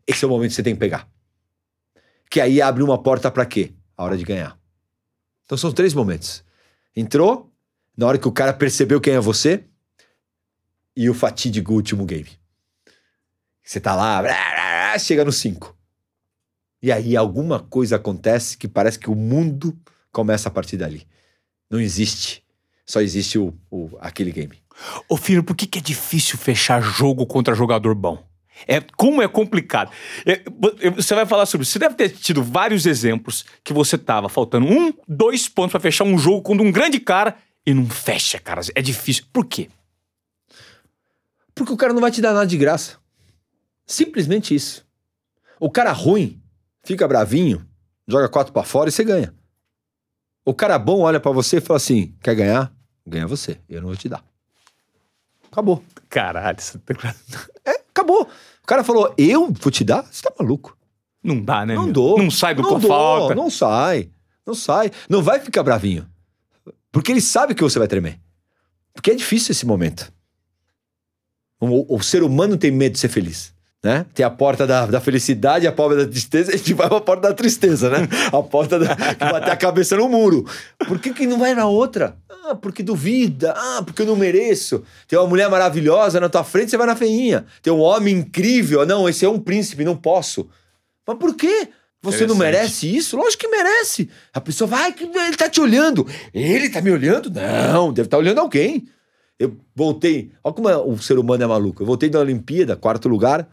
Esse 0.07 0.23
é 0.23 0.27
o 0.27 0.31
momento 0.31 0.51
que 0.51 0.55
você 0.55 0.63
tem 0.63 0.73
que 0.73 0.79
pegar. 0.79 1.09
Que 2.29 2.39
aí 2.39 2.61
abre 2.61 2.83
uma 2.83 3.01
porta 3.01 3.29
pra 3.29 3.45
quê? 3.45 3.73
A 3.97 4.03
hora 4.03 4.17
de 4.17 4.23
ganhar. 4.23 4.57
Então 5.45 5.57
são 5.57 5.71
três 5.71 5.93
momentos. 5.93 6.43
Entrou, 6.95 7.51
na 7.97 8.07
hora 8.07 8.17
que 8.17 8.27
o 8.27 8.31
cara 8.31 8.53
percebeu 8.53 9.01
quem 9.01 9.13
é 9.13 9.19
você, 9.19 9.65
e 10.95 11.09
o 11.09 11.13
fatídico 11.13 11.73
último 11.73 12.05
game. 12.05 12.29
Você 13.63 13.79
tá 13.79 13.95
lá, 13.95 14.97
chega 14.99 15.25
no 15.25 15.31
5. 15.31 15.75
E 16.81 16.91
aí 16.91 17.17
alguma 17.17 17.59
coisa 17.59 17.95
acontece 17.95 18.57
que 18.57 18.67
parece 18.67 18.99
que 18.99 19.09
o 19.09 19.15
mundo 19.15 19.75
começa 20.11 20.47
a 20.49 20.51
partir 20.51 20.77
dali. 20.77 21.07
Não 21.69 21.79
existe. 21.79 22.43
Só 22.85 23.01
existe 23.01 23.39
o, 23.39 23.53
o- 23.71 23.97
aquele 23.99 24.31
game. 24.31 24.53
Ô, 25.09 25.17
filho, 25.17 25.43
por 25.43 25.55
que, 25.55 25.65
que 25.65 25.79
é 25.79 25.81
difícil 25.81 26.37
fechar 26.37 26.81
jogo 26.81 27.25
contra 27.25 27.55
jogador 27.55 27.95
bom? 27.95 28.23
É, 28.67 28.79
como 28.79 29.21
é 29.21 29.27
complicado. 29.27 29.91
É, 30.25 30.43
vo- 30.47 30.75
você 30.95 31.15
vai 31.15 31.25
falar 31.25 31.47
sobre 31.47 31.63
isso. 31.63 31.71
Você 31.73 31.79
deve 31.79 31.95
ter 31.95 32.09
tido 32.09 32.43
vários 32.43 32.85
exemplos 32.85 33.45
que 33.63 33.73
você 33.73 33.97
tava 33.97 34.29
faltando 34.29 34.67
um, 34.67 34.93
dois 35.07 35.49
pontos 35.49 35.71
pra 35.71 35.79
fechar 35.79 36.03
um 36.03 36.17
jogo 36.19 36.43
contra 36.43 36.63
um 36.65 36.71
grande 36.71 36.99
cara 36.99 37.35
e 37.65 37.73
não 37.73 37.89
fecha, 37.89 38.39
cara. 38.39 38.61
É 38.75 38.81
difícil. 38.81 39.25
Por 39.33 39.45
quê? 39.45 39.69
Porque 41.55 41.71
o 41.71 41.77
cara 41.77 41.93
não 41.93 42.01
vai 42.01 42.11
te 42.11 42.21
dar 42.21 42.33
nada 42.33 42.45
de 42.45 42.57
graça. 42.57 42.97
Simplesmente 43.87 44.53
isso. 44.53 44.85
O 45.59 45.71
cara 45.71 45.91
ruim 45.93 46.41
fica 46.83 47.07
bravinho, 47.07 47.65
joga 48.07 48.27
quatro 48.27 48.51
pra 48.51 48.63
fora 48.63 48.89
e 48.89 48.91
você 48.91 49.03
ganha. 49.03 49.33
O 50.43 50.53
cara 50.53 50.77
bom 50.77 50.99
olha 50.99 51.19
pra 51.19 51.31
você 51.31 51.57
e 51.57 51.61
fala 51.61 51.77
assim: 51.77 52.13
quer 52.21 52.35
ganhar? 52.35 52.73
Ganha 53.07 53.25
você. 53.25 53.59
Eu 53.69 53.81
não 53.81 53.87
vou 53.87 53.97
te 53.97 54.09
dar. 54.09 54.23
Acabou. 55.51 55.81
Caralho, 56.09 56.59
isso 56.59 56.79
É, 57.63 57.71
acabou. 57.89 58.23
O 58.61 58.67
cara 58.67 58.83
falou: 58.83 59.13
eu 59.17 59.51
vou 59.51 59.71
te 59.71 59.83
dar? 59.83 60.03
Você 60.03 60.21
tá 60.21 60.33
maluco? 60.37 60.77
não 61.23 61.41
dá, 61.41 61.65
né? 61.65 61.73
Não 61.73 61.85
meu? 61.85 61.93
dou. 61.93 62.17
Não 62.19 62.29
sai 62.29 62.53
do 62.53 62.61
não 62.61 62.79
dou, 62.79 62.89
falta. 62.89 63.33
Não 63.33 63.49
sai. 63.49 64.11
Não 64.45 64.53
sai. 64.53 64.91
Não 65.09 65.23
vai 65.23 65.39
ficar 65.39 65.63
bravinho. 65.63 66.07
Porque 66.91 67.11
ele 67.11 67.21
sabe 67.21 67.55
que 67.55 67.63
você 67.63 67.79
vai 67.79 67.87
tremer. 67.87 68.19
Porque 68.93 69.09
é 69.09 69.15
difícil 69.15 69.51
esse 69.51 69.65
momento. 69.65 70.13
O, 71.59 71.95
o 71.95 72.03
ser 72.03 72.23
humano 72.23 72.57
tem 72.57 72.71
medo 72.71 72.93
de 72.93 72.99
ser 72.99 73.09
feliz. 73.09 73.53
Né? 73.85 74.03
Tem 74.15 74.25
a 74.25 74.31
porta 74.31 74.65
da, 74.65 74.87
da 74.87 74.99
felicidade, 74.99 75.67
a 75.67 75.71
porta 75.71 75.97
da 75.97 76.07
tristeza, 76.07 76.49
a 76.55 76.57
gente 76.57 76.73
vai 76.73 76.89
pra 76.89 76.99
porta 76.99 77.27
da 77.27 77.35
tristeza, 77.35 77.87
né? 77.87 78.07
A 78.31 78.41
porta 78.41 78.79
da, 78.79 78.95
que 78.95 79.23
bater 79.23 79.51
a 79.51 79.55
cabeça 79.55 79.95
no 79.95 80.09
muro. 80.09 80.43
Por 80.87 80.97
que, 80.97 81.13
que 81.13 81.27
não 81.27 81.37
vai 81.37 81.53
na 81.53 81.67
outra? 81.67 82.17
Ah, 82.27 82.55
porque 82.55 82.81
duvida. 82.81 83.53
Ah, 83.55 83.83
porque 83.85 84.01
eu 84.01 84.07
não 84.07 84.15
mereço. 84.15 84.83
Tem 85.07 85.19
uma 85.19 85.27
mulher 85.27 85.47
maravilhosa 85.49 86.19
na 86.19 86.29
tua 86.29 86.43
frente, 86.43 86.71
você 86.71 86.77
vai 86.77 86.87
na 86.87 86.95
feinha. 86.95 87.45
Tem 87.61 87.71
um 87.71 87.79
homem 87.79 88.15
incrível. 88.15 88.83
Não, 88.87 89.07
esse 89.07 89.23
é 89.23 89.29
um 89.29 89.39
príncipe, 89.39 89.85
não 89.85 89.95
posso. 89.95 90.49
Mas 91.07 91.17
por 91.17 91.35
quê? 91.35 91.69
Você 92.01 92.25
não 92.25 92.35
merece 92.35 92.95
isso? 92.95 93.17
Lógico 93.17 93.41
que 93.41 93.47
merece. 93.47 94.09
A 94.33 94.41
pessoa 94.41 94.67
vai, 94.67 94.95
ele 94.99 95.35
tá 95.35 95.49
te 95.49 95.61
olhando. 95.61 96.07
Ele 96.33 96.69
tá 96.69 96.81
me 96.81 96.91
olhando? 96.91 97.31
Não, 97.31 97.93
deve 97.93 98.07
estar 98.07 98.17
tá 98.17 98.21
olhando 98.21 98.39
alguém. 98.39 98.87
Eu 99.37 99.57
voltei. 99.75 100.31
Olha 100.43 100.53
como 100.53 100.69
é, 100.69 100.77
o 100.77 100.97
ser 100.97 101.19
humano 101.19 101.43
é 101.43 101.47
maluco. 101.47 101.81
Eu 101.83 101.85
voltei 101.85 102.09
da 102.09 102.19
Olimpíada, 102.19 102.75
quarto 102.75 103.09
lugar. 103.09 103.49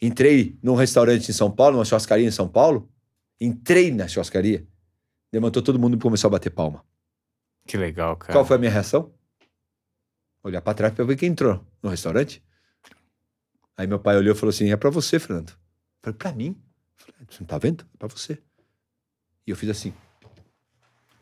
Entrei 0.00 0.58
num 0.62 0.74
restaurante 0.74 1.28
em 1.28 1.32
São 1.32 1.50
Paulo, 1.50 1.78
uma 1.78 1.84
churrascaria 1.84 2.26
em 2.26 2.30
São 2.30 2.48
Paulo. 2.48 2.88
Entrei 3.40 3.90
na 3.90 4.06
churrascaria. 4.06 4.66
Levantou 5.32 5.62
todo 5.62 5.78
mundo 5.78 5.96
e 5.96 6.00
começou 6.00 6.28
a 6.28 6.32
bater 6.32 6.50
palma. 6.50 6.84
Que 7.66 7.76
legal, 7.76 8.16
cara. 8.16 8.32
Qual 8.32 8.44
foi 8.44 8.56
a 8.56 8.58
minha 8.58 8.70
reação? 8.70 9.12
Olhar 10.42 10.60
pra 10.60 10.74
trás 10.74 10.92
pra 10.92 11.04
ver 11.04 11.16
quem 11.16 11.30
entrou 11.30 11.64
no 11.82 11.88
restaurante. 11.88 12.42
Aí 13.76 13.86
meu 13.86 13.98
pai 13.98 14.16
olhou 14.16 14.34
e 14.34 14.38
falou 14.38 14.50
assim: 14.50 14.70
é 14.70 14.76
pra 14.76 14.90
você, 14.90 15.18
Fernando. 15.18 15.50
Eu 15.50 15.56
falei, 16.02 16.18
pra 16.18 16.32
mim? 16.32 16.56
Eu 16.98 17.14
falei, 17.14 17.26
você 17.30 17.40
não 17.40 17.46
tá 17.46 17.58
vendo? 17.58 17.84
É 17.94 17.96
pra 17.96 18.08
você. 18.08 18.38
E 19.46 19.50
eu 19.50 19.56
fiz 19.56 19.70
assim. 19.70 19.94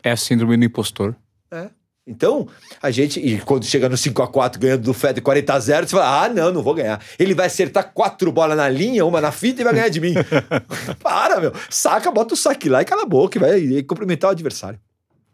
É 0.02 0.10
a 0.10 0.16
síndrome 0.16 0.56
do 0.56 0.64
impostor. 0.64 1.14
É. 1.50 1.70
Então, 2.06 2.48
a 2.82 2.90
gente, 2.90 3.20
e 3.20 3.38
quando 3.40 3.64
chega 3.64 3.88
no 3.88 3.94
5x4 3.94 4.58
ganhando 4.58 4.82
do 4.82 4.94
Fed 4.94 5.20
40 5.20 5.54
a 5.54 5.60
0 5.60 5.86
você 5.86 5.96
fala: 5.96 6.24
ah, 6.24 6.28
não, 6.28 6.52
não 6.52 6.62
vou 6.62 6.74
ganhar. 6.74 7.00
Ele 7.18 7.34
vai 7.34 7.46
acertar 7.46 7.92
quatro 7.92 8.32
bolas 8.32 8.56
na 8.56 8.68
linha, 8.68 9.04
uma 9.04 9.20
na 9.20 9.30
fita 9.30 9.60
e 9.60 9.64
vai 9.64 9.74
ganhar 9.74 9.88
de 9.88 10.00
mim. 10.00 10.14
Para, 11.02 11.40
meu. 11.40 11.52
Saca, 11.68 12.10
bota 12.10 12.34
o 12.34 12.36
saque 12.36 12.68
lá 12.68 12.82
e 12.82 12.84
cala 12.84 13.02
a 13.02 13.06
boca 13.06 13.38
e 13.38 13.40
vai 13.40 13.82
cumprimentar 13.82 14.28
o 14.28 14.32
adversário. 14.32 14.80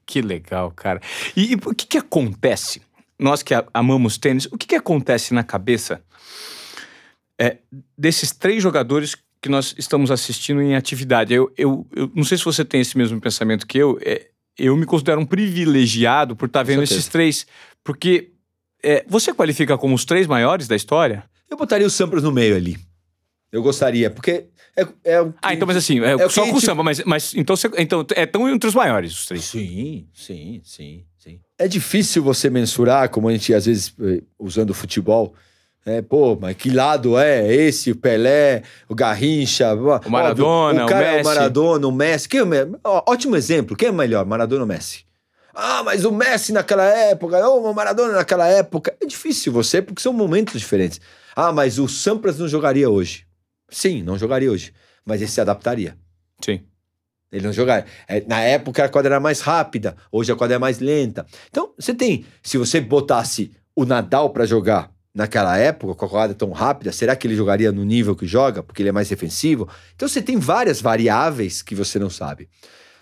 Que 0.04 0.20
legal, 0.20 0.70
cara. 0.70 1.00
E, 1.36 1.52
e 1.52 1.54
o 1.54 1.74
que, 1.74 1.86
que 1.86 1.98
acontece? 1.98 2.82
Nós 3.18 3.42
que 3.42 3.54
amamos 3.72 4.18
tênis, 4.18 4.46
o 4.46 4.58
que, 4.58 4.66
que 4.66 4.76
acontece 4.76 5.32
na 5.32 5.42
cabeça 5.42 6.02
é, 7.40 7.58
desses 7.96 8.30
três 8.30 8.62
jogadores 8.62 9.16
que 9.40 9.48
nós 9.48 9.74
estamos 9.78 10.10
assistindo 10.10 10.60
em 10.60 10.76
atividade? 10.76 11.32
Eu, 11.32 11.50
eu, 11.56 11.86
eu 11.94 12.10
não 12.14 12.24
sei 12.24 12.36
se 12.36 12.44
você 12.44 12.64
tem 12.64 12.80
esse 12.80 12.98
mesmo 12.98 13.20
pensamento 13.20 13.66
que 13.66 13.78
eu. 13.78 13.98
É, 14.02 14.28
eu 14.58 14.76
me 14.76 14.86
considero 14.86 15.20
um 15.20 15.26
privilegiado 15.26 16.34
por 16.34 16.46
estar 16.46 16.60
tá 16.60 16.62
vendo 16.62 16.82
esses 16.82 17.08
três. 17.08 17.46
Porque 17.84 18.32
é, 18.82 19.04
você 19.08 19.32
qualifica 19.32 19.76
como 19.76 19.94
os 19.94 20.04
três 20.04 20.26
maiores 20.26 20.68
da 20.68 20.76
história? 20.76 21.24
Eu 21.50 21.56
botaria 21.56 21.86
o 21.86 21.90
Sampras 21.90 22.22
no 22.22 22.32
meio 22.32 22.56
ali. 22.56 22.76
Eu 23.52 23.62
gostaria, 23.62 24.10
porque 24.10 24.48
é, 24.76 24.82
é 25.04 25.32
Ah, 25.40 25.54
então, 25.54 25.66
mas 25.66 25.76
assim, 25.76 26.00
é, 26.00 26.12
é 26.12 26.28
só 26.28 26.44
com 26.46 26.56
o 26.56 26.60
samba, 26.60 26.82
mas, 26.82 27.02
mas 27.04 27.32
então, 27.34 27.56
você, 27.56 27.70
então 27.78 28.04
é 28.14 28.26
tão 28.26 28.48
entre 28.48 28.68
os 28.68 28.74
maiores, 28.74 29.12
os 29.12 29.26
três. 29.26 29.44
Sim, 29.44 30.06
sim, 30.12 30.60
sim, 30.62 31.04
sim. 31.16 31.40
É 31.58 31.66
difícil 31.66 32.22
você 32.22 32.50
mensurar, 32.50 33.08
como 33.08 33.28
a 33.28 33.32
gente 33.32 33.54
às 33.54 33.64
vezes, 33.64 33.94
eh, 34.00 34.22
usando 34.38 34.70
o 34.70 34.74
futebol, 34.74 35.34
é, 35.86 36.02
pô, 36.02 36.36
mas 36.38 36.56
que 36.56 36.68
lado 36.68 37.16
é 37.16 37.46
esse? 37.54 37.92
O 37.92 37.96
Pelé, 37.96 38.64
o 38.88 38.94
Garrincha, 38.94 39.72
o 39.72 40.10
Maradona, 40.10 40.84
o, 40.84 40.88
cara 40.88 41.04
o 41.04 41.08
Messi. 41.08 41.18
É 41.18 41.22
o 41.22 41.24
Maradona, 41.24 41.86
o 41.86 41.92
Messi. 41.92 42.28
Quem 42.28 42.40
é, 42.40 42.68
ó, 42.82 43.04
ótimo 43.06 43.36
exemplo. 43.36 43.76
Quem 43.76 43.90
é 43.90 43.92
melhor, 43.92 44.26
Maradona 44.26 44.62
ou 44.62 44.66
Messi? 44.66 45.04
Ah, 45.54 45.84
mas 45.84 46.04
o 46.04 46.10
Messi 46.10 46.52
naquela 46.52 46.82
época, 46.82 47.38
ou 47.48 47.70
o 47.70 47.72
Maradona 47.72 48.14
naquela 48.14 48.48
época. 48.48 48.96
É 49.00 49.06
difícil 49.06 49.52
você, 49.52 49.80
porque 49.80 50.02
são 50.02 50.12
momentos 50.12 50.60
diferentes. 50.60 51.00
Ah, 51.36 51.52
mas 51.52 51.78
o 51.78 51.86
Sampras 51.86 52.36
não 52.36 52.48
jogaria 52.48 52.90
hoje. 52.90 53.24
Sim, 53.70 54.02
não 54.02 54.18
jogaria 54.18 54.50
hoje. 54.50 54.74
Mas 55.04 55.20
ele 55.20 55.30
se 55.30 55.40
adaptaria. 55.40 55.96
Sim. 56.44 56.62
Ele 57.30 57.46
não 57.46 57.52
jogaria. 57.52 57.86
É, 58.08 58.24
na 58.26 58.40
época 58.40 58.84
a 58.84 58.88
quadra 58.88 59.14
era 59.14 59.20
mais 59.20 59.40
rápida, 59.40 59.96
hoje 60.10 60.32
a 60.32 60.36
quadra 60.36 60.56
é 60.56 60.58
mais 60.58 60.80
lenta. 60.80 61.24
Então, 61.48 61.72
você 61.78 61.94
tem. 61.94 62.26
Se 62.42 62.58
você 62.58 62.80
botasse 62.80 63.52
o 63.76 63.84
Nadal 63.84 64.30
para 64.30 64.46
jogar 64.46 64.95
naquela 65.16 65.56
época, 65.56 65.94
com 65.94 66.04
a 66.04 66.08
quadra 66.08 66.36
tão 66.36 66.50
rápida, 66.50 66.92
será 66.92 67.16
que 67.16 67.26
ele 67.26 67.34
jogaria 67.34 67.72
no 67.72 67.82
nível 67.84 68.14
que 68.14 68.26
joga? 68.26 68.62
Porque 68.62 68.82
ele 68.82 68.90
é 68.90 68.92
mais 68.92 69.08
defensivo? 69.08 69.66
Então 69.94 70.06
você 70.06 70.20
tem 70.20 70.36
várias 70.36 70.78
variáveis 70.78 71.62
que 71.62 71.74
você 71.74 71.98
não 71.98 72.10
sabe. 72.10 72.50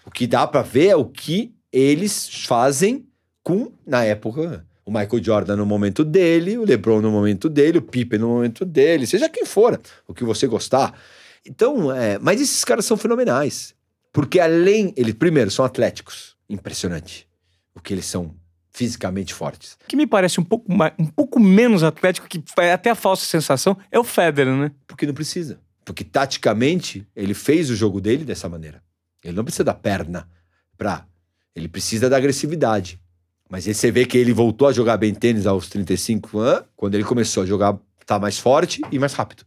O 0.06 0.12
que 0.12 0.24
dá 0.24 0.46
para 0.46 0.62
ver 0.62 0.90
é 0.90 0.96
o 0.96 1.06
que 1.06 1.52
eles 1.72 2.44
fazem 2.46 3.04
com, 3.42 3.72
na 3.84 4.04
época, 4.04 4.64
o 4.86 4.92
Michael 4.92 5.24
Jordan 5.24 5.56
no 5.56 5.66
momento 5.66 6.04
dele, 6.04 6.56
o 6.56 6.64
LeBron 6.64 7.00
no 7.00 7.10
momento 7.10 7.48
dele, 7.48 7.78
o 7.78 7.82
Pippen 7.82 8.20
no 8.20 8.28
momento 8.28 8.64
dele, 8.64 9.08
seja 9.08 9.28
quem 9.28 9.44
for, 9.44 9.80
o 10.06 10.14
que 10.14 10.22
você 10.22 10.46
gostar. 10.46 10.96
Então, 11.44 11.92
é, 11.92 12.16
mas 12.20 12.40
esses 12.40 12.62
caras 12.62 12.84
são 12.84 12.96
fenomenais. 12.96 13.74
Porque 14.12 14.38
além, 14.38 14.94
eles 14.96 15.14
primeiro 15.14 15.50
são 15.50 15.64
atléticos, 15.64 16.36
impressionante. 16.48 17.26
O 17.74 17.80
que 17.80 17.92
eles 17.92 18.06
são 18.06 18.36
fisicamente 18.74 19.32
fortes. 19.32 19.78
Que 19.86 19.96
me 19.96 20.06
parece 20.06 20.40
um 20.40 20.44
pouco, 20.44 20.70
mais, 20.70 20.92
um 20.98 21.06
pouco 21.06 21.38
menos 21.38 21.84
atlético, 21.84 22.26
que 22.26 22.42
é 22.58 22.72
até 22.72 22.90
a 22.90 22.94
falsa 22.96 23.24
sensação, 23.24 23.78
é 23.90 23.98
o 23.98 24.04
Federer, 24.04 24.52
né? 24.52 24.72
Porque 24.86 25.06
não 25.06 25.14
precisa. 25.14 25.60
Porque 25.84 26.02
taticamente 26.02 27.06
ele 27.14 27.34
fez 27.34 27.70
o 27.70 27.76
jogo 27.76 28.00
dele 28.00 28.24
dessa 28.24 28.48
maneira. 28.48 28.82
Ele 29.22 29.36
não 29.36 29.44
precisa 29.44 29.64
da 29.64 29.74
perna 29.74 30.28
pra. 30.76 31.06
Ele 31.54 31.68
precisa 31.68 32.10
da 32.10 32.16
agressividade. 32.16 33.00
Mas 33.48 33.68
aí 33.68 33.74
você 33.74 33.92
vê 33.92 34.04
que 34.04 34.18
ele 34.18 34.32
voltou 34.32 34.66
a 34.66 34.72
jogar 34.72 34.96
bem 34.96 35.14
tênis 35.14 35.46
aos 35.46 35.68
35 35.68 36.38
anos, 36.38 36.64
quando 36.74 36.96
ele 36.96 37.04
começou 37.04 37.44
a 37.44 37.46
jogar, 37.46 37.78
tá 38.04 38.18
mais 38.18 38.38
forte 38.38 38.82
e 38.90 38.98
mais 38.98 39.12
rápido. 39.12 39.44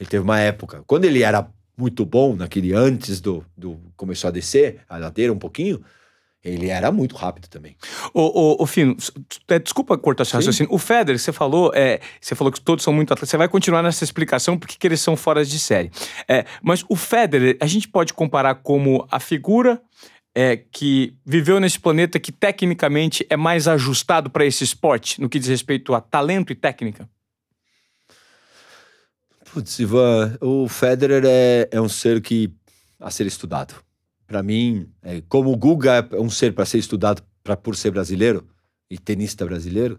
Ele 0.00 0.08
teve 0.08 0.22
uma 0.22 0.40
época. 0.40 0.82
Quando 0.86 1.04
ele 1.04 1.22
era 1.22 1.46
muito 1.76 2.06
bom, 2.06 2.34
naquele 2.34 2.72
antes 2.72 3.20
do, 3.20 3.44
do 3.54 3.78
começou 3.94 4.28
a 4.28 4.30
descer 4.30 4.80
a 4.88 4.96
ladeira 4.96 5.32
um 5.32 5.38
pouquinho, 5.38 5.84
ele 6.44 6.68
era 6.68 6.92
muito 6.92 7.16
rápido 7.16 7.48
também. 7.48 7.76
O, 8.14 8.22
o, 8.22 8.62
o 8.62 8.66
Fino, 8.66 8.96
é, 9.48 9.58
desculpa 9.58 9.98
cortar 9.98 10.22
esse 10.22 10.32
raciocínio. 10.32 10.72
O 10.72 10.78
Federer, 10.78 11.18
você 11.18 11.32
falou, 11.32 11.72
é, 11.74 12.00
você 12.20 12.34
falou 12.34 12.52
que 12.52 12.60
todos 12.60 12.84
são 12.84 12.92
muito 12.92 13.12
atletas. 13.12 13.30
Você 13.30 13.36
vai 13.36 13.48
continuar 13.48 13.82
nessa 13.82 14.04
explicação 14.04 14.56
porque 14.56 14.76
que 14.78 14.86
eles 14.86 15.00
são 15.00 15.16
fora 15.16 15.44
de 15.44 15.58
série. 15.58 15.90
É, 16.28 16.44
mas 16.62 16.84
o 16.88 16.94
Federer, 16.94 17.56
a 17.60 17.66
gente 17.66 17.88
pode 17.88 18.14
comparar 18.14 18.56
como 18.56 19.06
a 19.10 19.18
figura 19.18 19.82
é, 20.32 20.56
que 20.56 21.16
viveu 21.26 21.58
nesse 21.58 21.80
planeta 21.80 22.20
que 22.20 22.30
tecnicamente 22.30 23.26
é 23.28 23.36
mais 23.36 23.66
ajustado 23.66 24.30
para 24.30 24.46
esse 24.46 24.62
esporte, 24.62 25.20
no 25.20 25.28
que 25.28 25.40
diz 25.40 25.48
respeito 25.48 25.92
a 25.92 26.00
talento 26.00 26.52
e 26.52 26.54
técnica? 26.54 27.08
Putz, 29.52 29.78
Ivan, 29.80 30.38
o 30.40 30.68
Federer 30.68 31.24
é, 31.26 31.68
é 31.72 31.80
um 31.80 31.88
ser 31.88 32.20
que 32.20 32.54
a 33.00 33.10
ser 33.10 33.26
estudado 33.26 33.87
para 34.28 34.42
mim, 34.42 34.86
é, 35.02 35.22
como 35.26 35.50
o 35.50 35.56
Guga 35.56 36.06
é 36.12 36.20
um 36.20 36.28
ser 36.28 36.52
para 36.52 36.66
ser 36.66 36.78
estudado 36.78 37.22
pra, 37.42 37.56
por 37.56 37.74
ser 37.74 37.90
brasileiro 37.90 38.46
e 38.90 38.98
tenista 38.98 39.44
brasileiro, 39.44 39.98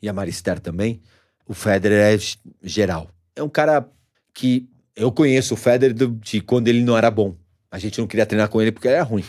e 0.00 0.08
a 0.08 0.12
Marister 0.12 0.58
também, 0.58 1.02
o 1.46 1.52
Federer 1.52 2.18
é 2.18 2.66
geral. 2.66 3.10
É 3.36 3.42
um 3.42 3.48
cara 3.48 3.86
que 4.32 4.68
eu 4.96 5.12
conheço 5.12 5.52
o 5.54 5.56
Federer 5.56 5.94
de 5.94 6.40
quando 6.40 6.68
ele 6.68 6.82
não 6.82 6.96
era 6.96 7.10
bom. 7.10 7.36
A 7.70 7.78
gente 7.78 7.98
não 7.98 8.06
queria 8.06 8.24
treinar 8.24 8.48
com 8.48 8.60
ele 8.60 8.72
porque 8.72 8.88
ele 8.88 8.94
era 8.94 9.04
ruim. 9.04 9.24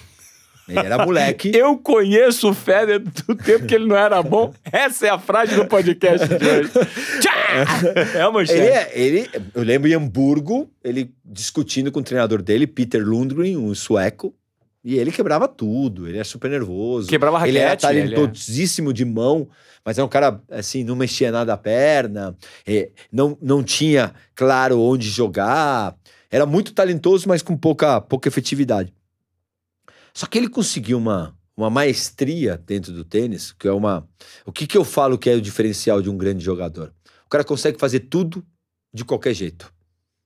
Ele 0.69 0.79
era 0.79 1.05
moleque. 1.05 1.51
eu 1.57 1.77
conheço 1.77 2.49
o 2.49 2.53
Federer 2.53 2.99
do 2.99 3.35
tempo 3.35 3.65
que 3.65 3.75
ele 3.75 3.87
não 3.87 3.95
era 3.95 4.21
bom. 4.21 4.53
Essa 4.71 5.07
é 5.07 5.09
a 5.09 5.19
frase 5.19 5.55
do 5.55 5.65
podcast 5.65 6.27
de 6.27 6.45
hoje. 6.45 6.71
é 8.15 8.27
uma 8.27 8.41
ele, 8.41 8.51
é, 8.53 8.91
ele 8.93 9.29
Eu 9.53 9.63
lembro 9.63 9.89
em 9.89 9.93
Hamburgo, 9.93 10.69
ele 10.83 11.11
discutindo 11.25 11.91
com 11.91 11.99
o 11.99 12.03
treinador 12.03 12.41
dele, 12.41 12.67
Peter 12.67 13.03
Lundgren, 13.03 13.57
um 13.57 13.73
sueco. 13.73 14.33
E 14.83 14.97
ele 14.97 15.11
quebrava 15.11 15.47
tudo, 15.47 16.07
ele 16.07 16.17
é 16.17 16.23
super 16.23 16.49
nervoso. 16.49 17.09
Quebrava 17.09 17.37
raquete. 17.37 17.57
Ele 17.57 17.65
era 17.65 17.75
talentosíssimo 17.75 18.91
é... 18.91 18.93
de 18.93 19.03
mão, 19.03 19.49
mas 19.83 19.97
é 19.97 20.03
um 20.03 20.07
cara, 20.07 20.41
assim, 20.49 20.85
não 20.85 20.95
mexia 20.95 21.31
nada 21.31 21.53
a 21.53 21.57
perna, 21.57 22.35
é, 22.65 22.89
não, 23.11 23.37
não 23.41 23.61
tinha 23.61 24.13
claro 24.33 24.79
onde 24.79 25.09
jogar. 25.09 25.95
Era 26.31 26.45
muito 26.45 26.73
talentoso, 26.73 27.27
mas 27.27 27.41
com 27.41 27.57
pouca, 27.57 27.99
pouca 27.99 28.29
efetividade. 28.29 28.93
Só 30.13 30.25
que 30.25 30.37
ele 30.37 30.49
conseguiu 30.49 30.97
uma, 30.97 31.35
uma 31.55 31.69
maestria 31.69 32.57
dentro 32.57 32.91
do 32.91 33.03
tênis, 33.03 33.51
que 33.51 33.67
é 33.67 33.71
uma. 33.71 34.07
O 34.45 34.51
que, 34.51 34.65
que 34.65 34.77
eu 34.77 34.83
falo 34.83 35.17
que 35.17 35.29
é 35.29 35.35
o 35.35 35.41
diferencial 35.41 36.01
de 36.01 36.09
um 36.09 36.17
grande 36.17 36.43
jogador? 36.43 36.93
O 37.25 37.29
cara 37.29 37.43
consegue 37.43 37.79
fazer 37.79 38.01
tudo 38.01 38.45
de 38.93 39.05
qualquer 39.05 39.33
jeito. 39.33 39.71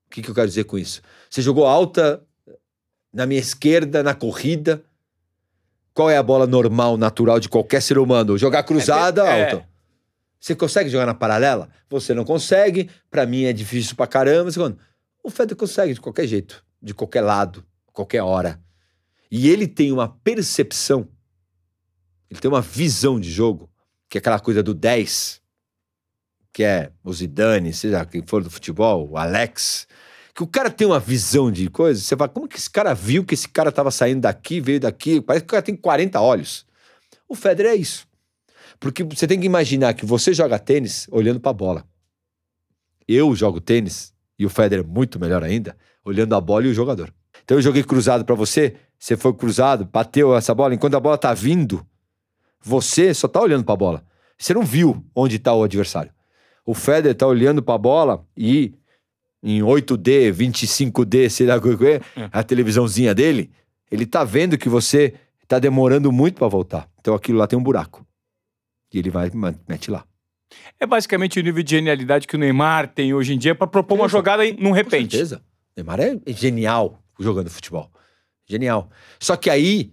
O 0.08 0.10
que, 0.10 0.22
que 0.22 0.30
eu 0.30 0.36
quero 0.36 0.48
dizer 0.48 0.64
com 0.66 0.78
isso? 0.78 1.02
Você 1.30 1.42
jogou 1.42 1.66
alta 1.66 2.24
na 3.12 3.26
minha 3.26 3.40
esquerda, 3.40 4.02
na 4.02 4.14
corrida. 4.14 4.84
Qual 5.94 6.10
é 6.10 6.18
a 6.18 6.24
bola 6.24 6.48
normal, 6.48 6.98
natural 6.98 7.40
de 7.40 7.50
qualquer 7.50 7.82
ser 7.82 7.98
humano? 7.98 8.38
Jogar 8.38 8.64
cruzada, 8.64 9.24
é, 9.26 9.44
alta. 9.44 9.56
É. 9.58 9.74
Você 10.40 10.56
consegue 10.56 10.90
jogar 10.90 11.06
na 11.06 11.14
paralela? 11.14 11.70
Você 11.90 12.14
não 12.14 12.26
consegue. 12.26 12.90
Para 13.10 13.26
mim 13.26 13.44
é 13.44 13.54
difícil 13.54 13.96
pra 13.96 14.08
caramba. 14.08 14.50
O 15.24 15.30
Federer 15.30 15.56
consegue 15.56 15.94
de 15.94 16.02
qualquer 16.02 16.28
jeito, 16.28 16.64
de 16.82 16.94
qualquer 16.94 17.22
lado, 17.22 17.66
qualquer 17.94 18.22
hora. 18.22 18.60
E 19.36 19.50
ele 19.50 19.68
tem 19.68 19.92
uma 19.92 20.08
percepção, 20.08 21.10
ele 22.30 22.40
tem 22.40 22.52
uma 22.52 22.62
visão 22.62 23.20
de 23.20 23.32
jogo, 23.32 23.68
que 24.08 24.16
é 24.16 24.20
aquela 24.20 24.40
coisa 24.40 24.62
do 24.62 24.76
10. 24.76 25.42
que 26.54 26.64
é 26.64 26.92
o 27.04 27.12
Zidane, 27.12 27.74
seja 27.74 28.06
quem 28.06 28.22
for 28.24 28.44
do 28.44 28.52
futebol, 28.52 29.10
o 29.10 29.18
Alex, 29.18 29.88
que 30.36 30.44
o 30.44 30.48
cara 30.48 30.70
tem 30.70 30.86
uma 30.86 31.00
visão 31.00 31.52
de 31.52 31.68
coisa, 31.68 32.00
você 32.00 32.16
fala, 32.16 32.30
como 32.30 32.48
que 32.48 32.58
esse 32.58 32.70
cara 32.70 32.94
viu 32.94 33.26
que 33.26 33.34
esse 33.34 33.50
cara 33.50 33.72
tava 33.72 33.90
saindo 33.90 34.22
daqui, 34.22 34.62
veio 34.62 34.80
daqui, 34.80 35.20
parece 35.20 35.44
que 35.44 35.50
o 35.50 35.50
cara 35.50 35.64
tem 35.64 35.76
40 35.76 36.22
olhos. 36.22 36.64
O 37.28 37.34
Federer 37.34 37.72
é 37.72 37.76
isso. 37.76 38.08
Porque 38.80 39.04
você 39.04 39.26
tem 39.26 39.40
que 39.40 39.48
imaginar 39.48 39.96
que 39.96 40.06
você 40.06 40.32
joga 40.32 40.60
tênis 40.60 41.08
olhando 41.10 41.40
para 41.40 41.50
a 41.50 41.56
bola. 41.56 41.88
Eu 43.08 43.36
jogo 43.36 43.60
tênis, 43.60 44.14
e 44.38 44.46
o 44.46 44.50
Federer 44.50 44.86
muito 44.86 45.20
melhor 45.20 45.44
ainda, 45.44 45.76
olhando 46.06 46.36
a 46.36 46.40
bola 46.40 46.68
e 46.68 46.70
o 46.70 46.74
jogador. 46.74 47.12
Então 47.44 47.58
eu 47.58 47.62
joguei 47.62 47.84
cruzado 47.84 48.24
para 48.24 48.36
você, 48.36 48.76
você 49.04 49.18
foi 49.18 49.34
cruzado, 49.34 49.84
bateu 49.84 50.34
essa 50.34 50.56
bola, 50.56 50.74
enquanto 50.74 50.96
a 50.96 51.00
bola 51.00 51.18
tá 51.18 51.34
vindo, 51.34 51.86
você 52.62 53.14
só 53.14 53.28
tá 53.28 53.42
olhando 53.42 53.66
para 53.66 53.74
a 53.74 53.78
bola. 53.78 54.06
Você 54.38 54.54
não 54.54 54.64
viu 54.64 55.06
onde 55.14 55.40
tá 55.40 55.54
o 55.54 55.62
adversário. 55.62 56.10
O 56.66 56.74
Federer 56.74 57.14
tá 57.14 57.28
olhando 57.28 57.62
para 57.62 57.76
a 57.76 57.78
bola 57.78 58.26
e 58.38 58.74
em 59.44 59.60
8D, 59.60 60.32
25D, 60.32 61.28
sei 61.28 61.48
lá 61.48 61.58
o 61.58 61.78
que 61.78 61.86
é, 61.86 62.00
a 62.32 62.42
televisãozinha 62.44 63.14
dele, 63.14 63.52
ele 63.92 64.06
tá 64.06 64.24
vendo 64.24 64.58
que 64.58 64.70
você 64.70 65.16
tá 65.50 65.60
demorando 65.60 66.10
muito 66.10 66.36
para 66.36 66.48
voltar. 66.48 66.90
Então 67.02 67.14
aquilo 67.14 67.40
lá 67.40 67.46
tem 67.46 67.60
um 67.60 67.64
buraco. 67.64 68.08
E 68.94 69.00
ele 69.00 69.10
vai 69.10 69.30
mete 69.68 69.92
lá. 69.92 70.06
É 70.80 70.86
basicamente 70.86 71.38
o 71.38 71.44
nível 71.44 71.62
de 71.62 71.72
genialidade 71.72 72.26
que 72.26 72.38
o 72.38 72.40
Neymar 72.40 72.88
tem 72.88 73.14
hoje 73.14 73.34
em 73.34 73.38
dia 73.38 73.54
para 73.54 73.68
propor 73.68 73.96
uma 73.96 74.08
jogada 74.08 74.44
num 74.58 74.72
repente. 74.72 75.08
Com 75.08 75.18
certeza. 75.18 75.44
O 75.76 75.82
Neymar 75.82 76.00
é 76.00 76.22
genial 76.28 77.04
jogando 77.20 77.50
futebol. 77.50 77.92
Genial. 78.48 78.90
Só 79.20 79.36
que 79.36 79.50
aí 79.50 79.92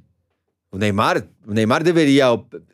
o 0.72 0.78
Neymar, 0.78 1.26
o 1.46 1.52
Neymar 1.52 1.82
deveria 1.82 2.26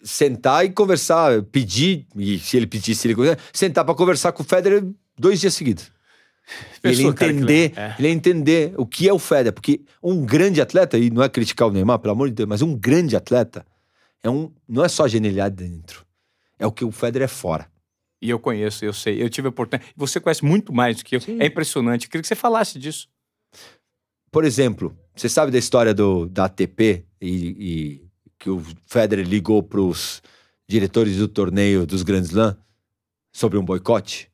sentar 0.03 0.65
e 0.65 0.71
conversar, 0.71 1.43
pedir, 1.45 2.07
e 2.15 2.39
se 2.39 2.57
ele 2.57 2.67
pedisse, 2.67 3.09
ele 3.09 3.17
sentar 3.53 3.85
para 3.85 3.95
conversar 3.95 4.33
com 4.33 4.43
o 4.43 4.47
Federer 4.47 4.85
dois 5.19 5.41
dias 5.41 5.55
seguidos. 5.55 5.91
ele 6.85 7.03
entender, 7.03 7.73
é. 7.75 7.95
ele 7.99 8.09
entender 8.09 8.75
o 8.77 8.87
que 8.87 9.09
é 9.09 9.13
o 9.13 9.19
Federer, 9.19 9.53
porque 9.53 9.81
um 10.03 10.25
grande 10.25 10.61
atleta, 10.61 10.99
e 10.99 11.11
não 11.11 11.23
é 11.23 11.29
criticar 11.29 11.69
o 11.69 11.71
Neymar, 11.71 11.99
pelo 11.99 12.13
amor 12.13 12.29
de 12.29 12.35
Deus, 12.35 12.49
mas 12.49 12.63
um 12.63 12.77
grande 12.77 13.17
atleta 13.17 13.67
é 14.23 14.29
um, 14.29 14.53
não 14.69 14.85
é 14.85 14.89
só 14.89 15.09
genialidade 15.09 15.57
dentro, 15.57 16.05
é 16.59 16.67
o 16.67 16.73
que 16.73 16.85
o 16.85 16.93
Federer 16.93 17.25
é 17.25 17.29
fora. 17.29 17.67
E 18.21 18.31
eu 18.31 18.39
conheço, 18.39 18.85
eu 18.85 18.93
sei, 18.93 19.23
eu 19.23 19.29
tive 19.29 19.49
a 19.49 19.51
oportunidade. 19.51 19.93
Você 19.97 20.21
conhece 20.21 20.45
muito 20.45 20.73
mais 20.73 20.97
do 20.97 21.05
que 21.05 21.17
eu. 21.17 21.21
Sim. 21.21 21.39
É 21.39 21.47
impressionante. 21.47 22.07
Eu 22.07 22.11
queria 22.11 22.23
que 22.23 22.29
você 22.29 22.35
falasse 22.35 22.79
disso. 22.79 23.09
Por 24.31 24.45
exemplo, 24.45 24.97
você 25.17 25.29
sabe 25.29 25.51
da 25.51 25.59
história 25.59 25.95
do, 25.95 26.27
da 26.27 26.45
ATP 26.45 27.05
e, 27.21 27.29
e 27.29 28.07
que 28.39 28.51
o 28.51 28.63
Federer 28.87 29.27
ligou 29.27 29.63
para 29.63 29.81
os 29.81 30.23
diretores 30.69 31.17
do 31.17 31.27
torneio 31.27 31.87
dos 31.87 32.03
Grand 32.03 32.21
Slam 32.23 32.57
sobre 33.33 33.59
um 33.59 33.65
boicote? 33.65 34.31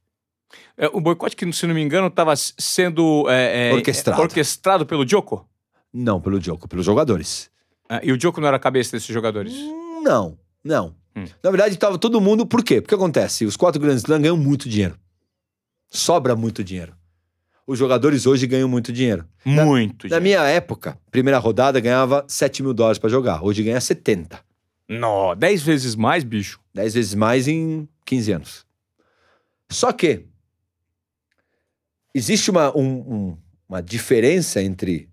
É, 0.76 0.88
o 0.88 1.00
boicote 1.00 1.36
que, 1.36 1.50
se 1.52 1.66
não 1.66 1.74
me 1.74 1.80
engano, 1.80 2.08
estava 2.08 2.34
sendo 2.36 3.28
é, 3.30 3.70
é, 3.70 3.72
orquestrado. 3.72 4.20
orquestrado 4.20 4.84
pelo 4.84 5.04
Djoko? 5.04 5.48
Não, 5.92 6.20
pelo 6.20 6.40
Djoko, 6.40 6.68
pelos 6.68 6.84
jogadores. 6.84 7.50
Ah, 7.88 8.00
e 8.02 8.10
o 8.10 8.18
Djoko 8.18 8.40
não 8.40 8.48
era 8.48 8.56
a 8.56 8.60
cabeça 8.60 8.92
desses 8.92 9.12
jogadores? 9.12 9.54
Não, 10.02 10.36
não. 10.64 10.96
Hum. 11.14 11.24
Na 11.42 11.50
verdade, 11.50 11.74
estava 11.74 11.98
todo 11.98 12.20
mundo. 12.20 12.44
Por 12.44 12.64
quê? 12.64 12.80
Porque 12.80 12.94
acontece? 12.94 13.44
Os 13.44 13.56
quatro 13.56 13.80
Grand 13.80 13.96
Slam 13.96 14.20
ganham 14.20 14.36
muito 14.36 14.68
dinheiro. 14.68 14.98
Sobra 15.90 16.34
muito 16.34 16.64
dinheiro. 16.64 16.94
Os 17.66 17.78
jogadores 17.78 18.26
hoje 18.26 18.46
ganham 18.46 18.68
muito 18.68 18.92
dinheiro. 18.92 19.26
Muito 19.44 20.08
na, 20.08 20.16
na 20.16 20.20
minha 20.20 20.42
época, 20.42 20.98
primeira 21.10 21.38
rodada 21.38 21.78
ganhava 21.80 22.24
7 22.28 22.62
mil 22.62 22.74
dólares 22.74 22.98
para 22.98 23.08
jogar. 23.08 23.44
Hoje 23.44 23.62
ganha 23.62 23.80
70. 23.80 24.40
Não, 24.88 25.34
10 25.36 25.62
vezes 25.62 25.94
mais, 25.94 26.24
bicho. 26.24 26.60
10 26.74 26.94
vezes 26.94 27.14
mais 27.14 27.46
em 27.46 27.88
15 28.04 28.32
anos. 28.32 28.66
Só 29.70 29.92
que 29.92 30.26
existe 32.14 32.50
uma, 32.50 32.76
um, 32.76 32.84
um, 32.84 33.38
uma 33.68 33.82
diferença 33.82 34.60
entre, 34.62 35.08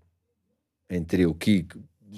entre 0.88 1.24
o 1.24 1.34
que 1.34 1.66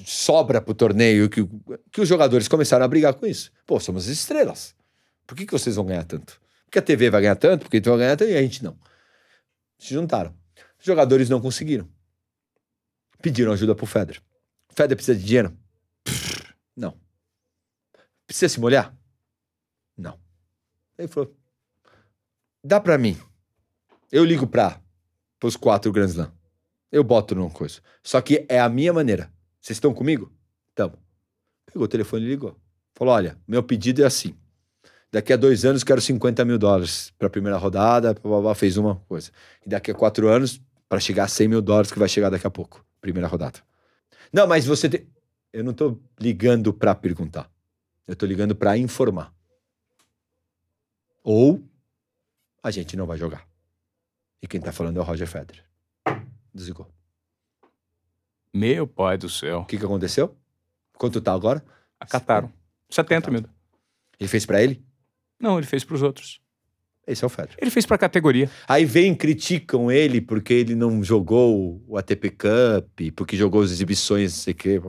sobra 0.04 0.60
pro 0.60 0.74
torneio, 0.74 1.28
que, 1.28 1.46
que 1.90 2.00
os 2.00 2.08
jogadores 2.08 2.48
começaram 2.48 2.84
a 2.84 2.88
brigar 2.88 3.14
com 3.14 3.26
isso. 3.26 3.52
Pô, 3.66 3.78
somos 3.78 4.08
estrelas. 4.08 4.74
Por 5.26 5.36
que, 5.36 5.46
que 5.46 5.52
vocês 5.52 5.76
vão 5.76 5.84
ganhar 5.84 6.04
tanto? 6.04 6.40
Porque 6.64 6.78
a 6.78 6.82
TV 6.82 7.10
vai 7.10 7.20
ganhar 7.20 7.36
tanto, 7.36 7.62
porque 7.62 7.76
então 7.76 7.92
vai 7.92 8.00
ganhar 8.06 8.16
tanto 8.16 8.30
e 8.30 8.36
a 8.36 8.42
gente 8.42 8.64
não. 8.64 8.76
Se 9.82 9.94
juntaram. 9.94 10.32
Os 10.78 10.86
jogadores 10.86 11.28
não 11.28 11.40
conseguiram. 11.40 11.88
Pediram 13.20 13.50
ajuda 13.50 13.74
pro 13.74 13.84
Federer. 13.84 14.22
O 14.70 14.74
Federer 14.74 14.96
precisa 14.96 15.18
de 15.18 15.24
dinheiro? 15.24 15.58
Não. 16.76 16.96
Precisa 18.24 18.48
se 18.48 18.60
molhar? 18.60 18.96
Não. 19.96 20.20
Ele 20.96 21.08
falou: 21.08 21.36
dá 22.62 22.80
pra 22.80 22.96
mim. 22.96 23.20
Eu 24.12 24.24
ligo 24.24 24.46
pra 24.46 24.80
os 25.42 25.56
quatro 25.56 25.90
Grand 25.90 26.06
Slam. 26.06 26.32
Eu 26.92 27.02
boto 27.02 27.34
numa 27.34 27.50
coisa. 27.50 27.80
Só 28.04 28.20
que 28.20 28.46
é 28.48 28.60
a 28.60 28.68
minha 28.68 28.92
maneira. 28.92 29.34
Vocês 29.60 29.78
estão 29.78 29.92
comigo? 29.92 30.32
Tamo. 30.76 30.96
Pegou 31.66 31.82
o 31.82 31.88
telefone 31.88 32.24
e 32.24 32.28
ligou. 32.28 32.56
Falou: 32.94 33.14
olha, 33.14 33.36
meu 33.48 33.64
pedido 33.64 34.00
é 34.00 34.06
assim. 34.06 34.38
Daqui 35.12 35.30
a 35.30 35.36
dois 35.36 35.64
anos 35.66 35.84
quero 35.84 36.00
50 36.00 36.42
mil 36.46 36.58
dólares 36.58 37.12
para 37.18 37.26
a 37.26 37.30
primeira 37.30 37.58
rodada, 37.58 38.14
blá, 38.14 38.22
blá, 38.22 38.40
blá, 38.40 38.54
fez 38.54 38.78
uma 38.78 38.96
coisa. 38.96 39.30
E 39.64 39.68
daqui 39.68 39.90
a 39.90 39.94
quatro 39.94 40.26
anos, 40.28 40.58
para 40.88 40.98
chegar 40.98 41.24
a 41.24 41.28
100 41.28 41.48
mil 41.48 41.60
dólares, 41.60 41.92
que 41.92 41.98
vai 41.98 42.08
chegar 42.08 42.30
daqui 42.30 42.46
a 42.46 42.50
pouco, 42.50 42.82
primeira 42.98 43.28
rodada. 43.28 43.60
Não, 44.32 44.46
mas 44.46 44.64
você 44.64 44.88
tem. 44.88 45.06
Eu 45.52 45.62
não 45.62 45.74
tô 45.74 45.98
ligando 46.18 46.72
para 46.72 46.94
perguntar. 46.94 47.50
Eu 48.06 48.16
tô 48.16 48.24
ligando 48.24 48.56
para 48.56 48.78
informar. 48.78 49.34
Ou 51.22 51.62
a 52.62 52.70
gente 52.70 52.96
não 52.96 53.06
vai 53.06 53.18
jogar. 53.18 53.46
E 54.40 54.46
quem 54.46 54.62
tá 54.62 54.72
falando 54.72 54.96
é 54.96 55.00
o 55.00 55.04
Roger 55.04 55.26
Federer. 55.26 55.62
Desligou. 56.54 56.88
Meu 58.52 58.86
pai 58.86 59.18
do 59.18 59.28
céu. 59.28 59.60
O 59.60 59.66
que, 59.66 59.76
que 59.76 59.84
aconteceu? 59.84 60.34
Quanto 60.96 61.20
tá 61.20 61.34
agora? 61.34 61.62
Acataram. 62.00 62.50
70 62.88 63.30
mil. 63.30 63.44
Ele 64.18 64.28
fez 64.28 64.46
para 64.46 64.62
ele? 64.62 64.82
Não, 65.42 65.58
ele 65.58 65.66
fez 65.66 65.82
para 65.82 65.96
os 65.96 66.02
outros. 66.02 66.40
Esse 67.04 67.24
é 67.24 67.26
o 67.26 67.28
Federer. 67.28 67.56
Ele 67.60 67.70
fez 67.70 67.84
para 67.84 67.96
a 67.96 67.98
categoria. 67.98 68.48
Aí 68.68 68.84
vem 68.84 69.12
criticam 69.12 69.90
ele 69.90 70.20
porque 70.20 70.54
ele 70.54 70.76
não 70.76 71.02
jogou 71.02 71.82
o 71.88 71.98
ATP 71.98 72.30
Cup, 72.30 73.12
porque 73.16 73.36
jogou 73.36 73.62
as 73.62 73.72
exibições, 73.72 74.32
não 74.32 74.40
sei 74.40 74.52
o 74.52 74.56
quê. 74.56 74.80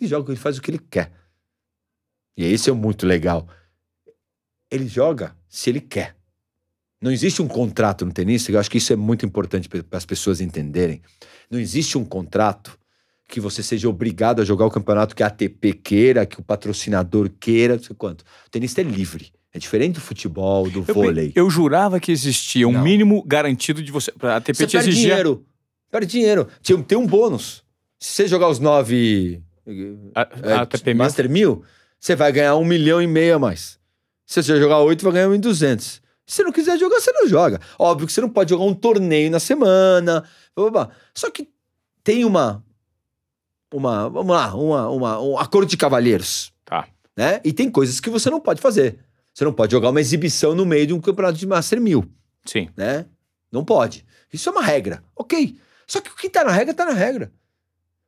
Ele 0.00 0.08
joga, 0.08 0.32
ele 0.32 0.40
faz 0.40 0.56
o 0.56 0.62
que 0.62 0.70
ele 0.70 0.80
quer. 0.90 1.12
E 2.34 2.44
esse 2.44 2.70
é 2.70 2.72
muito 2.72 3.06
legal. 3.06 3.46
Ele 4.70 4.88
joga 4.88 5.36
se 5.46 5.68
ele 5.68 5.80
quer. 5.80 6.16
Não 7.02 7.10
existe 7.10 7.42
um 7.42 7.48
contrato 7.48 8.06
no 8.06 8.12
tenista, 8.12 8.50
eu 8.50 8.58
acho 8.58 8.70
que 8.70 8.78
isso 8.78 8.92
é 8.92 8.96
muito 8.96 9.26
importante 9.26 9.68
para 9.68 9.84
as 9.92 10.06
pessoas 10.06 10.40
entenderem. 10.40 11.02
Não 11.50 11.58
existe 11.58 11.98
um 11.98 12.04
contrato 12.04 12.78
que 13.28 13.40
você 13.40 13.62
seja 13.62 13.88
obrigado 13.88 14.40
a 14.40 14.44
jogar 14.44 14.64
o 14.64 14.70
campeonato 14.70 15.14
que 15.14 15.22
a 15.22 15.26
ATP 15.26 15.74
queira, 15.74 16.26
que 16.26 16.40
o 16.40 16.42
patrocinador 16.42 17.30
queira, 17.38 17.76
não 17.76 17.82
sei 17.82 17.94
quanto. 17.94 18.22
O 18.46 18.50
tenista 18.50 18.80
é 18.80 18.84
livre. 18.84 19.32
É 19.52 19.58
diferente 19.58 19.94
do 19.94 20.00
futebol, 20.00 20.70
do 20.70 20.84
eu, 20.86 20.94
vôlei. 20.94 21.32
Eu 21.34 21.50
jurava 21.50 21.98
que 21.98 22.12
existia 22.12 22.68
um 22.68 22.72
não. 22.72 22.82
mínimo 22.82 23.22
garantido 23.26 23.82
de 23.82 23.90
você. 23.90 24.12
A 24.22 24.36
ATP 24.36 24.54
você 24.54 24.66
te 24.66 24.72
perde 24.72 24.90
exigia... 24.90 25.08
dinheiro. 25.08 25.44
Perde 25.90 26.06
dinheiro. 26.06 26.48
Tem, 26.62 26.80
tem 26.82 26.96
um 26.96 27.06
bônus. 27.06 27.64
Se 27.98 28.12
você 28.12 28.28
jogar 28.28 28.48
os 28.48 28.60
nove. 28.60 29.42
A, 30.14 30.22
é, 30.22 30.90
a 30.90 30.94
Master 30.94 31.28
mil, 31.28 31.64
você 31.98 32.14
vai 32.14 32.32
ganhar 32.32 32.56
um 32.56 32.64
milhão 32.64 33.02
e 33.02 33.06
meio 33.06 33.36
a 33.36 33.38
mais. 33.38 33.78
Se 34.24 34.42
você 34.42 34.58
jogar 34.60 34.78
oito, 34.80 35.02
vai 35.02 35.14
ganhar 35.14 35.28
um 35.28 35.34
em 35.34 35.40
duzentos. 35.40 36.00
Se 36.24 36.36
você 36.36 36.42
não 36.44 36.52
quiser 36.52 36.78
jogar, 36.78 37.00
você 37.00 37.10
não 37.10 37.26
joga. 37.26 37.60
Óbvio 37.76 38.06
que 38.06 38.12
você 38.12 38.20
não 38.20 38.28
pode 38.28 38.50
jogar 38.50 38.64
um 38.64 38.74
torneio 38.74 39.30
na 39.32 39.40
semana. 39.40 40.24
Blá, 40.54 40.70
blá, 40.70 40.84
blá. 40.86 40.90
Só 41.12 41.28
que 41.28 41.48
tem 42.04 42.24
uma. 42.24 42.64
Uma. 43.74 44.08
Vamos 44.08 44.34
lá, 44.34 44.54
uma, 44.54 44.88
uma, 44.88 45.20
um 45.20 45.36
acordo 45.36 45.68
de 45.68 45.76
cavalheiros. 45.76 46.52
Tá. 46.64 46.86
Né? 47.16 47.40
E 47.44 47.52
tem 47.52 47.68
coisas 47.68 47.98
que 47.98 48.08
você 48.08 48.30
não 48.30 48.40
pode 48.40 48.60
fazer. 48.60 49.00
Você 49.34 49.44
não 49.44 49.52
pode 49.52 49.72
jogar 49.72 49.90
uma 49.90 50.00
exibição 50.00 50.54
no 50.54 50.66
meio 50.66 50.86
de 50.86 50.92
um 50.92 51.00
campeonato 51.00 51.38
de 51.38 51.46
Master 51.46 51.80
1000. 51.80 52.04
Sim. 52.44 52.68
Né? 52.76 53.06
Não 53.50 53.64
pode. 53.64 54.04
Isso 54.32 54.48
é 54.48 54.52
uma 54.52 54.62
regra. 54.62 55.02
Ok. 55.16 55.58
Só 55.86 56.00
que 56.00 56.10
o 56.10 56.14
que 56.14 56.28
tá 56.28 56.44
na 56.44 56.52
regra, 56.52 56.74
tá 56.74 56.84
na 56.84 56.92
regra. 56.92 57.32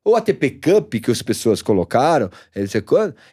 O 0.05 0.17
ATP 0.17 0.51
Cup 0.51 0.95
que 0.95 1.11
as 1.11 1.23
pessoas 1.23 1.63
colocaram, 1.63 2.29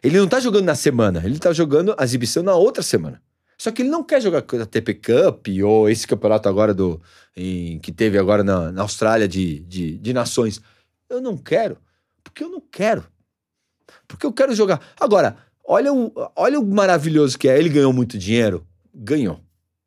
ele, 0.02 0.18
não 0.18 0.28
tá 0.28 0.38
jogando 0.38 0.64
na 0.64 0.76
semana, 0.76 1.20
ele 1.24 1.38
tá 1.38 1.52
jogando 1.52 1.94
a 1.98 2.04
exibição 2.04 2.42
na 2.42 2.54
outra 2.54 2.82
semana. 2.82 3.20
Só 3.58 3.70
que 3.70 3.82
ele 3.82 3.90
não 3.90 4.04
quer 4.04 4.22
jogar 4.22 4.38
a 4.38 4.66
TP 4.66 4.94
Cup 4.94 5.48
ou 5.64 5.90
esse 5.90 6.06
campeonato 6.06 6.48
agora 6.48 6.72
do 6.72 7.00
em, 7.36 7.78
que 7.80 7.92
teve 7.92 8.16
agora 8.18 8.42
na, 8.42 8.72
na 8.72 8.82
Austrália 8.82 9.28
de, 9.28 9.60
de, 9.60 9.98
de 9.98 10.12
nações. 10.12 10.62
Eu 11.08 11.20
não 11.20 11.36
quero, 11.36 11.76
porque 12.22 12.42
eu 12.42 12.48
não 12.48 12.60
quero. 12.60 13.04
Porque 14.06 14.24
eu 14.24 14.32
quero 14.32 14.54
jogar. 14.54 14.80
Agora, 14.98 15.36
olha 15.64 15.92
o, 15.92 16.12
olha 16.36 16.58
o 16.60 16.66
maravilhoso 16.66 17.38
que 17.38 17.48
é. 17.48 17.58
Ele 17.58 17.68
ganhou 17.68 17.92
muito 17.92 18.18
dinheiro? 18.18 18.66
Ganhou. 18.94 19.40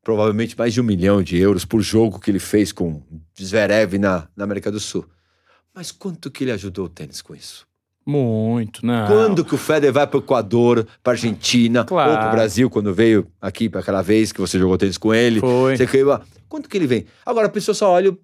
Provavelmente 0.03 0.57
mais 0.57 0.73
de 0.73 0.81
um 0.81 0.83
milhão 0.83 1.21
de 1.23 1.37
euros 1.37 1.63
por 1.65 1.81
jogo 1.81 2.19
que 2.19 2.29
ele 2.29 2.39
fez 2.39 2.71
com 2.71 3.01
Zverev 3.41 3.97
na, 3.97 4.27
na 4.35 4.43
América 4.43 4.69
do 4.71 4.79
Sul. 4.79 5.05
Mas 5.73 5.91
quanto 5.91 6.29
que 6.29 6.43
ele 6.43 6.51
ajudou 6.51 6.85
o 6.85 6.89
tênis 6.89 7.21
com 7.21 7.33
isso? 7.33 7.65
Muito, 8.05 8.85
não. 8.85 9.07
Quando 9.07 9.45
que 9.45 9.55
o 9.55 9.57
Federer 9.57 9.93
vai 9.93 10.05
pro 10.05 10.19
Equador, 10.19 10.85
pra 11.01 11.13
Argentina, 11.13 11.85
Claro. 11.85 12.11
ou 12.11 12.17
pro 12.17 12.31
Brasil, 12.31 12.69
quando 12.69 12.93
veio 12.93 13.25
aqui 13.41 13.69
para 13.69 13.79
aquela 13.79 14.01
vez 14.01 14.33
que 14.33 14.41
você 14.41 14.59
jogou 14.59 14.77
tênis 14.77 14.97
com 14.97 15.13
ele? 15.13 15.39
Foi. 15.39 15.77
Você 15.77 15.87
caiu. 15.87 16.09
Quanto 16.49 16.67
que 16.67 16.77
ele 16.77 16.85
vem? 16.85 17.05
Agora 17.25 17.47
a 17.47 17.49
pessoa 17.49 17.73
só 17.73 17.89
olha. 17.89 18.15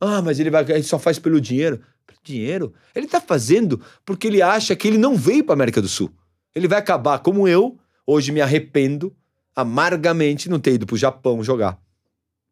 Ah, 0.00 0.22
mas 0.22 0.40
ele 0.40 0.48
vai, 0.50 0.64
ele 0.70 0.82
só 0.82 0.98
faz 0.98 1.18
pelo 1.18 1.38
dinheiro. 1.38 1.80
Pelo 2.06 2.18
dinheiro? 2.24 2.72
Ele 2.94 3.06
tá 3.06 3.20
fazendo 3.20 3.78
porque 4.06 4.26
ele 4.26 4.40
acha 4.40 4.74
que 4.74 4.88
ele 4.88 4.96
não 4.96 5.14
veio 5.14 5.44
pra 5.44 5.52
América 5.52 5.82
do 5.82 5.88
Sul. 5.88 6.10
Ele 6.54 6.68
vai 6.68 6.78
acabar 6.78 7.18
como 7.20 7.46
eu. 7.46 7.78
Hoje 8.06 8.32
me 8.32 8.40
arrependo 8.40 9.14
amargamente 9.54 10.48
não 10.48 10.58
ter 10.58 10.74
ido 10.74 10.86
pro 10.86 10.96
Japão 10.96 11.42
jogar. 11.42 11.80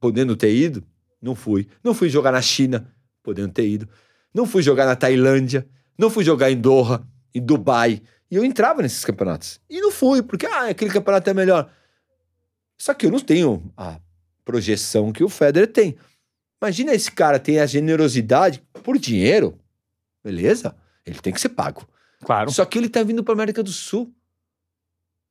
Podendo 0.01 0.37
ter 0.37 0.55
ido, 0.55 0.85
não 1.21 1.35
fui. 1.35 1.67
Não 1.83 1.95
fui 1.95 2.09
jogar 2.09 2.33
na 2.33 2.43
China, 2.43 2.93
podendo 3.23 3.53
ter 3.53 3.67
ido. 3.67 3.89
Não 4.33 4.47
fui 4.47 4.63
jogar 4.63 4.87
na 4.87 4.95
Tailândia. 4.95 5.67
Não 5.97 6.11
fui 6.11 6.23
jogar 6.25 6.51
em 6.51 6.61
Doha, 6.61 7.05
em 7.35 7.41
Dubai. 7.41 8.01
E 8.31 8.37
eu 8.37 8.45
entrava 8.45 8.83
nesses 8.83 9.05
campeonatos. 9.05 9.61
E 9.69 9.81
não 9.81 9.91
fui, 9.91 10.23
porque 10.23 10.47
ah, 10.47 10.69
aquele 10.69 10.91
campeonato 10.91 11.29
é 11.29 11.35
melhor. 11.35 11.71
Só 12.77 12.95
que 12.95 13.07
eu 13.07 13.11
não 13.11 13.19
tenho 13.19 13.73
a 13.77 13.99
projeção 14.45 15.13
que 15.13 15.25
o 15.25 15.29
Federer 15.29 15.73
tem. 15.73 15.97
Imagina 16.63 16.93
esse 16.93 17.11
cara 17.11 17.39
tem 17.39 17.59
a 17.59 17.67
generosidade 17.67 18.63
por 18.85 18.99
dinheiro. 18.99 19.59
Beleza? 20.23 20.77
Ele 21.05 21.19
tem 21.19 21.33
que 21.33 21.41
ser 21.41 21.51
pago. 21.51 21.89
Claro. 22.25 22.51
Só 22.51 22.65
que 22.65 22.79
ele 22.79 22.89
tá 22.89 23.03
vindo 23.03 23.23
para 23.23 23.35
América 23.35 23.63
do 23.63 23.71
Sul. 23.71 24.13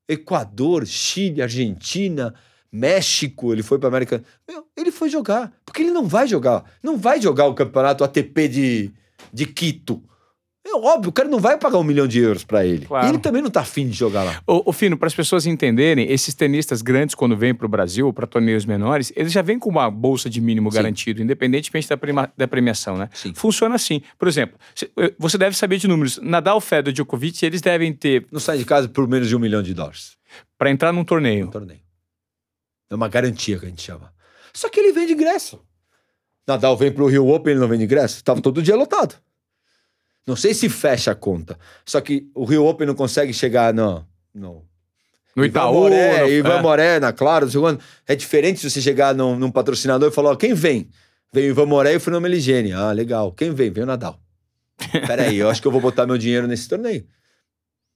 Equador, 0.08 0.86
Chile, 0.86 1.42
Argentina, 1.42 2.34
México, 2.72 3.52
ele 3.52 3.64
foi 3.64 3.78
para 3.78 3.90
América. 3.90 4.24
Meu, 4.48 4.66
ele 4.76 4.92
foi 4.92 5.10
jogar, 5.10 5.52
porque 5.66 5.82
ele 5.82 5.92
não 5.92 6.06
vai 6.06 6.28
jogar, 6.28 6.64
não 6.82 6.98
vai 6.98 7.22
jogar 7.22 7.48
o 7.48 7.54
campeonato 7.54 8.04
ATP 8.04 8.48
de, 8.48 8.94
de 9.34 9.46
Quito. 9.46 10.02
É 10.70 10.76
óbvio, 10.80 11.10
o 11.10 11.14
cara 11.14 11.30
não 11.30 11.40
vai 11.40 11.58
pagar 11.58 11.78
um 11.78 11.84
milhão 11.84 12.06
de 12.08 12.20
euros 12.20 12.44
para 12.44 12.66
ele. 12.66 12.86
Claro. 12.86 13.08
E 13.08 13.10
ele 13.10 13.20
também 13.20 13.42
não 13.42 13.50
tá 13.50 13.62
afim 13.62 13.88
de 13.88 13.94
jogar 13.94 14.24
lá. 14.24 14.42
Ô, 14.46 14.64
ô, 14.66 14.74
Fino, 14.74 14.98
para 14.98 15.08
as 15.08 15.16
pessoas 15.16 15.46
entenderem, 15.46 16.12
esses 16.12 16.36
tenistas 16.36 16.82
grandes, 16.82 17.16
quando 17.16 17.36
vêm 17.38 17.56
para 17.56 17.66
o 17.66 17.70
Brasil, 17.70 18.12
para 18.12 18.28
torneios 18.28 18.66
menores, 18.66 19.12
eles 19.16 19.32
já 19.32 19.42
vêm 19.42 19.58
com 19.58 19.70
uma 19.70 19.90
bolsa 19.90 20.30
de 20.30 20.42
mínimo 20.42 20.70
Sim. 20.70 20.76
garantido, 20.76 21.22
independentemente 21.24 21.88
da, 21.88 21.96
prima- 21.98 22.32
da 22.36 22.48
premiação, 22.48 22.98
né? 22.98 23.10
Sim. 23.14 23.34
Funciona 23.34 23.76
assim. 23.76 24.02
Por 24.20 24.28
exemplo, 24.28 24.60
eh, 24.98 25.14
você 25.18 25.38
deve 25.38 25.56
saber 25.58 25.78
de 25.78 25.88
números. 25.88 26.20
Nadal, 26.22 26.60
Federer, 26.60 26.94
Djokovic, 26.94 27.44
eles 27.46 27.62
devem 27.62 27.94
ter, 27.94 28.28
Não 28.32 28.40
sai 28.40 28.58
de 28.58 28.66
casa 28.66 28.90
por 28.90 29.08
menos 29.08 29.28
de 29.30 29.36
um 29.36 29.40
milhão 29.40 29.64
de 29.64 29.74
dólares 29.74 30.18
para 30.58 30.70
entrar 30.70 30.92
num 30.92 31.04
torneio, 31.06 31.48
torneio. 31.48 31.80
É 32.90 32.96
uma 32.96 33.08
garantia 33.08 33.58
que 33.58 33.66
a 33.66 33.70
gente 33.70 33.82
chama. 33.82 34.12
Só 34.54 34.70
que 34.70 34.80
ele 34.80 34.92
vende 34.92 35.14
ingresso. 35.14 35.60
Nadal 36.48 36.76
vem 36.78 36.92
pro 36.92 37.08
Rio 37.08 37.28
Open, 37.28 37.52
ele 37.52 37.60
não 37.60 37.68
vende 37.68 37.84
ingresso? 37.84 38.24
Tava 38.24 38.42
todo 38.42 38.62
dia 38.62 38.76
lotado. 38.76 39.16
Não 40.28 40.36
sei 40.36 40.54
se 40.54 40.68
fecha 40.68 41.12
a 41.12 41.16
conta. 41.16 41.58
Só 41.86 42.02
que 42.02 42.30
o 42.36 42.44
Rio 42.44 42.66
Open 42.66 42.86
não 42.86 42.94
consegue 42.96 43.34
chegar 43.34 43.74
no, 43.74 44.06
no 44.36 44.66
no 45.36 45.46
Ivan 45.46 45.48
Itaú. 45.60 45.74
Moré, 45.74 46.22
no- 46.22 46.30
Ivan 46.30 46.58
é. 46.58 46.62
Morena, 46.62 47.14
claro. 47.14 47.46
não 47.46 47.52
sei 47.52 47.62
quando. 47.62 47.80
É 48.06 48.16
diferente 48.16 48.60
se 48.60 48.70
você 48.70 48.82
chegar 48.82 49.16
num, 49.16 49.38
num 49.40 49.50
patrocinador 49.52 50.10
e 50.10 50.14
falar, 50.14 50.32
ó, 50.32 50.36
quem 50.36 50.54
vem? 50.54 50.90
Vem 51.34 51.46
o 51.46 51.50
Ivan 51.52 51.66
Moré 51.66 51.94
e 51.94 51.96
o 51.96 52.00
Fernando 52.00 52.24
Meligeni. 52.24 52.74
Ah, 52.74 52.92
legal. 52.92 53.32
Quem 53.32 53.52
vem? 53.54 53.70
Vem 53.72 53.84
o 53.84 53.88
Nadal. 53.88 54.20
Peraí, 55.08 55.38
eu 55.38 55.50
acho 55.50 55.62
que 55.62 55.68
eu 55.68 55.72
vou 55.72 55.80
botar 55.82 56.06
meu 56.06 56.18
dinheiro 56.18 56.46
nesse 56.48 56.68
torneio. 56.68 57.06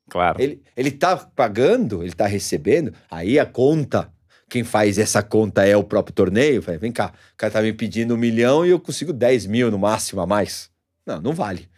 Claro. 0.10 0.42
Ele, 0.42 0.62
ele 0.76 0.92
tá 0.92 1.16
pagando, 1.18 2.04
ele 2.04 2.12
tá 2.14 2.26
recebendo, 2.28 2.94
aí 3.10 3.40
a 3.40 3.46
conta, 3.46 4.12
quem 4.50 4.64
faz 4.64 4.98
essa 4.98 5.24
conta 5.24 5.66
é 5.66 5.76
o 5.78 5.84
próprio 5.84 6.14
torneio. 6.14 6.62
Vem 6.62 6.92
cá, 6.92 7.14
o 7.34 7.38
cara 7.38 7.54
tá 7.54 7.62
me 7.62 7.72
pedindo 7.72 8.14
um 8.14 8.18
milhão 8.18 8.66
e 8.66 8.70
eu 8.70 8.80
consigo 8.80 9.14
10 9.14 9.46
mil 9.46 9.72
no 9.72 9.80
máximo 9.80 10.22
a 10.22 10.28
mais. 10.28 10.70
Não, 11.06 11.22
não 11.22 11.34
vale. 11.34 11.70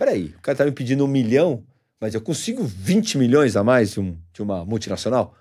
Peraí, 0.00 0.34
o 0.34 0.40
cara 0.40 0.56
tá 0.56 0.64
me 0.64 0.72
pedindo 0.72 1.04
um 1.04 1.06
milhão, 1.06 1.62
mas 2.00 2.14
eu 2.14 2.22
consigo 2.22 2.64
20 2.64 3.18
milhões 3.18 3.54
a 3.54 3.62
mais 3.62 3.90
de, 3.92 4.00
um- 4.00 4.16
de 4.32 4.40
uma 4.40 4.64
multinacional? 4.64 5.34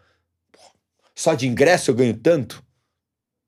Só 1.15 1.33
de 1.33 1.47
ingresso 1.47 1.89
eu 1.91 1.95
ganho 1.95 2.17
tanto? 2.17 2.61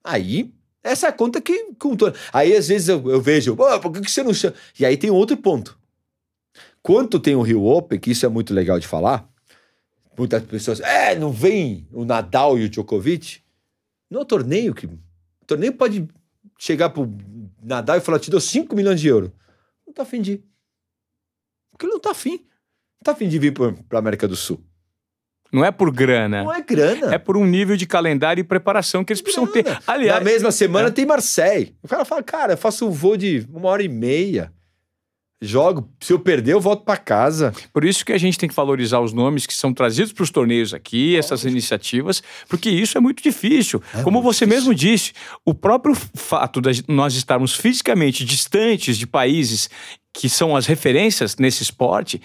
Aí, 0.01 0.53
essa 0.81 1.07
é 1.07 1.09
a 1.09 1.11
conta 1.11 1.41
que. 1.41 1.73
tor- 1.97 2.15
Aí, 2.31 2.55
às 2.55 2.69
vezes, 2.69 2.87
eu, 2.87 3.11
eu 3.11 3.19
vejo, 3.19 3.57
"Pô, 3.57 3.77
por 3.81 3.91
que, 3.91 3.99
que 3.99 4.09
você 4.09 4.23
não 4.23 4.33
chama? 4.33 4.55
E 4.79 4.85
aí 4.85 4.95
tem 4.95 5.09
outro 5.09 5.35
ponto. 5.35 5.77
Quanto 6.81 7.19
tem 7.19 7.35
o 7.35 7.41
Rio 7.41 7.65
Open, 7.65 7.99
que 7.99 8.11
isso 8.11 8.25
é 8.25 8.29
muito 8.29 8.53
legal 8.53 8.79
de 8.79 8.87
falar, 8.87 9.29
muitas 10.17 10.41
pessoas, 10.43 10.79
é, 10.79 11.13
não 11.13 11.29
vem 11.29 11.89
o 11.91 12.05
Nadal 12.05 12.57
e 12.57 12.63
o 12.63 12.69
Djokovic. 12.69 13.41
Não 14.09 14.21
é 14.21 14.25
torneio 14.25 14.73
que. 14.73 14.85
O 14.85 15.45
torneio 15.45 15.73
pode 15.73 16.07
chegar 16.57 16.89
pro 16.89 17.13
Nadal 17.61 17.97
e 17.97 18.01
falar, 18.01 18.17
te 18.19 18.31
dou 18.31 18.39
5 18.39 18.73
milhões 18.77 19.01
de 19.01 19.09
euros. 19.09 19.29
Não 19.85 19.93
tá 19.93 20.03
afim 20.03 20.21
de 20.21 20.31
ir. 20.35 20.50
Porque 21.81 21.85
ele 21.87 21.93
não 21.93 21.99
tá 21.99 22.11
afim. 22.11 22.31
Não 22.37 23.03
tá 23.05 23.11
afim 23.13 23.27
de 23.27 23.39
vir 23.39 23.51
pra 23.89 23.97
América 23.97 24.27
do 24.27 24.35
Sul. 24.35 24.63
Não 25.51 25.65
é 25.65 25.71
por 25.71 25.91
grana. 25.91 26.43
Não 26.43 26.53
é 26.53 26.61
grana. 26.61 27.13
É 27.13 27.17
por 27.17 27.35
um 27.35 27.43
nível 27.45 27.75
de 27.75 27.87
calendário 27.87 28.39
e 28.39 28.43
preparação 28.43 29.03
que 29.03 29.11
eles 29.11 29.21
precisam 29.21 29.47
ter. 29.47 29.63
Grana. 29.63 29.81
Aliás, 29.87 30.19
Na 30.23 30.23
mesma 30.31 30.51
semana 30.51 30.89
É. 30.89 30.91
tem 30.91 31.05
Marseille. 31.07 31.75
O 31.81 31.87
cara 31.87 32.05
fala, 32.05 32.21
cara, 32.21 32.53
eu 32.53 32.57
faço 32.57 32.87
um 32.87 32.91
voo 32.91 33.17
de 33.17 33.47
uma 33.51 33.67
hora 33.69 33.81
e 33.81 33.89
meia. 33.89 34.53
Jogo. 35.43 35.89
Se 35.99 36.13
eu 36.13 36.19
perder, 36.19 36.53
eu 36.53 36.61
volto 36.61 36.85
pra 36.85 36.95
casa. 36.95 37.51
Por 37.73 37.83
isso 37.83 38.05
que 38.05 38.13
a 38.13 38.17
gente 38.19 38.37
tem 38.37 38.47
que 38.47 38.53
valorizar 38.53 38.99
os 38.99 39.11
nomes 39.11 39.47
que 39.47 39.53
são 39.55 39.73
trazidos 39.73 40.13
para 40.13 40.21
os 40.21 40.29
torneios 40.29 40.71
aqui, 40.71 41.17
essas 41.17 41.43
iniciativas, 41.45 42.21
porque 42.47 42.69
isso 42.69 42.95
é 42.95 43.01
muito 43.01 43.23
difícil. 43.23 43.81
É 43.91 44.03
Como 44.03 44.21
muito 44.21 44.31
você 44.31 44.45
difícil. 44.45 44.69
mesmo 44.69 44.75
disse, 44.75 45.13
o 45.43 45.51
próprio 45.55 45.95
fato 45.95 46.61
de 46.61 46.83
nós 46.87 47.15
estarmos 47.15 47.55
fisicamente 47.55 48.23
distantes 48.23 48.95
de 48.99 49.07
países 49.07 49.67
que 50.13 50.29
são 50.29 50.55
as 50.55 50.65
referências 50.65 51.37
nesse 51.37 51.63
esporte 51.63 52.21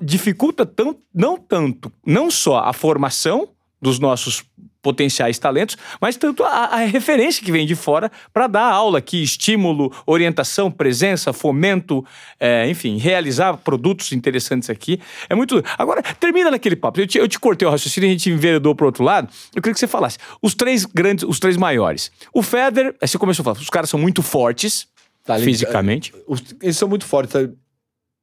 dificulta 0.00 0.66
tão, 0.66 0.96
não 1.14 1.36
tanto, 1.36 1.92
não 2.04 2.30
só 2.30 2.58
a 2.58 2.72
formação 2.72 3.48
dos 3.80 3.98
nossos 3.98 4.44
potenciais 4.82 5.38
talentos, 5.38 5.78
mas 6.00 6.16
tanto 6.16 6.42
a, 6.42 6.64
a 6.64 6.76
referência 6.78 7.42
que 7.42 7.52
vem 7.52 7.64
de 7.64 7.76
fora 7.76 8.10
para 8.32 8.48
dar 8.48 8.64
aula 8.64 8.98
aqui, 8.98 9.22
estímulo, 9.22 9.92
orientação, 10.04 10.70
presença, 10.70 11.32
fomento, 11.32 12.04
é, 12.38 12.68
enfim, 12.68 12.98
realizar 12.98 13.56
produtos 13.58 14.10
interessantes 14.12 14.68
aqui. 14.68 15.00
É 15.30 15.34
muito. 15.34 15.62
Agora, 15.78 16.02
termina 16.02 16.50
naquele 16.50 16.74
papo. 16.74 17.00
Eu 17.00 17.06
te, 17.06 17.16
eu 17.16 17.28
te 17.28 17.38
cortei 17.38 17.66
o 17.66 17.70
raciocínio, 17.70 18.08
a 18.08 18.12
gente 18.12 18.28
enveredou 18.28 18.74
para 18.74 18.86
outro 18.86 19.04
lado. 19.04 19.28
Eu 19.54 19.62
queria 19.62 19.74
que 19.74 19.80
você 19.80 19.86
falasse. 19.86 20.18
Os 20.42 20.54
três 20.54 20.84
grandes, 20.84 21.24
os 21.24 21.38
três 21.38 21.56
maiores. 21.56 22.10
O 22.34 22.42
Federer, 22.42 22.96
aí 23.00 23.06
você 23.06 23.16
começou 23.16 23.42
a 23.42 23.44
falar, 23.44 23.60
os 23.60 23.70
caras 23.70 23.88
são 23.88 24.00
muito 24.00 24.20
fortes 24.20 24.88
Tá 25.24 25.38
fisicamente. 25.38 26.12
Os- 26.26 26.42
eles 26.60 26.76
são 26.76 26.88
muito 26.88 27.04
fortes. 27.04 27.32
tá? 27.32 27.48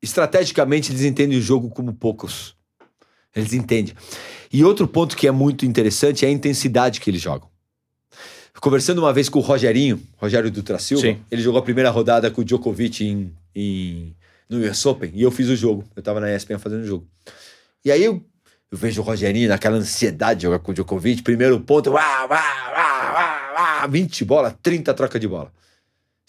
Estrategicamente, 0.01 0.91
eles 0.91 1.03
entendem 1.03 1.37
o 1.37 1.41
jogo 1.41 1.69
como 1.69 1.93
poucos. 1.93 2.55
Eles 3.35 3.53
entendem. 3.53 3.93
E 4.51 4.63
outro 4.63 4.87
ponto 4.87 5.15
que 5.15 5.27
é 5.27 5.31
muito 5.31 5.65
interessante 5.65 6.25
é 6.25 6.29
a 6.29 6.31
intensidade 6.31 6.99
que 6.99 7.09
eles 7.09 7.21
jogam. 7.21 7.49
Conversando 8.61 8.99
uma 8.99 9.13
vez 9.13 9.29
com 9.29 9.39
o 9.39 9.41
Rogerinho, 9.41 10.01
Rogério 10.17 10.51
Dutra 10.51 10.79
Silva, 10.79 11.03
Sim. 11.03 11.21
ele 11.31 11.41
jogou 11.41 11.59
a 11.59 11.63
primeira 11.63 11.89
rodada 11.89 12.29
com 12.29 12.41
o 12.41 12.43
Djokovic 12.43 13.05
em, 13.05 13.31
em- 13.55 14.15
no 14.49 14.57
US 14.69 14.85
Open 14.85 15.11
e 15.13 15.21
eu 15.21 15.31
fiz 15.31 15.47
o 15.47 15.55
jogo. 15.55 15.85
Eu 15.95 16.01
tava 16.03 16.19
na 16.19 16.33
ESPN 16.35 16.57
fazendo 16.59 16.81
o 16.81 16.85
jogo. 16.87 17.07
E 17.85 17.91
aí 17.91 18.03
eu, 18.03 18.21
eu 18.69 18.77
vejo 18.77 19.01
o 19.01 19.03
Rogerinho 19.05 19.47
naquela 19.47 19.77
ansiedade 19.77 20.39
de 20.41 20.43
jogar 20.43 20.59
com 20.59 20.71
o 20.71 20.73
Djokovic, 20.73 21.21
primeiro 21.21 21.57
ponto, 21.61 21.91
uá, 21.91 22.25
uá, 22.25 22.27
uá, 22.27 23.13
uá, 23.13 23.79
uá, 23.83 23.87
20 23.87 24.25
bola, 24.25 24.57
30 24.61 24.93
troca 24.93 25.17
de 25.19 25.27
bola. 25.27 25.53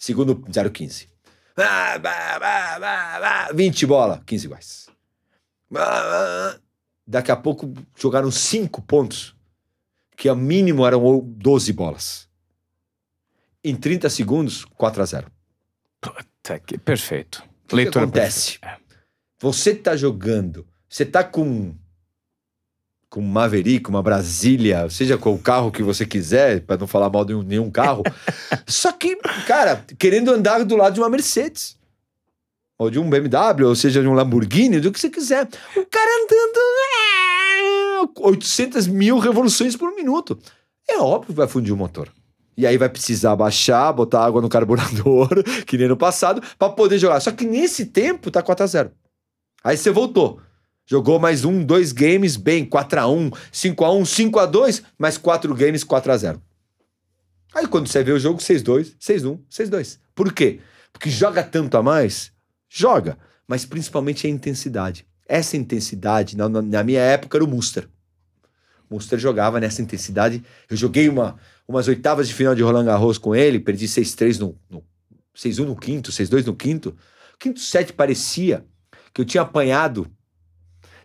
Segundo, 0.05 0.35
0,15. 0.49 1.07
Ah, 1.55 1.99
bah, 1.99 2.39
bah, 2.39 2.79
bah, 2.79 3.19
bah, 3.19 3.51
20 3.53 3.85
bola, 3.85 4.23
15 4.25 4.45
iguais. 4.47 4.87
Daqui 7.05 7.29
a 7.31 7.35
pouco 7.35 7.71
jogaram 7.95 8.31
5 8.31 8.81
pontos, 8.81 9.35
que 10.17 10.27
a 10.27 10.33
mínimo 10.33 10.87
eram 10.87 11.19
12 11.19 11.71
bolas. 11.71 12.27
Em 13.63 13.75
30 13.75 14.09
segundos, 14.09 14.65
4 14.65 15.03
a 15.03 15.05
0. 15.05 15.31
Puta 16.01 16.59
que- 16.59 16.79
perfeito. 16.79 17.43
O 17.65 17.67
que 17.67 17.75
Leitura 17.75 18.05
acontece? 18.05 18.57
perfeita. 18.57 18.81
Você 19.39 19.75
tá 19.75 19.95
jogando, 19.95 20.67
você 20.89 21.05
tá 21.05 21.23
com 21.23 21.75
com 23.11 23.19
um 23.19 23.27
Maverick, 23.27 23.89
uma 23.89 24.01
Brasília, 24.01 24.89
seja 24.89 25.17
com 25.17 25.33
o 25.33 25.37
carro 25.37 25.69
que 25.69 25.83
você 25.83 26.05
quiser, 26.05 26.61
para 26.61 26.77
não 26.77 26.87
falar 26.87 27.09
mal 27.09 27.25
de 27.25 27.35
um- 27.35 27.43
nenhum 27.43 27.69
carro. 27.69 28.03
Só 28.65 28.89
que, 28.93 29.17
cara, 29.45 29.85
querendo 29.99 30.31
andar 30.31 30.63
do 30.63 30.77
lado 30.77 30.93
de 30.93 31.01
uma 31.01 31.09
Mercedes. 31.09 31.77
Ou 32.79 32.89
de 32.89 32.97
um 32.97 33.09
BMW, 33.09 33.65
ou 33.67 33.75
seja, 33.75 34.01
de 34.01 34.07
um 34.07 34.13
Lamborghini, 34.13 34.79
do 34.79 34.91
que 34.93 34.99
você 34.99 35.09
quiser. 35.09 35.45
O 35.75 35.85
cara 35.85 36.09
andando 36.23 38.11
800 38.17 38.87
mil 38.87 39.19
revoluções 39.19 39.75
por 39.75 39.93
minuto. 39.93 40.39
É 40.89 40.97
óbvio 40.97 41.27
que 41.33 41.37
vai 41.37 41.47
fundir 41.47 41.73
o 41.73 41.77
motor. 41.77 42.07
E 42.57 42.65
aí 42.65 42.77
vai 42.77 42.89
precisar 42.89 43.35
baixar, 43.35 43.91
botar 43.91 44.23
água 44.25 44.41
no 44.41 44.49
carburador, 44.49 45.29
que 45.67 45.77
nem 45.77 45.87
no 45.89 45.97
passado, 45.97 46.41
para 46.57 46.71
poder 46.71 46.97
jogar. 46.97 47.19
Só 47.19 47.31
que 47.31 47.45
nesse 47.45 47.87
tempo 47.87 48.31
tá 48.31 48.41
4x0. 48.41 48.89
Aí 49.63 49.75
você 49.77 49.91
voltou. 49.91 50.39
Jogou 50.91 51.17
mais 51.19 51.45
um, 51.45 51.63
dois 51.63 51.93
games, 51.93 52.35
bem, 52.35 52.65
4x1, 52.65 53.31
5x1, 53.49 54.29
5x2, 54.29 54.83
mais 54.99 55.17
quatro 55.17 55.55
games, 55.55 55.85
4x0. 55.85 56.37
Aí 57.55 57.65
quando 57.65 57.87
você 57.87 58.03
vê 58.03 58.11
o 58.11 58.19
jogo, 58.19 58.41
6-2, 58.41 58.97
6-1, 58.99 59.39
6-2. 59.49 59.99
Por 60.13 60.33
quê? 60.33 60.59
Porque 60.91 61.09
joga 61.09 61.43
tanto 61.43 61.77
a 61.77 61.81
mais? 61.81 62.33
Joga. 62.67 63.17
mas 63.47 63.63
principalmente 63.63 64.27
a 64.27 64.29
intensidade. 64.29 65.07
Essa 65.25 65.55
intensidade, 65.55 66.35
na, 66.35 66.49
na 66.49 66.83
minha 66.83 66.99
época, 66.99 67.37
era 67.37 67.45
o 67.45 67.47
Muster. 67.47 67.87
O 68.89 68.95
Muster 68.95 69.17
jogava 69.17 69.61
nessa 69.61 69.81
intensidade. 69.81 70.43
Eu 70.69 70.75
joguei 70.75 71.07
uma, 71.07 71.37
umas 71.65 71.87
oitavas 71.87 72.27
de 72.27 72.33
final 72.33 72.53
de 72.53 72.63
Roland 72.63 72.83
Garros 72.83 73.17
com 73.17 73.33
ele, 73.33 73.61
perdi 73.61 73.85
6-3 73.85 74.39
no, 74.39 74.59
no 74.69 74.83
6-1 75.33 75.63
no 75.63 75.75
quinto, 75.77 76.11
6-2 76.11 76.45
no 76.47 76.53
quinto. 76.53 76.89
O 77.33 77.37
quinto 77.37 77.61
set 77.61 77.93
parecia 77.93 78.65
que 79.13 79.21
eu 79.21 79.25
tinha 79.25 79.43
apanhado 79.43 80.05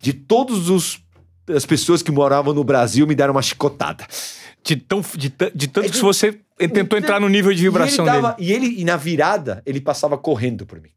de 0.00 0.12
todos 0.12 0.70
os 0.70 1.04
as 1.54 1.64
pessoas 1.64 2.02
que 2.02 2.10
moravam 2.10 2.52
no 2.52 2.64
Brasil 2.64 3.06
me 3.06 3.14
deram 3.14 3.32
uma 3.32 3.42
chicotada. 3.42 4.06
De, 4.64 4.76
tão, 4.76 5.00
de, 5.00 5.32
de 5.54 5.68
tanto 5.68 5.86
é 5.86 5.90
que 5.90 5.98
você 5.98 6.40
tentou 6.58 6.98
entrar 6.98 7.20
no 7.20 7.28
nível 7.28 7.54
de 7.54 7.62
vibração 7.62 8.06
e 8.06 8.10
dele. 8.10 8.34
E 8.38 8.52
ele, 8.52 8.80
e 8.80 8.84
na 8.84 8.96
virada, 8.96 9.62
ele 9.64 9.80
passava 9.80 10.18
correndo 10.18 10.66
por 10.66 10.80
mim. 10.80 10.90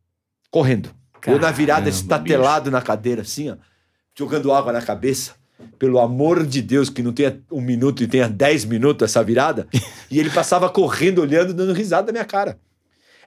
Correndo. 0.50 0.90
Caramba, 1.22 1.46
eu 1.46 1.50
na 1.50 1.56
virada, 1.56 1.90
estatelado 1.90 2.66
bicho. 2.66 2.72
na 2.72 2.82
cadeira, 2.82 3.22
assim, 3.22 3.52
ó, 3.52 3.58
jogando 4.18 4.52
água 4.52 4.74
na 4.74 4.82
cabeça. 4.82 5.38
Pelo 5.78 6.00
amor 6.00 6.46
de 6.48 6.62
Deus, 6.62 6.90
que 6.90 7.04
não 7.04 7.12
tenha 7.12 7.38
um 7.52 7.60
minuto 7.60 8.02
e 8.02 8.08
tenha 8.08 8.30
dez 8.30 8.64
minutos 8.64 9.04
essa 9.04 9.22
virada. 9.22 9.68
e 10.10 10.18
ele 10.18 10.30
passava 10.30 10.70
correndo, 10.70 11.20
olhando, 11.20 11.54
dando 11.54 11.74
risada 11.74 12.08
na 12.08 12.14
minha 12.14 12.26
cara. 12.26 12.58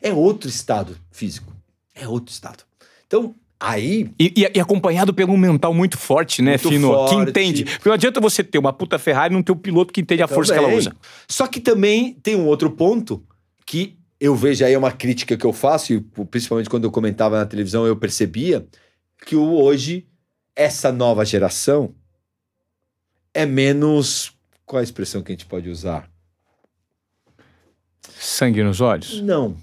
É 0.01 0.13
outro 0.13 0.49
estado 0.49 0.97
físico. 1.11 1.55
É 1.95 2.09
outro 2.09 2.33
estado. 2.33 2.65
Então, 3.07 3.35
Aí. 3.65 4.11
E, 4.19 4.33
e, 4.37 4.51
e, 4.57 4.61
acompanhado 4.61 5.15
pelo 5.15 5.37
mental 5.37 5.73
muito 5.73 5.97
forte, 5.97 6.43
né, 6.43 6.53
muito 6.53 6.69
Fino? 6.69 6.89
Forte. 6.89 7.15
Que 7.15 7.23
entende. 7.23 7.65
Porque 7.65 7.89
não 7.89 7.95
adianta 7.95 8.21
você 8.21 8.43
ter 8.43 8.59
uma 8.59 8.73
puta 8.73 8.99
Ferrari 8.99 9.33
e 9.33 9.37
não 9.37 9.43
ter 9.43 9.53
o 9.53 9.55
um 9.55 9.59
piloto 9.59 9.93
que 9.93 10.01
entende 10.01 10.21
a 10.21 10.27
também. 10.27 10.35
força 10.35 10.53
que 10.53 10.59
ela 10.59 10.75
usa. 10.75 10.97
Só 11.29 11.47
que 11.47 11.61
também 11.61 12.15
tem 12.15 12.35
um 12.35 12.47
outro 12.47 12.71
ponto 12.73 13.25
que 13.65 13.97
eu 14.19 14.35
vejo 14.35 14.65
aí 14.65 14.73
é 14.73 14.79
uma 14.79 14.91
crítica 14.91 15.37
que 15.37 15.47
eu 15.47 15.53
faço, 15.53 15.93
e 15.93 16.01
principalmente 16.31 16.69
quando 16.69 16.85
eu 16.85 16.91
comentava 16.91 17.39
na 17.39 17.47
televisão, 17.47 17.87
eu 17.87 17.97
percebia 17.97 18.67
que 19.25 19.37
hoje, 19.37 20.09
essa 20.57 20.91
nova 20.91 21.25
geração 21.25 21.95
é 23.33 23.47
menos. 23.47 24.33
Qual 24.67 24.81
a 24.81 24.83
expressão 24.83 25.23
que 25.23 25.31
a 25.31 25.35
gente 25.35 25.47
pode 25.47 25.69
usar? 25.69 26.11
Sangue 28.19 28.63
nos 28.63 28.81
olhos? 28.81 29.21
Não. 29.21 29.57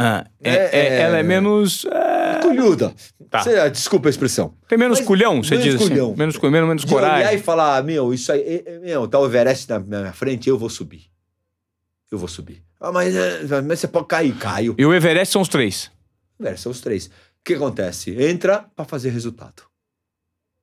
Ah, 0.00 0.24
é, 0.40 0.50
é, 0.50 0.70
é, 0.70 1.00
ela 1.00 1.18
é 1.18 1.22
menos. 1.24 1.84
É... 1.84 2.38
Culhuda. 2.40 2.94
Tá. 3.28 3.42
Cê, 3.42 3.68
desculpa 3.68 4.08
a 4.08 4.10
expressão. 4.10 4.54
Tem 4.68 4.78
menos 4.78 5.00
Mas, 5.00 5.06
culhão, 5.06 5.42
você 5.42 5.58
diz 5.58 5.74
assim? 5.74 5.88
culhão. 5.88 6.14
Menos 6.16 6.36
culhão. 6.36 6.52
Menos, 6.52 6.68
menos 6.68 6.84
de 6.84 6.88
coragem. 6.88 7.26
olhar 7.26 7.34
e 7.34 7.38
falar, 7.42 7.82
meu, 7.82 8.14
isso 8.14 8.30
aí, 8.30 8.64
meu, 8.80 9.08
tá 9.08 9.18
o 9.18 9.26
Everest 9.26 9.68
na 9.68 9.80
minha 9.80 10.12
frente, 10.12 10.48
eu 10.48 10.56
vou 10.56 10.70
subir. 10.70 11.06
Eu 12.12 12.16
vou 12.16 12.28
subir. 12.28 12.62
Ah, 12.80 12.92
mas, 12.92 13.12
mas 13.66 13.80
você 13.80 13.88
pode 13.88 14.06
cair, 14.06 14.34
caio. 14.36 14.76
E 14.78 14.86
o 14.86 14.94
Everest 14.94 15.32
são 15.32 15.42
os 15.42 15.48
três? 15.48 15.90
O 16.38 16.44
Everest 16.44 16.62
são 16.62 16.70
os 16.70 16.80
três. 16.80 17.06
O 17.06 17.10
que 17.44 17.54
acontece? 17.54 18.16
Entra 18.22 18.66
para 18.76 18.84
fazer 18.84 19.10
resultado. 19.10 19.64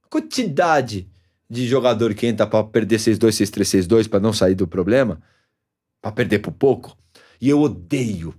Quantidade 0.10 1.10
de 1.50 1.68
jogador 1.68 2.14
que 2.14 2.26
entra 2.26 2.48
para 2.48 2.64
perder 2.64 3.00
6-2, 3.00 3.18
6-3, 3.18 3.86
6-2 3.86 4.10
para 4.10 4.22
não 4.22 4.32
sair 4.32 4.56
do 4.56 4.66
problema, 4.66 5.22
para 6.02 6.14
perder 6.14 6.40
por 6.40 6.54
pouco. 6.54 6.98
E 7.42 7.50
eu 7.50 7.60
odeio 7.60 8.34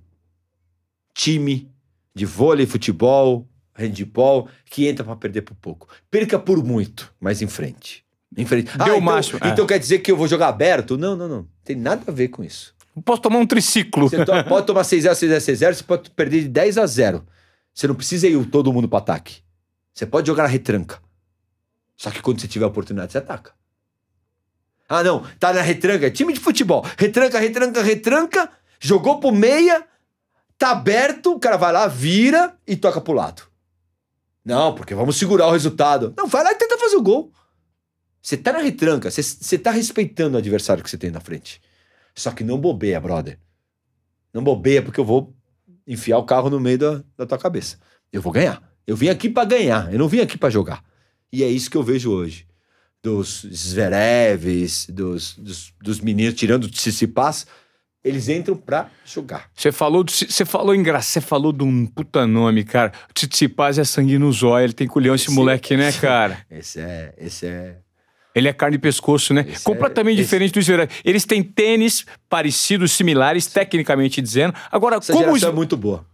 time 1.16 1.72
de 2.14 2.26
vôlei, 2.26 2.66
futebol, 2.66 3.48
handball, 3.74 4.48
que 4.66 4.86
entra 4.86 5.02
para 5.02 5.16
perder 5.16 5.42
por 5.42 5.54
pouco. 5.56 5.88
Perca 6.10 6.38
por 6.38 6.62
muito, 6.62 7.12
mas 7.18 7.40
em 7.40 7.46
frente. 7.46 8.04
Em 8.36 8.44
frente. 8.44 8.66
Deu 8.76 8.86
ah, 8.86 8.88
então, 8.90 9.00
máximo. 9.00 9.38
Então 9.42 9.64
é. 9.64 9.68
quer 9.68 9.78
dizer 9.78 10.00
que 10.00 10.12
eu 10.12 10.16
vou 10.16 10.28
jogar 10.28 10.48
aberto? 10.48 10.98
Não, 10.98 11.16
não, 11.16 11.26
não. 11.26 11.48
Tem 11.64 11.74
nada 11.74 12.02
a 12.06 12.12
ver 12.12 12.28
com 12.28 12.44
isso. 12.44 12.74
Posso 13.04 13.22
tomar 13.22 13.38
um 13.38 13.46
triciclo. 13.46 14.08
Você 14.08 14.24
to 14.24 14.32
pode 14.46 14.66
tomar 14.66 14.82
6x0, 14.82 15.12
6x0, 15.12 15.36
6x0, 15.36 15.74
você 15.74 15.82
pode 15.82 16.10
perder 16.10 16.42
de 16.42 16.48
10 16.48 16.78
a 16.78 16.86
0. 16.86 17.26
Você 17.72 17.86
não 17.88 17.94
precisa 17.94 18.28
ir 18.28 18.44
todo 18.46 18.72
mundo 18.72 18.88
para 18.88 18.98
ataque. 18.98 19.38
Você 19.94 20.04
pode 20.04 20.26
jogar 20.26 20.42
na 20.42 20.48
retranca. 20.50 21.00
Só 21.96 22.10
que 22.10 22.20
quando 22.20 22.40
você 22.40 22.48
tiver 22.48 22.66
a 22.66 22.68
oportunidade, 22.68 23.12
você 23.12 23.18
ataca. 23.18 23.52
Ah, 24.88 25.02
não, 25.02 25.24
tá 25.40 25.52
na 25.52 25.62
retranca, 25.62 26.06
é 26.06 26.10
time 26.10 26.32
de 26.32 26.40
futebol. 26.40 26.84
Retranca, 26.96 27.38
retranca, 27.38 27.82
retranca, 27.82 28.50
jogou 28.78 29.18
pro 29.18 29.32
meia, 29.32 29.84
Tá 30.58 30.70
aberto, 30.70 31.32
o 31.32 31.38
cara 31.38 31.56
vai 31.56 31.72
lá, 31.72 31.86
vira 31.86 32.56
e 32.66 32.76
toca 32.76 33.00
pro 33.00 33.12
lado. 33.12 33.42
Não, 34.44 34.74
porque 34.74 34.94
vamos 34.94 35.16
segurar 35.16 35.48
o 35.48 35.52
resultado. 35.52 36.14
Não, 36.16 36.26
vai 36.26 36.44
lá 36.44 36.52
e 36.52 36.54
tenta 36.54 36.78
fazer 36.78 36.96
o 36.96 37.02
gol. 37.02 37.32
Você 38.22 38.36
tá 38.36 38.52
na 38.52 38.60
retranca, 38.60 39.10
você, 39.10 39.22
você 39.22 39.58
tá 39.58 39.70
respeitando 39.70 40.36
o 40.36 40.38
adversário 40.38 40.82
que 40.82 40.90
você 40.90 40.98
tem 40.98 41.10
na 41.10 41.20
frente. 41.20 41.60
Só 42.14 42.30
que 42.30 42.42
não 42.42 42.58
bobeia, 42.58 43.00
brother. 43.00 43.38
Não 44.32 44.42
bobeia, 44.42 44.82
porque 44.82 44.98
eu 44.98 45.04
vou 45.04 45.34
enfiar 45.86 46.18
o 46.18 46.24
carro 46.24 46.50
no 46.50 46.58
meio 46.58 46.78
da, 46.78 47.04
da 47.16 47.26
tua 47.26 47.38
cabeça. 47.38 47.78
Eu 48.12 48.22
vou 48.22 48.32
ganhar. 48.32 48.62
Eu 48.86 48.96
vim 48.96 49.08
aqui 49.08 49.28
para 49.28 49.44
ganhar, 49.48 49.92
eu 49.92 49.98
não 49.98 50.08
vim 50.08 50.20
aqui 50.20 50.38
para 50.38 50.48
jogar. 50.48 50.84
E 51.32 51.42
é 51.42 51.48
isso 51.48 51.70
que 51.70 51.76
eu 51.76 51.82
vejo 51.82 52.10
hoje. 52.10 52.46
Dos 53.02 53.46
Zverevs, 53.52 54.86
dos, 54.88 55.36
dos, 55.36 55.72
dos 55.80 56.00
meninos 56.00 56.34
tirando 56.34 56.64
o 56.64 56.70
Tsitsipas, 56.70 57.46
eles 58.06 58.28
entram 58.28 58.56
pra 58.56 58.88
jogar. 59.04 59.50
Você 59.52 59.72
falou, 59.72 60.04
você 60.08 60.44
falou 60.44 60.72
engraçado, 60.74 61.12
você 61.12 61.20
falou 61.20 61.52
de 61.52 61.64
um 61.64 61.84
puta 61.84 62.24
nome, 62.24 62.62
cara. 62.62 62.92
O 63.10 63.12
Tsitsipas 63.12 63.78
é 63.78 63.84
sangue 63.84 64.16
no 64.16 64.32
zóio, 64.32 64.66
ele 64.66 64.72
tem 64.72 64.86
culhão 64.86 65.12
esse, 65.12 65.24
esse 65.24 65.34
moleque, 65.34 65.76
né, 65.76 65.90
cara? 65.90 66.38
Esse 66.48 66.80
é, 66.80 67.12
esse 67.18 67.46
é... 67.46 67.76
Ele 68.34 68.48
é 68.48 68.52
carne 68.52 68.76
e 68.76 68.78
pescoço, 68.78 69.34
né? 69.34 69.44
Esse 69.48 69.64
Completamente 69.64 70.20
é, 70.20 70.22
diferente 70.22 70.50
esse... 70.50 70.60
do 70.60 70.62
Zverev. 70.62 70.90
Eles 71.04 71.24
têm 71.24 71.42
tênis 71.42 72.04
parecidos, 72.28 72.92
similares, 72.92 73.46
tecnicamente 73.46 74.20
dizendo. 74.20 74.54
Agora, 74.70 74.96
Essa 74.96 75.12
como... 75.12 75.34
Essa 75.34 75.48
é 75.48 75.52
muito 75.52 75.76
boa. 75.76 76.06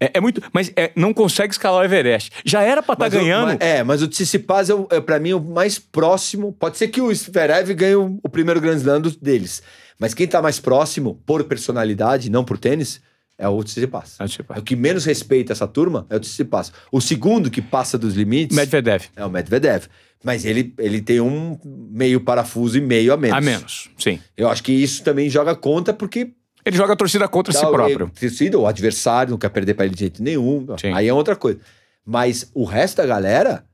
É, 0.00 0.12
é, 0.14 0.20
muito, 0.20 0.42
mas 0.52 0.72
é, 0.76 0.90
não 0.96 1.14
consegue 1.14 1.52
escalar 1.52 1.80
o 1.80 1.84
Everest. 1.84 2.32
Já 2.44 2.62
era 2.62 2.82
pra 2.82 2.94
estar 2.94 3.10
tá 3.10 3.16
ganhando. 3.16 3.46
mas, 3.48 3.60
é, 3.60 3.82
mas 3.84 4.02
o 4.02 4.08
Tsitsipas 4.08 4.68
é, 4.68 4.74
é 4.90 5.00
para 5.00 5.20
mim 5.20 5.32
o 5.32 5.40
mais 5.40 5.78
próximo. 5.78 6.52
Pode 6.52 6.76
ser 6.76 6.88
que 6.88 7.00
o 7.00 7.14
Zverev 7.14 7.72
ganhe 7.74 7.94
o, 7.94 8.18
o 8.22 8.28
primeiro 8.28 8.60
Grand 8.60 8.76
Slam 8.76 9.02
deles, 9.20 9.62
mas 10.00 10.14
quem 10.14 10.26
tá 10.26 10.40
mais 10.40 10.58
próximo, 10.58 11.22
por 11.26 11.44
personalidade, 11.44 12.30
não 12.30 12.42
por 12.42 12.58
tênis, 12.58 13.00
é 13.38 13.46
o 13.46 13.62
Tsitsipas. 13.62 14.16
É 14.18 14.24
o, 14.24 14.26
Tsitsipas. 14.26 14.56
é 14.56 14.60
o 14.60 14.62
que 14.62 14.74
menos 14.74 15.04
respeita 15.04 15.52
essa 15.52 15.68
turma 15.68 16.06
é 16.10 16.16
o 16.16 16.20
Tsitsipas. 16.20 16.72
O 16.90 17.00
segundo 17.00 17.50
que 17.50 17.60
passa 17.62 17.98
dos 17.98 18.14
limites... 18.14 18.56
Medvedev. 18.56 19.04
É 19.14 19.24
o 19.24 19.30
Medvedev. 19.30 19.84
Mas 20.24 20.44
ele, 20.44 20.74
ele 20.78 21.00
tem 21.00 21.20
um 21.20 21.58
meio 21.64 22.20
parafuso 22.20 22.76
e 22.76 22.80
meio 22.80 23.12
a 23.12 23.16
menos. 23.16 23.36
A 23.36 23.40
menos, 23.40 23.90
sim. 23.98 24.18
Eu 24.36 24.48
acho 24.48 24.62
que 24.62 24.72
isso 24.72 25.04
também 25.04 25.30
joga 25.30 25.54
conta, 25.54 25.94
porque... 25.94 26.32
Ele 26.64 26.76
joga 26.76 26.92
a 26.92 26.96
torcida 26.96 27.28
contra 27.28 27.52
si 27.52 27.60
próprio. 27.60 28.10
Torcida, 28.10 28.58
o 28.58 28.66
adversário, 28.66 29.30
não 29.30 29.38
quer 29.38 29.48
perder 29.48 29.74
pra 29.74 29.86
ele 29.86 29.94
de 29.94 30.00
jeito 30.00 30.22
nenhum. 30.22 30.66
Sim. 30.78 30.92
Aí 30.92 31.08
é 31.08 31.14
outra 31.14 31.36
coisa. 31.36 31.60
Mas 32.04 32.50
o 32.54 32.64
resto 32.64 32.96
da 32.96 33.06
galera... 33.06 33.64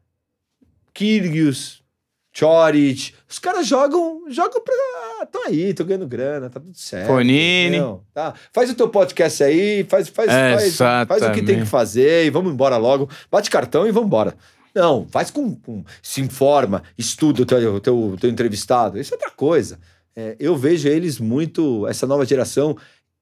Kyrgios, 0.97 1.83
Chorich. 2.33 3.14
Os 3.29 3.39
caras 3.39 3.66
jogam, 3.66 4.24
jogam 4.31 4.62
pra. 4.62 4.74
Ah, 5.19 5.27
aí, 5.47 5.73
tô 5.73 5.85
ganhando 5.85 6.07
grana, 6.07 6.51
tá 6.51 6.61
tudo 6.61 6.77
certo. 6.77 7.07
Fonini. 7.07 7.79
Tá. 8.12 8.35
Faz 8.53 8.71
o 8.71 8.75
teu 8.75 8.89
podcast 8.89 9.43
aí, 9.43 9.85
faz, 9.85 10.09
faz, 10.09 10.31
faz, 10.31 10.77
faz 11.09 11.23
o 11.23 11.33
que 11.33 11.43
tem 11.43 11.61
que 11.61 11.67
fazer 11.67 12.27
e 12.27 12.31
vamos 12.31 12.53
embora 12.53 12.77
logo. 12.77 13.09
Bate 13.31 13.51
cartão 13.51 13.87
e 13.87 13.93
vamos 13.93 14.09
embora. 14.09 14.35
Não, 14.75 15.07
faz 15.09 15.31
com, 15.31 15.55
com. 15.55 15.83
se 16.03 16.21
informa, 16.21 16.83
estuda 16.99 17.43
o 17.43 17.47
teu, 17.47 17.81
teu, 17.81 18.17
teu 18.21 18.29
entrevistado. 18.29 19.01
Isso 19.01 19.14
é 19.14 19.17
outra 19.17 19.31
coisa. 19.31 19.79
É, 20.14 20.37
eu 20.39 20.55
vejo 20.55 20.87
eles 20.87 21.19
muito, 21.19 21.87
essa 21.87 22.07
nova 22.07 22.27
geração, 22.27 22.77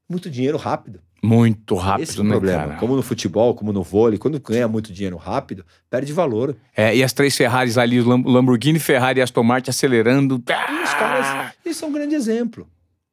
muito 0.09 0.28
dinheiro 0.28 0.57
rápido. 0.59 1.01
Muito 1.24 1.74
rápido, 1.74 2.02
Esse 2.02 2.18
é 2.18 2.20
o 2.20 2.24
né, 2.24 2.30
problema. 2.32 2.62
Cara? 2.64 2.74
Como 2.76 2.94
no 2.94 3.02
futebol, 3.02 3.54
como 3.54 3.72
no 3.72 3.82
vôlei, 3.82 4.18
quando 4.18 4.38
ganha 4.38 4.68
muito 4.68 4.92
dinheiro 4.92 5.16
rápido, 5.16 5.64
perde 5.88 6.12
valor. 6.12 6.54
É, 6.76 6.94
e 6.94 7.02
as 7.02 7.14
três 7.14 7.34
Ferraris 7.34 7.78
ali, 7.78 7.98
Lamborghini, 8.02 8.78
Ferrari 8.78 9.20
e 9.20 9.22
Aston 9.22 9.42
Martin 9.42 9.70
acelerando. 9.70 10.34
E 10.46 10.82
os 10.82 10.92
caras, 10.92 11.54
isso 11.64 11.82
é 11.82 11.88
um 11.88 11.92
grande 11.92 12.14
exemplo. 12.14 12.68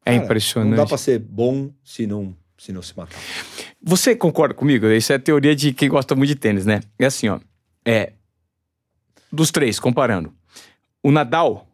É 0.05 0.11
cara, 0.11 0.25
impressionante. 0.25 0.71
Não 0.71 0.77
dá 0.83 0.85
pra 0.85 0.97
ser 0.97 1.19
bom 1.19 1.71
se 1.85 2.05
não, 2.05 2.35
se 2.57 2.73
não 2.73 2.81
se 2.81 2.97
matar. 2.97 3.17
Você 3.81 4.13
concorda 4.13 4.53
comigo? 4.53 4.87
Isso 4.87 5.13
é 5.13 5.15
a 5.15 5.19
teoria 5.19 5.55
de 5.55 5.71
quem 5.71 5.87
gosta 5.87 6.13
muito 6.13 6.27
de 6.27 6.35
tênis, 6.35 6.65
né? 6.65 6.81
É 6.99 7.05
assim, 7.05 7.29
ó. 7.29 7.39
É. 7.85 8.11
Dos 9.31 9.51
três, 9.51 9.79
comparando. 9.79 10.33
O 11.01 11.11
Nadal 11.11 11.65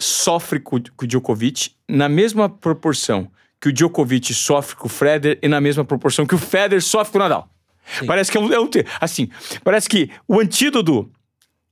sofre 0.00 0.58
com, 0.58 0.80
com 0.80 1.04
o 1.04 1.06
Djokovic 1.06 1.70
na 1.88 2.08
mesma 2.08 2.48
proporção 2.48 3.30
que 3.60 3.68
o 3.68 3.72
Djokovic 3.72 4.32
sofre 4.34 4.76
com 4.76 4.86
o 4.86 4.90
Federer 4.90 5.38
e 5.42 5.48
na 5.48 5.60
mesma 5.60 5.84
proporção 5.84 6.26
que 6.26 6.34
o 6.34 6.38
Federer 6.38 6.82
sofre 6.82 7.12
com 7.12 7.18
o 7.18 7.22
Nadal. 7.22 7.48
Sim. 7.98 8.06
Parece 8.06 8.30
que 8.30 8.36
é 8.36 8.40
um, 8.40 8.52
é 8.52 8.60
um, 8.60 8.68
assim, 9.00 9.28
parece 9.62 9.88
que 9.88 10.10
o 10.26 10.40
antídoto 10.40 11.10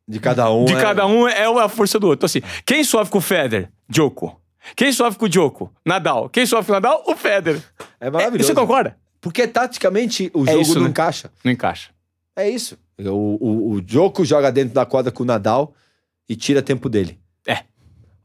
de 0.06 0.20
cada 0.20 0.50
um 0.52 0.64
de 0.64 0.74
é... 0.74 0.80
cada 0.80 1.06
um 1.06 1.26
é 1.26 1.44
a 1.44 1.68
força 1.68 1.98
do 1.98 2.06
outro. 2.06 2.26
Então, 2.26 2.26
assim, 2.26 2.62
quem 2.64 2.84
sofre 2.84 3.10
com 3.10 3.18
o 3.18 3.22
Federer? 3.22 3.70
Djoko. 3.88 4.40
Quem 4.76 4.92
sofre 4.92 5.18
com 5.18 5.26
o 5.26 5.28
Djoko? 5.28 5.72
Nadal. 5.84 6.28
Quem 6.28 6.46
sofre 6.46 6.66
com 6.66 6.72
o 6.72 6.74
Nadal? 6.74 7.04
O 7.06 7.16
Federer. 7.16 7.62
É 8.00 8.10
maravilhoso. 8.10 8.50
É, 8.50 8.54
você 8.54 8.60
concorda? 8.60 8.96
Porque 9.20 9.46
taticamente 9.46 10.30
o 10.34 10.44
é 10.44 10.52
jogo 10.52 10.62
isso, 10.62 10.74
não 10.74 10.82
né? 10.82 10.90
encaixa. 10.90 11.30
Não 11.42 11.52
encaixa. 11.52 11.90
É 12.36 12.48
isso. 12.48 12.78
O, 12.98 13.38
o, 13.40 13.72
o 13.72 13.80
Djoko 13.80 14.24
joga 14.24 14.52
dentro 14.52 14.74
da 14.74 14.86
quadra 14.86 15.10
com 15.10 15.22
o 15.22 15.26
Nadal 15.26 15.74
e 16.28 16.36
tira 16.36 16.62
tempo 16.62 16.88
dele. 16.88 17.18
É. 17.46 17.64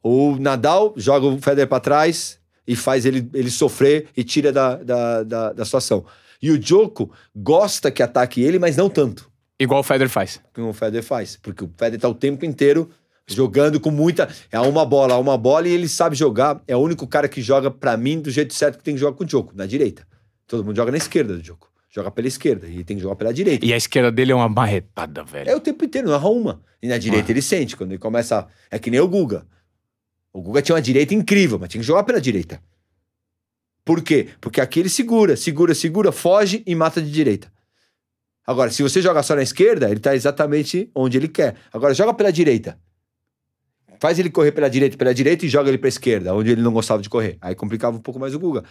O 0.03 0.37
Nadal 0.37 0.93
joga 0.95 1.25
o 1.25 1.39
Federer 1.41 1.67
para 1.67 1.79
trás 1.79 2.38
e 2.69 2.75
faz 2.75 3.03
ele, 3.03 3.27
ele 3.33 3.49
sofrer 3.49 4.05
e 4.15 4.23
tira 4.23 4.51
da, 4.51 4.75
da, 4.75 5.23
da, 5.23 5.53
da 5.53 5.65
situação. 5.65 6.05
E 6.39 6.51
o 6.51 6.61
Joko 6.61 7.11
gosta 7.35 7.89
que 7.89 8.03
ataque 8.03 8.41
ele, 8.43 8.59
mas 8.59 8.77
não 8.77 8.87
tanto. 8.89 9.27
Igual 9.59 9.79
o 9.79 9.83
Federer 9.83 10.07
faz. 10.09 10.39
Como 10.53 10.69
o 10.69 10.73
Federer 10.73 11.03
faz. 11.03 11.37
Porque 11.41 11.63
o 11.63 11.71
Federer 11.75 11.99
tá 11.99 12.07
o 12.07 12.13
tempo 12.13 12.45
inteiro 12.45 12.87
jogando 13.27 13.79
com 13.79 13.89
muita. 13.89 14.29
É 14.51 14.59
uma 14.59 14.85
bola, 14.85 15.17
uma 15.17 15.35
bola 15.37 15.67
e 15.67 15.71
ele 15.71 15.89
sabe 15.89 16.15
jogar. 16.15 16.61
É 16.67 16.75
o 16.75 16.79
único 16.79 17.07
cara 17.07 17.27
que 17.27 17.41
joga, 17.41 17.71
para 17.71 17.97
mim, 17.97 18.21
do 18.21 18.29
jeito 18.29 18.53
certo 18.53 18.77
que 18.77 18.83
tem 18.83 18.93
que 18.93 18.99
jogar 19.01 19.17
com 19.17 19.23
o 19.23 19.27
Joko, 19.27 19.51
na 19.55 19.65
direita. 19.65 20.07
Todo 20.47 20.63
mundo 20.63 20.75
joga 20.75 20.91
na 20.91 20.97
esquerda 20.97 21.35
do 21.35 21.43
Joko. 21.43 21.67
Joga 21.89 22.11
pela 22.11 22.27
esquerda 22.27 22.67
e 22.67 22.83
tem 22.83 22.97
que 22.97 23.01
jogar 23.01 23.15
pela 23.15 23.33
direita. 23.33 23.65
E 23.65 23.73
a 23.73 23.77
esquerda 23.77 24.11
dele 24.11 24.31
é 24.31 24.35
uma 24.35 24.47
marretada, 24.47 25.23
velho. 25.23 25.49
É 25.49 25.55
o 25.55 25.59
tempo 25.59 25.83
inteiro, 25.83 26.07
não 26.07 26.13
erra 26.15 26.29
uma. 26.29 26.61
E 26.83 26.87
na 26.87 26.99
direita 26.99 27.29
Ah. 27.29 27.31
ele 27.31 27.41
sente. 27.41 27.75
Quando 27.75 27.91
ele 27.91 27.97
começa. 27.99 28.47
É 28.69 28.77
que 28.77 28.91
nem 28.91 28.99
o 28.99 29.07
Guga. 29.07 29.45
O 30.39 30.41
Guga 30.41 30.61
tinha 30.61 30.73
uma 30.75 30.81
direita 30.81 31.13
incrível, 31.13 31.59
mas 31.59 31.67
tinha 31.67 31.81
que 31.81 31.85
jogar 31.87 32.03
pela 32.03 32.21
direita. 32.21 32.61
Por 33.83 34.01
quê? 34.01 34.29
Porque 34.39 34.61
aqui 34.61 34.79
ele 34.79 34.87
segura, 34.87 35.35
segura, 35.35 35.75
segura, 35.75 36.11
foge 36.13 36.63
e 36.65 36.73
mata 36.75 37.01
de 37.01 37.11
direita. 37.11 37.51
Agora, 38.47 38.71
se 38.71 38.81
você 38.81 39.01
joga 39.01 39.21
só 39.21 39.35
na 39.35 39.43
esquerda, 39.43 39.89
ele 39.91 39.99
tá 39.99 40.15
exatamente 40.15 40.89
onde 40.95 41.17
ele 41.17 41.27
quer. 41.27 41.57
Agora, 41.73 41.93
joga 41.93 42.13
pela 42.13 42.31
direita. 42.31 42.79
Faz 43.99 44.17
ele 44.17 44.29
correr 44.29 44.53
pela 44.53 44.69
direita, 44.69 44.95
pela 44.95 45.13
direita 45.13 45.45
e 45.45 45.49
joga 45.49 45.67
ele 45.69 45.77
pra 45.77 45.89
esquerda, 45.89 46.33
onde 46.33 46.51
ele 46.51 46.61
não 46.61 46.71
gostava 46.71 47.01
de 47.01 47.09
correr. 47.09 47.37
Aí 47.41 47.53
complicava 47.53 47.97
um 47.97 48.01
pouco 48.01 48.17
mais 48.17 48.33
o 48.33 48.39
Guga. 48.39 48.63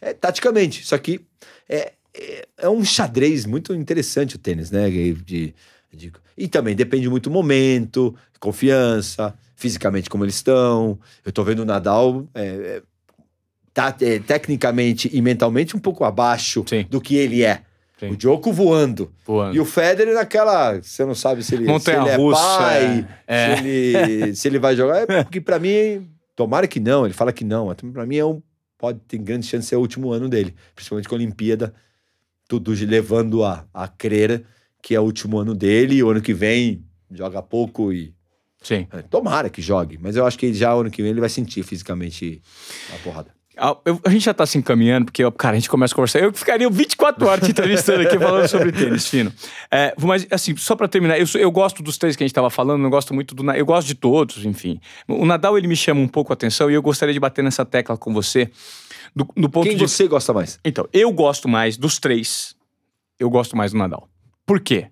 É, 0.00 0.14
taticamente, 0.14 0.82
isso 0.82 0.94
aqui 0.94 1.26
é, 1.68 1.92
é, 2.14 2.48
é 2.58 2.68
um 2.68 2.84
xadrez 2.84 3.44
muito 3.46 3.74
interessante 3.74 4.36
o 4.36 4.38
tênis, 4.38 4.70
né? 4.70 4.88
De, 4.88 5.52
de- 5.92 6.12
e 6.38 6.46
também 6.46 6.76
depende 6.76 7.08
muito 7.08 7.24
do 7.28 7.32
momento, 7.32 8.14
confiança, 8.38 9.36
fisicamente 9.56 10.08
como 10.08 10.24
eles 10.24 10.36
estão. 10.36 10.98
Eu 11.24 11.32
tô 11.32 11.42
vendo 11.42 11.60
o 11.60 11.64
Nadal 11.64 12.28
é, 12.34 12.44
é, 12.44 12.82
tá, 13.74 13.96
é, 14.00 14.18
tecnicamente 14.20 15.10
e 15.12 15.20
mentalmente 15.20 15.74
um 15.74 15.80
pouco 15.80 16.04
abaixo 16.04 16.64
Sim. 16.68 16.86
do 16.88 17.00
que 17.00 17.16
ele 17.16 17.42
é. 17.42 17.62
Sim. 17.98 18.10
O 18.10 18.16
Djoko 18.16 18.52
voando. 18.52 19.10
Voando. 19.24 19.56
E 19.56 19.60
o 19.60 19.64
Federer 19.64 20.14
naquela. 20.14 20.80
Você 20.80 21.04
não 21.04 21.14
sabe 21.14 21.42
se 21.42 21.54
ele, 21.54 21.66
se 21.80 21.90
ele 21.90 22.08
é 22.08 22.16
russa, 22.16 22.58
pai, 22.58 23.08
é. 23.26 23.56
Se, 23.56 23.66
ele, 23.66 24.36
se 24.36 24.48
ele 24.48 24.58
vai 24.58 24.76
jogar. 24.76 25.10
É 25.10 25.24
porque 25.24 25.40
pra 25.40 25.58
mim, 25.58 26.06
tomara 26.36 26.68
que 26.68 26.78
não, 26.78 27.06
ele 27.06 27.14
fala 27.14 27.32
que 27.32 27.42
não. 27.44 27.66
Mas 27.66 27.76
pra 27.92 28.04
mim 28.04 28.16
é 28.18 28.24
um. 28.24 28.42
Pode 28.78 28.98
ter 29.08 29.16
grande 29.16 29.46
chance 29.46 29.62
de 29.62 29.68
ser 29.70 29.76
o 29.76 29.80
último 29.80 30.12
ano 30.12 30.28
dele. 30.28 30.54
Principalmente 30.74 31.08
com 31.08 31.14
a 31.14 31.18
Olimpíada. 31.18 31.74
Tudo 32.46 32.72
levando 32.72 33.42
a, 33.42 33.64
a 33.72 33.88
crer 33.88 34.44
que 34.82 34.94
é 34.94 35.00
o 35.00 35.02
último 35.02 35.38
ano 35.38 35.54
dele. 35.54 35.96
E 35.96 36.02
o 36.02 36.10
ano 36.10 36.20
que 36.20 36.34
vem 36.34 36.84
joga 37.10 37.42
pouco 37.42 37.90
e. 37.92 38.14
Sim. 38.66 38.86
é, 38.92 39.02
Tomara 39.02 39.48
que 39.48 39.62
jogue. 39.62 39.96
Mas 40.00 40.16
eu 40.16 40.26
acho 40.26 40.36
que 40.38 40.52
já 40.52 40.74
o 40.74 40.80
ano 40.80 40.90
que 40.90 41.00
vem 41.02 41.10
ele 41.12 41.20
vai 41.20 41.28
sentir 41.28 41.62
fisicamente 41.62 42.42
a 42.94 42.98
porrada. 42.98 43.30
A, 43.58 43.74
eu- 43.86 44.00
a 44.04 44.10
gente 44.10 44.24
já 44.24 44.34
tá 44.34 44.44
se 44.44 44.58
encaminhando, 44.58 45.06
porque, 45.06 45.22
cara, 45.32 45.52
a 45.56 45.58
gente 45.58 45.70
começa 45.70 45.94
a 45.94 45.96
conversar. 45.96 46.18
Eu 46.18 46.32
ficaria 46.32 46.68
24 46.68 47.26
horas 47.26 47.44
te 47.44 47.52
entrevistando 47.52 48.02
aqui 48.02 48.18
falando 48.18 48.46
sobre 48.48 48.70
tênis 48.72 49.08
fino. 49.08 49.32
É, 49.70 49.94
mas, 49.98 50.26
assim, 50.30 50.54
só 50.56 50.74
pra 50.76 50.86
terminar, 50.88 51.18
eu, 51.18 51.26
eu 51.36 51.50
gosto 51.50 51.82
dos 51.82 51.96
três 51.96 52.16
que 52.16 52.22
a 52.22 52.26
gente 52.26 52.34
tava 52.34 52.50
falando, 52.50 52.82
não 52.82 52.90
gosto 52.90 53.14
muito 53.14 53.34
do. 53.34 53.50
Eu 53.52 53.64
gosto 53.64 53.86
de 53.86 53.94
todos, 53.94 54.44
enfim. 54.44 54.78
O 55.08 55.24
Nadal, 55.24 55.56
ele 55.56 55.68
me 55.68 55.76
chama 55.76 56.00
um 56.00 56.08
pouco 56.08 56.32
a 56.32 56.34
atenção 56.34 56.70
e 56.70 56.74
eu 56.74 56.82
gostaria 56.82 57.14
de 57.14 57.20
bater 57.20 57.42
nessa 57.42 57.64
tecla 57.64 57.96
com 57.96 58.12
você. 58.12 58.50
Do, 59.14 59.26
do 59.34 59.48
ponto 59.48 59.66
Quem 59.66 59.76
de. 59.76 59.88
você 59.88 60.06
gosta 60.06 60.34
mais? 60.34 60.58
Então, 60.62 60.86
eu 60.92 61.10
gosto 61.12 61.48
mais 61.48 61.78
dos 61.78 61.98
três. 61.98 62.54
Eu 63.18 63.30
gosto 63.30 63.56
mais 63.56 63.72
do 63.72 63.78
Nadal. 63.78 64.06
Por 64.44 64.60
quê? 64.60 64.88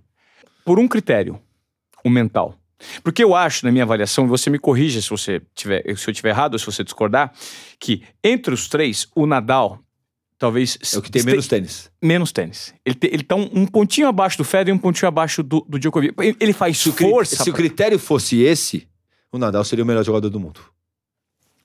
Por 0.64 0.78
um 0.78 0.88
critério, 0.88 1.38
o 2.02 2.08
mental. 2.08 2.54
Porque 3.02 3.22
eu 3.22 3.34
acho, 3.34 3.64
na 3.64 3.72
minha 3.72 3.84
avaliação, 3.84 4.24
e 4.24 4.28
você 4.28 4.50
me 4.50 4.58
corrija 4.58 5.00
se 5.00 5.10
você 5.10 5.40
tiver, 5.54 5.82
se 5.96 6.08
eu 6.08 6.12
estiver 6.12 6.30
errado 6.30 6.54
ou 6.54 6.58
se 6.58 6.66
você 6.66 6.82
discordar, 6.84 7.32
que 7.78 8.02
entre 8.22 8.52
os 8.54 8.68
três, 8.68 9.06
o 9.14 9.26
Nadal 9.26 9.78
talvez 10.38 10.76
É 10.92 10.98
o 10.98 11.02
que 11.02 11.10
tem 11.10 11.22
menos 11.22 11.46
tênis. 11.46 11.90
menos 12.02 12.32
tênis. 12.32 12.74
Ele, 12.84 12.94
te- 12.94 13.06
ele 13.12 13.22
tá 13.22 13.34
um, 13.36 13.48
um 13.54 13.66
pontinho 13.66 14.08
abaixo 14.08 14.36
do 14.36 14.44
Federer 14.44 14.74
e 14.74 14.76
um 14.76 14.78
pontinho 14.78 15.08
abaixo 15.08 15.42
do, 15.42 15.60
do 15.68 15.78
Djokovic. 15.78 16.12
Ele- 16.40 16.52
faz 16.52 16.76
Se 16.78 16.88
o, 16.88 16.92
cri- 16.92 17.08
força. 17.08 17.36
se 17.36 17.42
o 17.50 17.52
pra- 17.52 17.62
critério 17.62 17.98
fosse 17.98 18.42
esse, 18.42 18.86
o 19.32 19.38
Nadal 19.38 19.64
seria 19.64 19.82
o 19.84 19.86
melhor 19.86 20.04
jogador 20.04 20.28
do 20.28 20.38
mundo. 20.40 20.60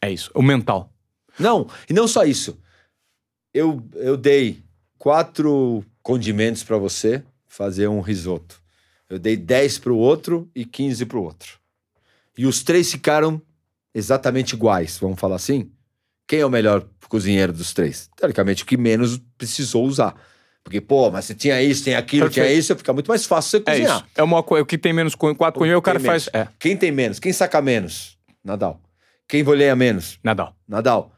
É 0.01 0.09
isso, 0.11 0.31
o 0.33 0.41
mental. 0.41 0.93
Não, 1.37 1.67
e 1.89 1.93
não 1.93 2.07
só 2.07 2.23
isso. 2.23 2.57
Eu, 3.53 3.83
eu 3.95 4.15
dei 4.15 4.63
quatro 4.97 5.83
condimentos 6.01 6.63
pra 6.63 6.77
você 6.77 7.23
fazer 7.47 7.87
um 7.89 7.99
risoto. 8.01 8.61
Eu 9.09 9.17
dei 9.19 9.35
10 9.35 9.77
pro 9.79 9.95
outro 9.97 10.49
e 10.55 10.63
15 10.65 11.05
pro 11.05 11.23
outro. 11.23 11.57
E 12.37 12.45
os 12.45 12.63
três 12.63 12.91
ficaram 12.91 13.41
exatamente 13.93 14.53
iguais, 14.53 14.97
vamos 14.99 15.19
falar 15.19 15.35
assim? 15.35 15.71
Quem 16.27 16.39
é 16.41 16.45
o 16.45 16.49
melhor 16.49 16.85
cozinheiro 17.09 17.51
dos 17.51 17.73
três? 17.73 18.09
Teoricamente, 18.15 18.63
o 18.63 18.65
que 18.65 18.77
menos 18.77 19.19
precisou 19.37 19.83
usar. 19.85 20.15
Porque, 20.63 20.79
pô, 20.79 21.09
mas 21.09 21.25
você 21.25 21.33
tinha 21.33 21.59
isso, 21.61 21.83
tem 21.83 21.95
aquilo, 21.95 22.27
Perfeito. 22.27 22.45
tinha 22.47 22.57
isso, 22.59 22.75
fica 22.75 22.93
muito 22.93 23.07
mais 23.07 23.25
fácil 23.25 23.49
você 23.51 23.57
É 23.57 23.61
cozinhar. 23.61 23.97
isso. 23.97 24.05
É 24.15 24.21
uma 24.21 24.43
coisa. 24.43 24.61
O 24.63 24.65
que 24.65 24.77
tem 24.77 24.93
menos 24.93 25.15
co- 25.15 25.33
quatro 25.33 25.57
O 25.57 25.61
conheceu, 25.61 25.79
o 25.79 25.81
cara 25.81 25.99
faz. 25.99 26.29
É, 26.31 26.47
Quem 26.59 26.77
tem 26.77 26.91
menos? 26.91 27.19
Quem 27.19 27.33
saca 27.33 27.59
menos? 27.61 28.17
Nadal. 28.43 28.79
Quem 29.27 29.41
voleia 29.41 29.75
menos? 29.75 30.19
Nadal. 30.23 30.55
Nadal. 30.67 31.11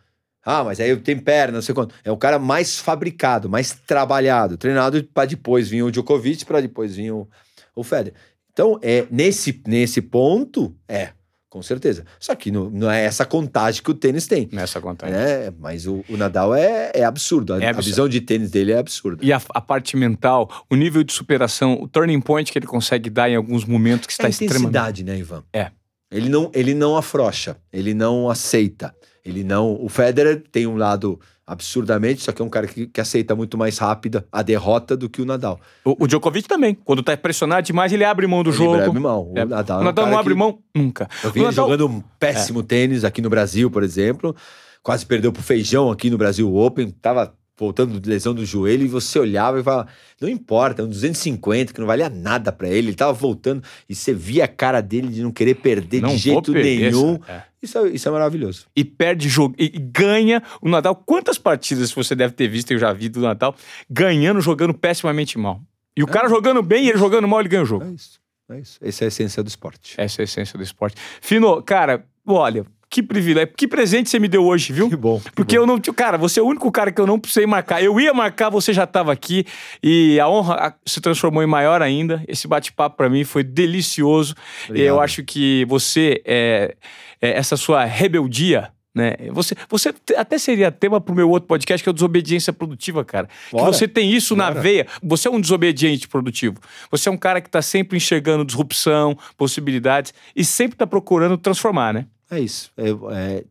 Ah, 0.45 0.63
mas 0.63 0.79
aí 0.79 0.95
tem 0.97 1.17
perna, 1.19 1.55
não 1.55 1.61
sei 1.61 1.75
quanto. 1.75 1.93
É 2.03 2.11
o 2.11 2.17
cara 2.17 2.39
mais 2.39 2.79
fabricado, 2.79 3.49
mais 3.49 3.71
trabalhado, 3.85 4.57
treinado 4.57 5.03
para 5.13 5.27
depois 5.27 5.67
vir 5.69 5.83
o 5.83 5.91
Djokovic, 5.91 6.45
para 6.45 6.61
depois 6.61 6.95
vir 6.95 7.11
o, 7.11 7.27
o 7.76 7.84
Federer. 7.84 8.13
Então, 8.51 8.80
é 8.82 9.05
nesse, 9.09 9.61
nesse 9.65 10.01
ponto, 10.01 10.76
é, 10.88 11.09
com 11.49 11.61
certeza. 11.61 12.05
Só 12.19 12.36
que 12.36 12.51
não, 12.51 12.69
não 12.69 12.89
é 12.91 13.03
essa 13.03 13.26
contagem 13.26 13.82
que 13.82 13.91
o 13.91 13.93
tênis 13.93 14.28
tem. 14.28 14.47
Nessa 14.51 14.80
contagem. 14.82 15.15
Né? 15.15 15.51
Mas 15.59 15.86
o, 15.88 16.03
o 16.09 16.17
Nadal 16.17 16.53
é, 16.55 16.91
é 16.93 17.03
absurdo. 17.03 17.53
A, 17.53 17.59
É 17.61 17.65
a 17.67 17.69
absurdo. 17.69 17.86
visão 17.86 18.09
de 18.09 18.22
tênis 18.22 18.51
dele 18.51 18.72
é 18.74 18.78
absurda. 18.78 19.24
E 19.24 19.32
a, 19.34 19.41
a 19.53 19.61
parte 19.61 19.95
mental, 19.97 20.49
o 20.69 20.76
nível 20.76 21.03
de 21.03 21.11
superação, 21.13 21.82
o 21.82 21.88
turning 21.88 22.22
point 22.22 22.51
que 22.51 22.57
ele 22.59 22.67
consegue 22.67 23.09
dar 23.09 23.30
em 23.30 23.36
alguns 23.36 23.65
momentos 23.65 24.07
que 24.07 24.13
É 24.13 24.15
está 24.15 24.28
a 24.28 24.30
extremamente. 24.30 24.61
intensidade, 24.61 25.03
né, 25.03 25.17
Ivan? 25.17 25.43
É. 25.53 25.72
Ele 26.11 26.28
não, 26.30 26.51
ele 26.53 26.74
não 26.74 26.97
afrouxa, 26.97 27.55
ele 27.72 27.93
não 27.93 28.30
aceita. 28.30 28.93
Ele 29.24 29.43
não. 29.43 29.82
O 29.82 29.88
Federer 29.88 30.43
tem 30.51 30.65
um 30.67 30.76
lado 30.76 31.19
absurdamente, 31.51 32.21
só 32.21 32.31
que 32.31 32.41
é 32.41 32.45
um 32.45 32.49
cara 32.49 32.65
que, 32.67 32.87
que 32.87 33.01
aceita 33.01 33.35
muito 33.35 33.57
mais 33.57 33.77
rápida 33.77 34.25
a 34.31 34.41
derrota 34.41 34.95
do 34.95 35.09
que 35.09 35.21
o 35.21 35.25
Nadal. 35.25 35.59
O, 35.85 36.03
o 36.05 36.07
Djokovic 36.07 36.47
também. 36.47 36.75
Quando 36.83 37.03
tá 37.03 37.15
pressionado 37.17 37.65
demais, 37.65 37.91
ele 37.91 38.03
abre 38.05 38.25
mão 38.27 38.41
do 38.43 38.49
Ele 38.49 38.57
jogo. 38.57 38.75
abre 38.81 38.99
mão. 38.99 39.31
O 39.31 39.37
É. 39.37 39.45
Nadal, 39.45 39.77
o 39.77 39.81
é 39.81 39.83
um 39.83 39.85
Nadal 39.85 40.07
não 40.07 40.17
abre 40.17 40.33
que- 40.33 40.39
mão 40.39 40.59
nunca. 40.73 41.09
Eu 41.23 41.31
vi 41.31 41.39
ele 41.39 41.47
Nadal- 41.47 41.65
jogando 41.69 41.87
um 41.87 42.01
péssimo 42.19 42.63
tênis 42.63 43.03
aqui 43.03 43.21
no 43.21 43.29
Brasil, 43.29 43.69
por 43.69 43.83
exemplo. 43.83 44.35
Quase 44.81 45.05
perdeu 45.05 45.31
pro 45.31 45.43
Feijão 45.43 45.91
aqui 45.91 46.09
no 46.09 46.17
Brasil 46.17 46.53
Open. 46.55 46.89
Tava 46.89 47.33
voltando 47.57 47.99
de 47.99 48.09
lesão 48.09 48.33
do 48.33 48.45
joelho 48.45 48.83
e 48.83 48.87
você 48.87 49.19
olhava 49.19 49.59
e 49.59 49.63
falava, 49.63 49.87
não 50.19 50.27
importa, 50.27 50.81
é 50.81 50.85
um 50.85 50.89
250 50.89 51.73
que 51.73 51.79
não 51.79 51.87
valia 51.87 52.09
nada 52.09 52.51
pra 52.51 52.67
ele. 52.67 52.89
Ele 52.89 52.95
tava 52.95 53.13
voltando 53.13 53.63
e 53.87 53.93
você 53.93 54.13
via 54.13 54.45
a 54.45 54.47
cara 54.47 54.81
dele 54.81 55.09
de 55.09 55.21
não 55.21 55.31
querer 55.31 55.55
perder 55.55 56.01
Não 56.01 56.09
de 56.09 56.17
jeito 56.17 56.51
perder, 56.51 56.91
nenhum. 56.91 57.19
É. 57.27 57.43
Isso 57.61 57.77
é, 57.77 57.89
isso 57.89 58.09
é 58.09 58.11
maravilhoso. 58.11 58.65
E 58.75 58.83
perde 58.83 59.29
jogo. 59.29 59.53
E, 59.57 59.69
ganha 59.69 60.41
o 60.61 60.67
Nadal. 60.67 60.95
Quantas 60.95 61.37
partidas 61.37 61.91
você 61.91 62.15
deve 62.15 62.33
ter 62.33 62.47
visto, 62.47 62.71
eu 62.71 62.79
já 62.79 62.91
vi 62.91 63.07
do 63.07 63.21
Nadal, 63.21 63.55
ganhando, 63.89 64.41
jogando 64.41 64.73
pessimamente 64.73 65.37
mal. 65.37 65.61
E 65.95 66.03
o 66.03 66.07
cara 66.07 66.27
jogando 66.27 66.63
bem 66.63 66.85
e 66.85 66.89
ele 66.89 66.97
jogando 66.97 67.27
mal, 67.27 67.39
ele 67.39 67.49
ganha 67.49 67.63
o 67.63 67.65
jogo. 67.65 67.85
É 67.85 67.91
isso. 67.91 68.19
É 68.49 68.59
isso. 68.59 68.79
Essa 68.81 69.03
é 69.03 69.05
a 69.05 69.07
essência 69.09 69.43
do 69.43 69.47
esporte. 69.47 69.95
Essa 69.97 70.21
é 70.21 70.23
a 70.23 70.25
essência 70.25 70.57
do 70.57 70.63
esporte. 70.63 70.95
Fino, 71.21 71.61
cara, 71.61 72.05
olha, 72.25 72.65
que 72.91 73.01
privilégio. 73.01 73.53
Que 73.55 73.69
presente 73.69 74.09
você 74.09 74.19
me 74.19 74.27
deu 74.27 74.45
hoje, 74.45 74.73
viu? 74.73 74.89
Que 74.89 74.97
bom. 74.97 75.21
que 75.21 75.31
Porque 75.31 75.55
bom. 75.55 75.63
eu 75.63 75.65
não. 75.65 75.79
Cara, 75.79 76.17
você 76.17 76.41
é 76.41 76.43
o 76.43 76.45
único 76.45 76.69
cara 76.69 76.91
que 76.91 76.99
eu 76.99 77.07
não 77.07 77.17
precisei 77.17 77.47
marcar. 77.47 77.81
Eu 77.81 77.97
ia 77.97 78.13
marcar, 78.13 78.49
você 78.49 78.73
já 78.73 78.83
estava 78.83 79.13
aqui. 79.13 79.45
E 79.81 80.19
a 80.19 80.27
honra 80.27 80.75
se 80.85 80.99
transformou 80.99 81.41
em 81.41 81.47
maior 81.47 81.81
ainda. 81.81 82.21
Esse 82.27 82.49
bate-papo 82.49 82.97
para 82.97 83.09
mim 83.09 83.23
foi 83.23 83.45
delicioso. 83.45 84.35
Obrigado. 84.65 84.85
Eu 84.85 84.99
acho 84.99 85.23
que 85.23 85.63
você, 85.69 86.21
é, 86.25 86.75
é, 87.21 87.37
essa 87.37 87.55
sua 87.55 87.85
rebeldia. 87.85 88.69
Né? 88.93 89.13
Você, 89.31 89.55
você 89.69 89.93
até 90.17 90.37
seria 90.37 90.69
tema 90.69 90.99
pro 90.99 91.15
meu 91.15 91.29
outro 91.29 91.47
podcast, 91.47 91.81
que 91.81 91.87
é 91.87 91.91
o 91.91 91.93
Desobediência 91.93 92.51
Produtiva, 92.51 93.05
cara. 93.05 93.29
Que 93.49 93.55
Bora. 93.55 93.71
você 93.71 93.87
tem 93.87 94.11
isso 94.11 94.35
na 94.35 94.49
Bora. 94.49 94.59
veia. 94.59 94.87
Você 95.01 95.29
é 95.29 95.31
um 95.31 95.39
desobediente 95.39 96.09
produtivo. 96.09 96.57
Você 96.91 97.07
é 97.07 97.11
um 97.11 97.17
cara 97.17 97.39
que 97.39 97.49
tá 97.49 97.61
sempre 97.61 97.95
enxergando 97.95 98.43
disrupção, 98.43 99.17
possibilidades 99.37 100.13
e 100.35 100.43
sempre 100.43 100.75
tá 100.75 100.85
procurando 100.85 101.37
transformar, 101.37 101.93
né? 101.93 102.05
É 102.32 102.39
isso. 102.39 102.71
Eu, 102.77 103.11
é, 103.11 103.43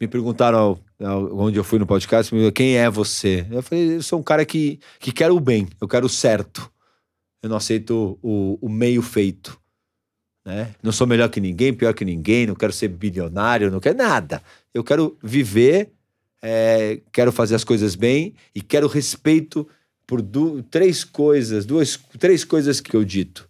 me 0.00 0.08
perguntaram 0.08 0.78
onde 1.32 1.56
eu 1.56 1.64
fui 1.64 1.78
no 1.78 1.86
podcast, 1.86 2.32
quem 2.52 2.76
é 2.76 2.90
você? 2.90 3.46
Eu 3.50 3.62
falei, 3.62 3.96
eu 3.96 4.02
sou 4.02 4.18
um 4.18 4.22
cara 4.22 4.44
que, 4.44 4.80
que 4.98 5.12
quer 5.12 5.30
o 5.30 5.38
bem, 5.38 5.68
eu 5.80 5.86
quero 5.86 6.06
o 6.06 6.10
certo. 6.10 6.70
Eu 7.40 7.48
não 7.48 7.56
aceito 7.56 8.18
o, 8.20 8.58
o 8.60 8.68
meio 8.68 9.02
feito. 9.02 9.58
Né? 10.44 10.74
Não 10.82 10.90
sou 10.92 11.06
melhor 11.06 11.28
que 11.28 11.40
ninguém, 11.40 11.72
pior 11.72 11.94
que 11.94 12.04
ninguém, 12.04 12.46
não 12.46 12.54
quero 12.54 12.72
ser 12.72 12.88
bilionário, 12.88 13.70
não 13.70 13.80
quero 13.80 13.96
nada. 13.96 14.42
Eu 14.72 14.82
quero 14.82 15.16
viver, 15.22 15.92
é, 16.42 17.00
quero 17.12 17.30
fazer 17.30 17.54
as 17.54 17.64
coisas 17.64 17.94
bem 17.94 18.34
e 18.54 18.60
quero 18.60 18.88
respeito 18.88 19.68
por 20.06 20.20
du- 20.20 20.62
três 20.64 21.04
coisas, 21.04 21.64
duas, 21.64 21.96
três 22.18 22.44
coisas 22.44 22.80
que 22.80 22.96
eu 22.96 23.04
dito. 23.04 23.48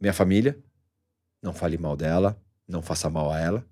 Minha 0.00 0.12
família, 0.12 0.58
não 1.42 1.54
fale 1.54 1.78
mal 1.78 1.96
dela, 1.96 2.36
não 2.72 2.82
faça 2.82 3.08
mal 3.08 3.30
a 3.30 3.38
ela. 3.38 3.66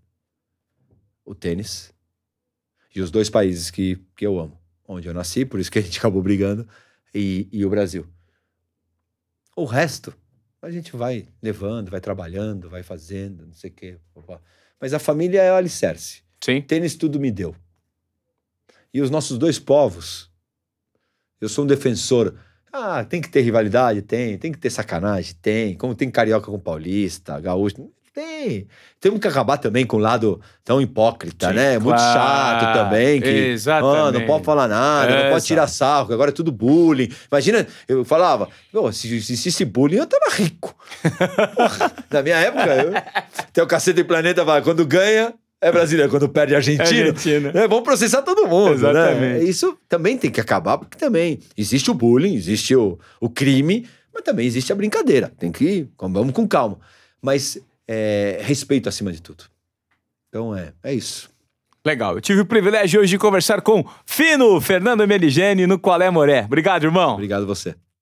O 1.24 1.34
tênis. 1.34 1.92
E 2.94 3.00
os 3.00 3.10
dois 3.10 3.30
países 3.30 3.70
que, 3.70 3.96
que 4.14 4.26
eu 4.26 4.38
amo. 4.38 4.60
Onde 4.86 5.08
eu 5.08 5.14
nasci, 5.14 5.44
por 5.44 5.58
isso 5.58 5.70
que 5.70 5.78
a 5.78 5.82
gente 5.82 5.98
acabou 5.98 6.22
brigando, 6.22 6.68
e, 7.14 7.48
e 7.50 7.64
o 7.64 7.70
Brasil. 7.70 8.06
O 9.56 9.64
resto, 9.64 10.14
a 10.62 10.70
gente 10.70 10.96
vai 10.96 11.28
levando, 11.42 11.90
vai 11.90 12.00
trabalhando, 12.00 12.68
vai 12.68 12.82
fazendo, 12.82 13.46
não 13.46 13.54
sei 13.54 13.70
o 13.70 13.72
quê. 13.72 13.98
Mas 14.80 14.92
a 14.92 14.98
família 14.98 15.40
é 15.42 15.52
o 15.52 15.56
alicerce. 15.56 16.22
Sim. 16.42 16.60
Tênis 16.60 16.94
tudo 16.94 17.18
me 17.20 17.30
deu. 17.30 17.54
E 18.92 19.00
os 19.00 19.10
nossos 19.10 19.38
dois 19.38 19.58
povos, 19.58 20.30
eu 21.40 21.48
sou 21.48 21.64
um 21.64 21.66
defensor. 21.66 22.34
Ah, 22.72 23.04
tem 23.04 23.20
que 23.20 23.28
ter 23.28 23.42
rivalidade? 23.42 24.02
Tem. 24.02 24.36
Tem 24.38 24.50
que 24.50 24.58
ter 24.58 24.70
sacanagem? 24.70 25.34
Tem. 25.40 25.76
Como 25.76 25.94
tem 25.94 26.10
carioca 26.10 26.50
com 26.50 26.58
paulista, 26.58 27.38
gaúcho. 27.40 27.90
Tem. 28.12 28.66
Temos 29.00 29.20
que 29.20 29.28
acabar 29.28 29.56
também 29.56 29.86
com 29.86 29.96
o 29.96 30.00
lado 30.00 30.40
tão 30.64 30.80
hipócrita, 30.80 31.48
Sim, 31.48 31.54
né? 31.54 31.78
Muito 31.78 31.96
claro. 31.96 32.20
chato 32.20 32.74
também. 32.74 33.20
Que, 33.20 33.28
Exatamente. 33.28 34.18
Não 34.18 34.26
pode 34.26 34.44
falar 34.44 34.66
nada, 34.66 35.24
não 35.24 35.30
pode 35.30 35.44
tirar 35.46 35.68
sarro, 35.68 36.12
agora 36.12 36.30
é 36.30 36.34
tudo 36.34 36.50
bullying. 36.50 37.08
Imagina, 37.30 37.66
eu 37.86 38.04
falava, 38.04 38.48
"Pô, 38.72 38.90
se 38.90 39.14
existisse 39.14 39.64
bullying, 39.64 39.96
eu 39.98 40.06
tava 40.06 40.24
rico. 40.34 40.74
Porra, 41.54 41.92
na 42.10 42.22
minha 42.22 42.36
época, 42.36 42.74
eu, 42.74 42.92
tem 43.52 43.62
o 43.62 43.66
Cacete 43.66 44.02
Planeta, 44.02 44.44
vai, 44.44 44.60
quando 44.60 44.84
ganha, 44.84 45.32
é 45.60 45.70
brasileiro, 45.70 46.10
quando 46.10 46.28
perde 46.28 46.54
é 46.54 46.56
argentino. 46.56 47.10
Argentina. 47.10 47.50
É, 47.54 47.68
vamos 47.68 47.84
processar 47.84 48.22
todo 48.22 48.48
mundo, 48.48 48.72
Exatamente. 48.74 49.20
né? 49.20 49.42
Isso 49.44 49.78
também 49.88 50.18
tem 50.18 50.30
que 50.30 50.40
acabar, 50.40 50.78
porque 50.78 50.98
também 50.98 51.38
existe 51.56 51.90
o 51.90 51.94
bullying, 51.94 52.34
existe 52.34 52.74
o, 52.74 52.98
o 53.20 53.28
crime, 53.30 53.86
mas 54.12 54.24
também 54.24 54.46
existe 54.46 54.72
a 54.72 54.76
brincadeira. 54.76 55.30
Tem 55.38 55.52
que 55.52 55.64
ir, 55.64 55.88
vamos 55.96 56.32
com 56.32 56.48
calma. 56.48 56.78
Mas 57.22 57.58
é, 57.92 58.38
respeito 58.42 58.88
acima 58.88 59.10
de 59.12 59.20
tudo. 59.20 59.42
Então 60.28 60.56
é, 60.56 60.72
é 60.84 60.94
isso. 60.94 61.28
Legal. 61.84 62.14
Eu 62.14 62.20
tive 62.20 62.42
o 62.42 62.46
privilégio 62.46 63.00
hoje 63.00 63.10
de 63.10 63.18
conversar 63.18 63.62
com 63.62 63.84
Fino 64.06 64.60
Fernando 64.60 65.06
Meligeni 65.08 65.66
no 65.66 65.76
Qual 65.76 66.00
é 66.00 66.08
Moré. 66.08 66.44
Obrigado, 66.44 66.84
irmão. 66.84 67.14
Obrigado 67.14 67.42
a 67.42 67.46
você. 67.46 67.74